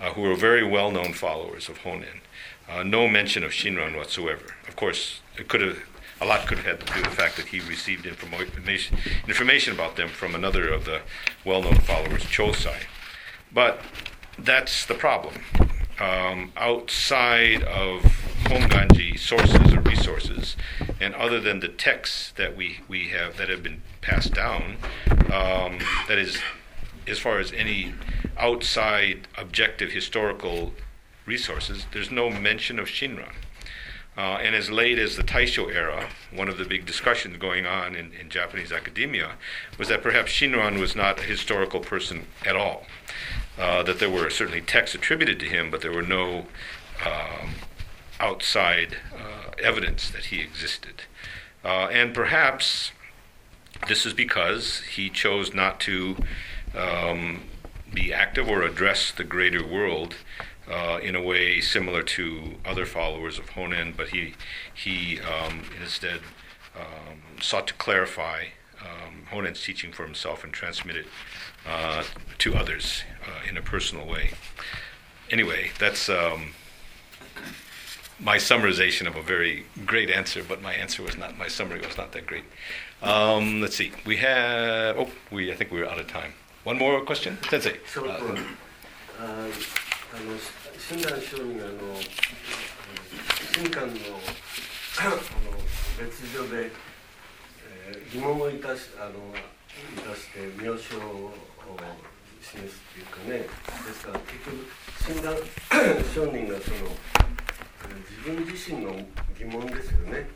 [0.00, 2.20] uh, who were very well known followers of Honen.
[2.68, 4.54] Uh, no mention of Shinran whatsoever.
[4.66, 5.82] Of course, it could have
[6.20, 8.96] a lot could have had to do with the fact that he received information
[9.26, 11.00] information about them from another of the
[11.44, 12.84] well-known followers, Chosai.
[13.52, 13.80] But
[14.38, 15.34] that's the problem.
[16.00, 18.02] Um, outside of
[18.44, 20.56] Honganji sources or resources,
[21.00, 24.76] and other than the texts that we, we have that have been passed down,
[25.32, 25.78] um,
[26.08, 26.38] that is,
[27.06, 27.94] as far as any
[28.36, 30.72] outside objective historical
[31.26, 33.32] resources, there's no mention of Shinran.
[34.16, 37.94] Uh, and as late as the Taisho era, one of the big discussions going on
[37.96, 39.32] in, in, Japanese academia
[39.78, 42.84] was that perhaps Shinran was not a historical person at all.
[43.58, 46.46] Uh, that there were certainly texts attributed to him, but there were no
[47.04, 47.54] um,
[48.18, 51.02] outside uh, evidence that he existed.
[51.64, 52.92] Uh, and perhaps
[53.88, 56.16] this is because he chose not to
[56.74, 57.42] um,
[57.92, 60.16] be active or address the greater world
[60.70, 64.34] uh, in a way similar to other followers of Honen, but he,
[64.72, 66.20] he um, instead
[66.74, 68.46] um, sought to clarify
[68.81, 71.07] um, Honen's teaching for himself and transmit it
[71.67, 72.03] uh,
[72.39, 74.31] to others uh, in a personal way.
[75.29, 76.53] Anyway, that's um,
[78.19, 81.97] my summarization of a very great answer, but my answer was not, my summary was
[81.97, 82.45] not that great.
[83.01, 86.33] Um, let's see, we have, oh, we, I think we're out of time.
[86.63, 87.37] One more question?
[87.49, 87.79] Sensei.
[87.85, 88.17] ショートは
[89.19, 90.37] ああの
[90.77, 91.75] 親鸞上人があの
[93.53, 93.93] 新刊の
[94.99, 95.17] あの
[95.99, 96.71] 別所で、
[98.12, 101.32] 疑問をいたしあのいたして名称を
[102.40, 103.46] 示すっていうかね。
[103.86, 104.66] ですから結局
[105.06, 105.36] 親鸞
[106.14, 106.90] 上人がその
[107.88, 108.92] え自分自身の
[109.36, 110.28] 疑問ですよね。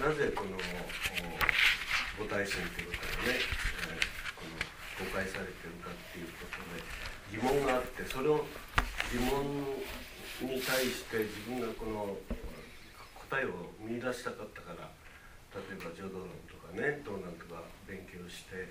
[0.00, 3.38] なぜこのお菩提心ということがね、
[3.90, 4.56] えーこの
[5.04, 6.80] 公開されてるかっていうことで
[7.32, 8.44] 疑問があってそれを
[9.12, 9.76] 疑問
[10.48, 12.16] に対して自分がこの
[13.28, 14.88] 答えを見出したかったから
[15.52, 16.28] 例えば浄土論
[16.70, 18.70] かね道南とか勉強して、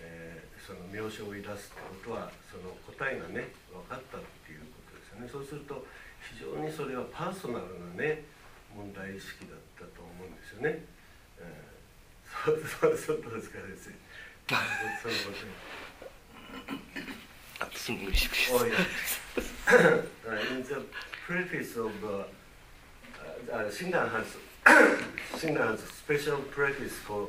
[0.00, 5.80] えーその名称を言い出すってことはその答えがね分かったっていうことですよねそうすると
[6.20, 8.20] 非常にそれはパーソナルなね
[8.76, 10.84] 問題意識だったと思うんですよね。
[11.40, 11.78] えー
[12.44, 13.96] そう そうそうどうですか先生
[15.00, 15.52] そのことに
[17.88, 18.52] English, please.
[18.52, 20.02] Oh, yeah.
[20.28, 20.84] uh, in the
[21.26, 24.36] preface of uh, uh, uh, Shinran has
[25.36, 27.28] Shinran has a special preface for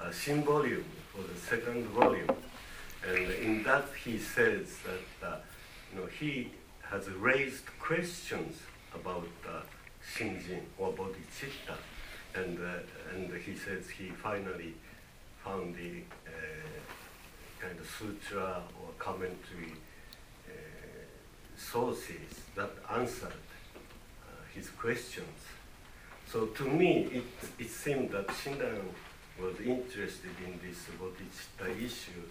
[0.00, 2.30] uh, for the second volume,
[3.06, 5.36] and in that he says that uh,
[5.92, 6.50] you know he
[6.82, 8.56] has raised questions
[8.94, 9.60] about uh,
[10.14, 11.76] Shinjin or bodhicitta,
[12.34, 14.74] and uh, and he says he finally
[15.44, 16.30] found the uh,
[17.60, 19.74] kind of sutra or commentary
[20.48, 20.52] uh,
[21.56, 25.26] sources that answered uh, his questions.
[26.30, 27.24] So to me, it,
[27.58, 28.84] it seemed that Shinran
[29.40, 32.22] was interested in this bodhicitta issue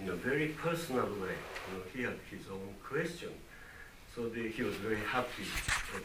[0.00, 1.38] in a very personal way.
[1.68, 3.30] You know, he had his own question.
[4.16, 6.00] So the, he was very happy to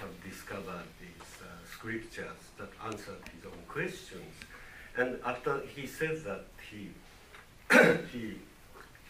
[0.00, 4.34] have discovered these uh, scriptures that answered his own questions.
[4.98, 6.90] And after he said that, he
[8.12, 8.34] he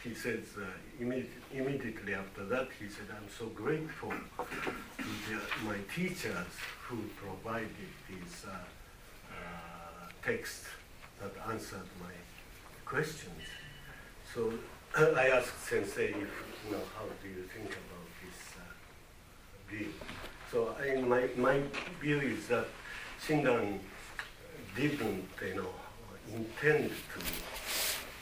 [0.02, 0.64] he says uh,
[0.98, 6.52] immediately, immediately after that he said i'm so grateful to the, my teachers
[6.86, 8.52] who provided these uh,
[9.30, 10.66] uh, texts
[11.20, 12.12] that answered my
[12.84, 13.42] questions.
[14.34, 14.52] So
[14.96, 19.92] i asked sensei if you know how do you think about this uh, view
[20.50, 21.60] so I, my, my
[22.00, 22.66] view is that
[23.24, 23.78] shinran
[24.74, 25.72] didn't you know
[26.34, 27.59] intend to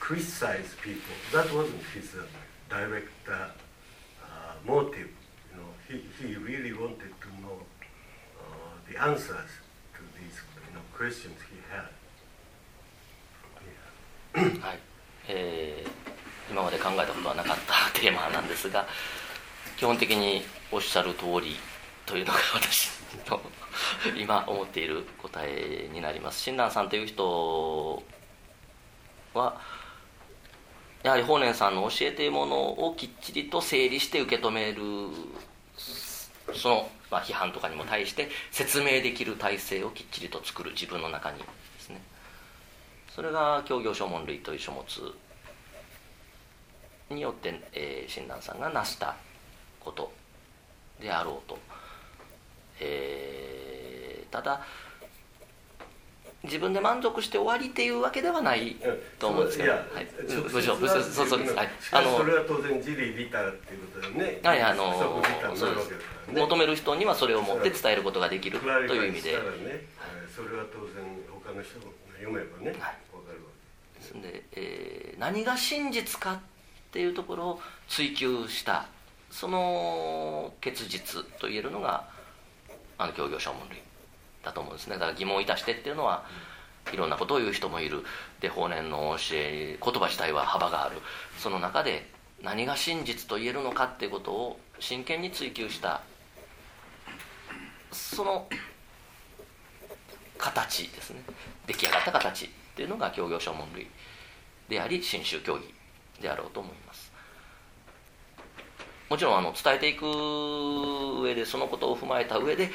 [0.09, 1.15] criticize people.
[1.31, 2.25] That wasn't his uh,
[2.67, 3.49] direct uh,
[4.65, 5.11] motive.
[5.51, 7.59] You know, he, he really wanted to know
[8.41, 8.43] uh,
[8.89, 9.51] the answers
[9.93, 11.89] to these you know, questions he had.
[14.33, 14.61] Yeah.
[14.65, 14.79] はい
[15.27, 15.89] えー
[16.49, 17.57] 今まで考えたことはなかっ
[17.93, 18.87] たテーマなんですが
[19.77, 20.41] 基本的に
[20.71, 21.55] おっしゃる通り
[22.07, 22.89] というのが私
[23.29, 23.39] の
[24.17, 28.01] 今思っている答えになります親鸞さんという人
[29.35, 29.61] は
[31.03, 34.81] やはり法然さんの教えているものをきっちりと整理して受け止める
[36.53, 41.45] その、まあ、批判とかにも対して説明できる体制をきっちりと作る自分の中にで
[41.79, 42.01] すね。
[43.15, 44.85] それが教行書問類という書物
[47.09, 49.15] によって、えー、親鸞さんが成した
[49.79, 50.11] こと
[51.01, 51.57] であろうと、
[52.81, 53.59] えー
[54.31, 54.61] ただ
[56.43, 58.77] 自分で満足して終わりっていうわけではない
[59.19, 59.83] と思うんですけど、はい、
[60.27, 64.39] そうそうです、はい、しかしそれは当然自利利他っていうことでね。
[64.43, 66.39] はいあの不足利他になるわけです。
[66.39, 69.31] 求める人にはそれを持って伝えることができるという意味で。
[69.33, 69.99] ね、えー
[70.33, 72.95] それは当然他の人が読めばね、わ、はい。
[72.95, 73.51] かるわ
[73.95, 76.39] ですんで、えー何が真実かっ
[76.91, 78.87] ていうところを追求した
[79.29, 82.07] その結実と言えるのが
[82.97, 83.79] あの教行書問類
[84.43, 84.95] だと思うんですね。
[84.95, 86.25] だから疑問をいたしてっていうのは
[86.93, 88.03] いろんなことを言う人もいる。
[88.39, 90.97] で法然の教え言葉自体は幅がある。
[91.37, 92.09] その中で
[92.41, 96.01] 何が真実と言えるのかっていうことを真剣に追求した
[97.91, 98.47] その
[100.37, 101.21] 形ですね。
[101.67, 103.87] 出来上がった形っていうのが教行書問類
[104.69, 105.65] であり新宗教義
[106.21, 107.11] であろうと思います。
[109.09, 112.69] もちろんあの伝えていく上でそのことを踏まえた上で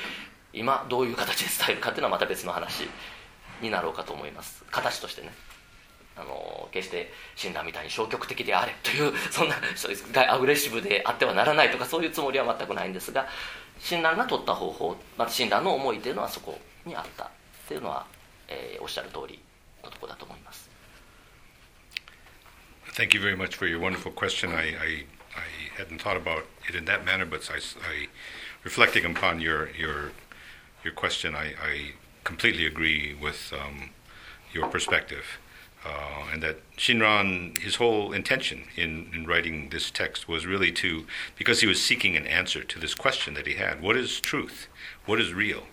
[0.54, 2.88] 今どういう形で伝えるかっていうのはまた別の話
[3.60, 5.32] になろうかと思います形としてね
[6.16, 9.56] あの決して親鸞みたいに消極的であれというそんな
[10.32, 13.26] アグレッシブであってはならないとかそういうつもりは全くないんですが
[13.80, 17.28] 親鸞が取った方法また親鸞の思いというのはそこにあったっ
[17.66, 18.06] ていうのは、
[18.48, 19.40] えー、おっしゃる通り
[19.82, 20.70] のところだと思います。
[22.94, 24.54] Thank you very much for your wonderful question.
[24.54, 28.08] I, I, I hadn't thought about it in that manner, but I, I
[28.62, 30.12] reflecting upon your your
[30.84, 31.92] your question, I, I
[32.24, 33.90] completely agree with um,
[34.52, 35.38] your perspective.
[35.84, 41.06] Uh, and that Shinran, his whole intention in, in writing this text was really to,
[41.36, 44.68] because he was seeking an answer to this question that he had what is truth?
[45.04, 45.64] What is real?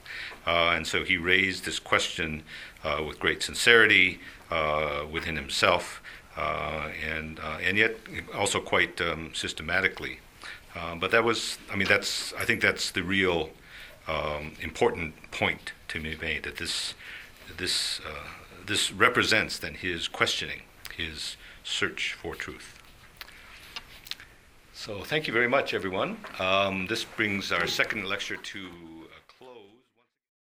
[0.46, 2.44] Uh, and so he raised this question
[2.84, 4.20] uh, with great sincerity
[4.50, 6.02] uh, within himself,
[6.36, 7.96] uh, and, uh, and yet
[8.36, 10.20] also quite um, systematically.
[11.00, 13.52] but that was, I mean, that's, I think that's the real
[14.12, 16.94] um, important point to be made that this,
[17.58, 18.02] this
[18.66, 20.62] this represents then his questioning,
[20.96, 22.80] his search for truth.
[24.74, 26.18] So, thank you very much, everyone.
[26.40, 28.70] Um, this brings our second lecture to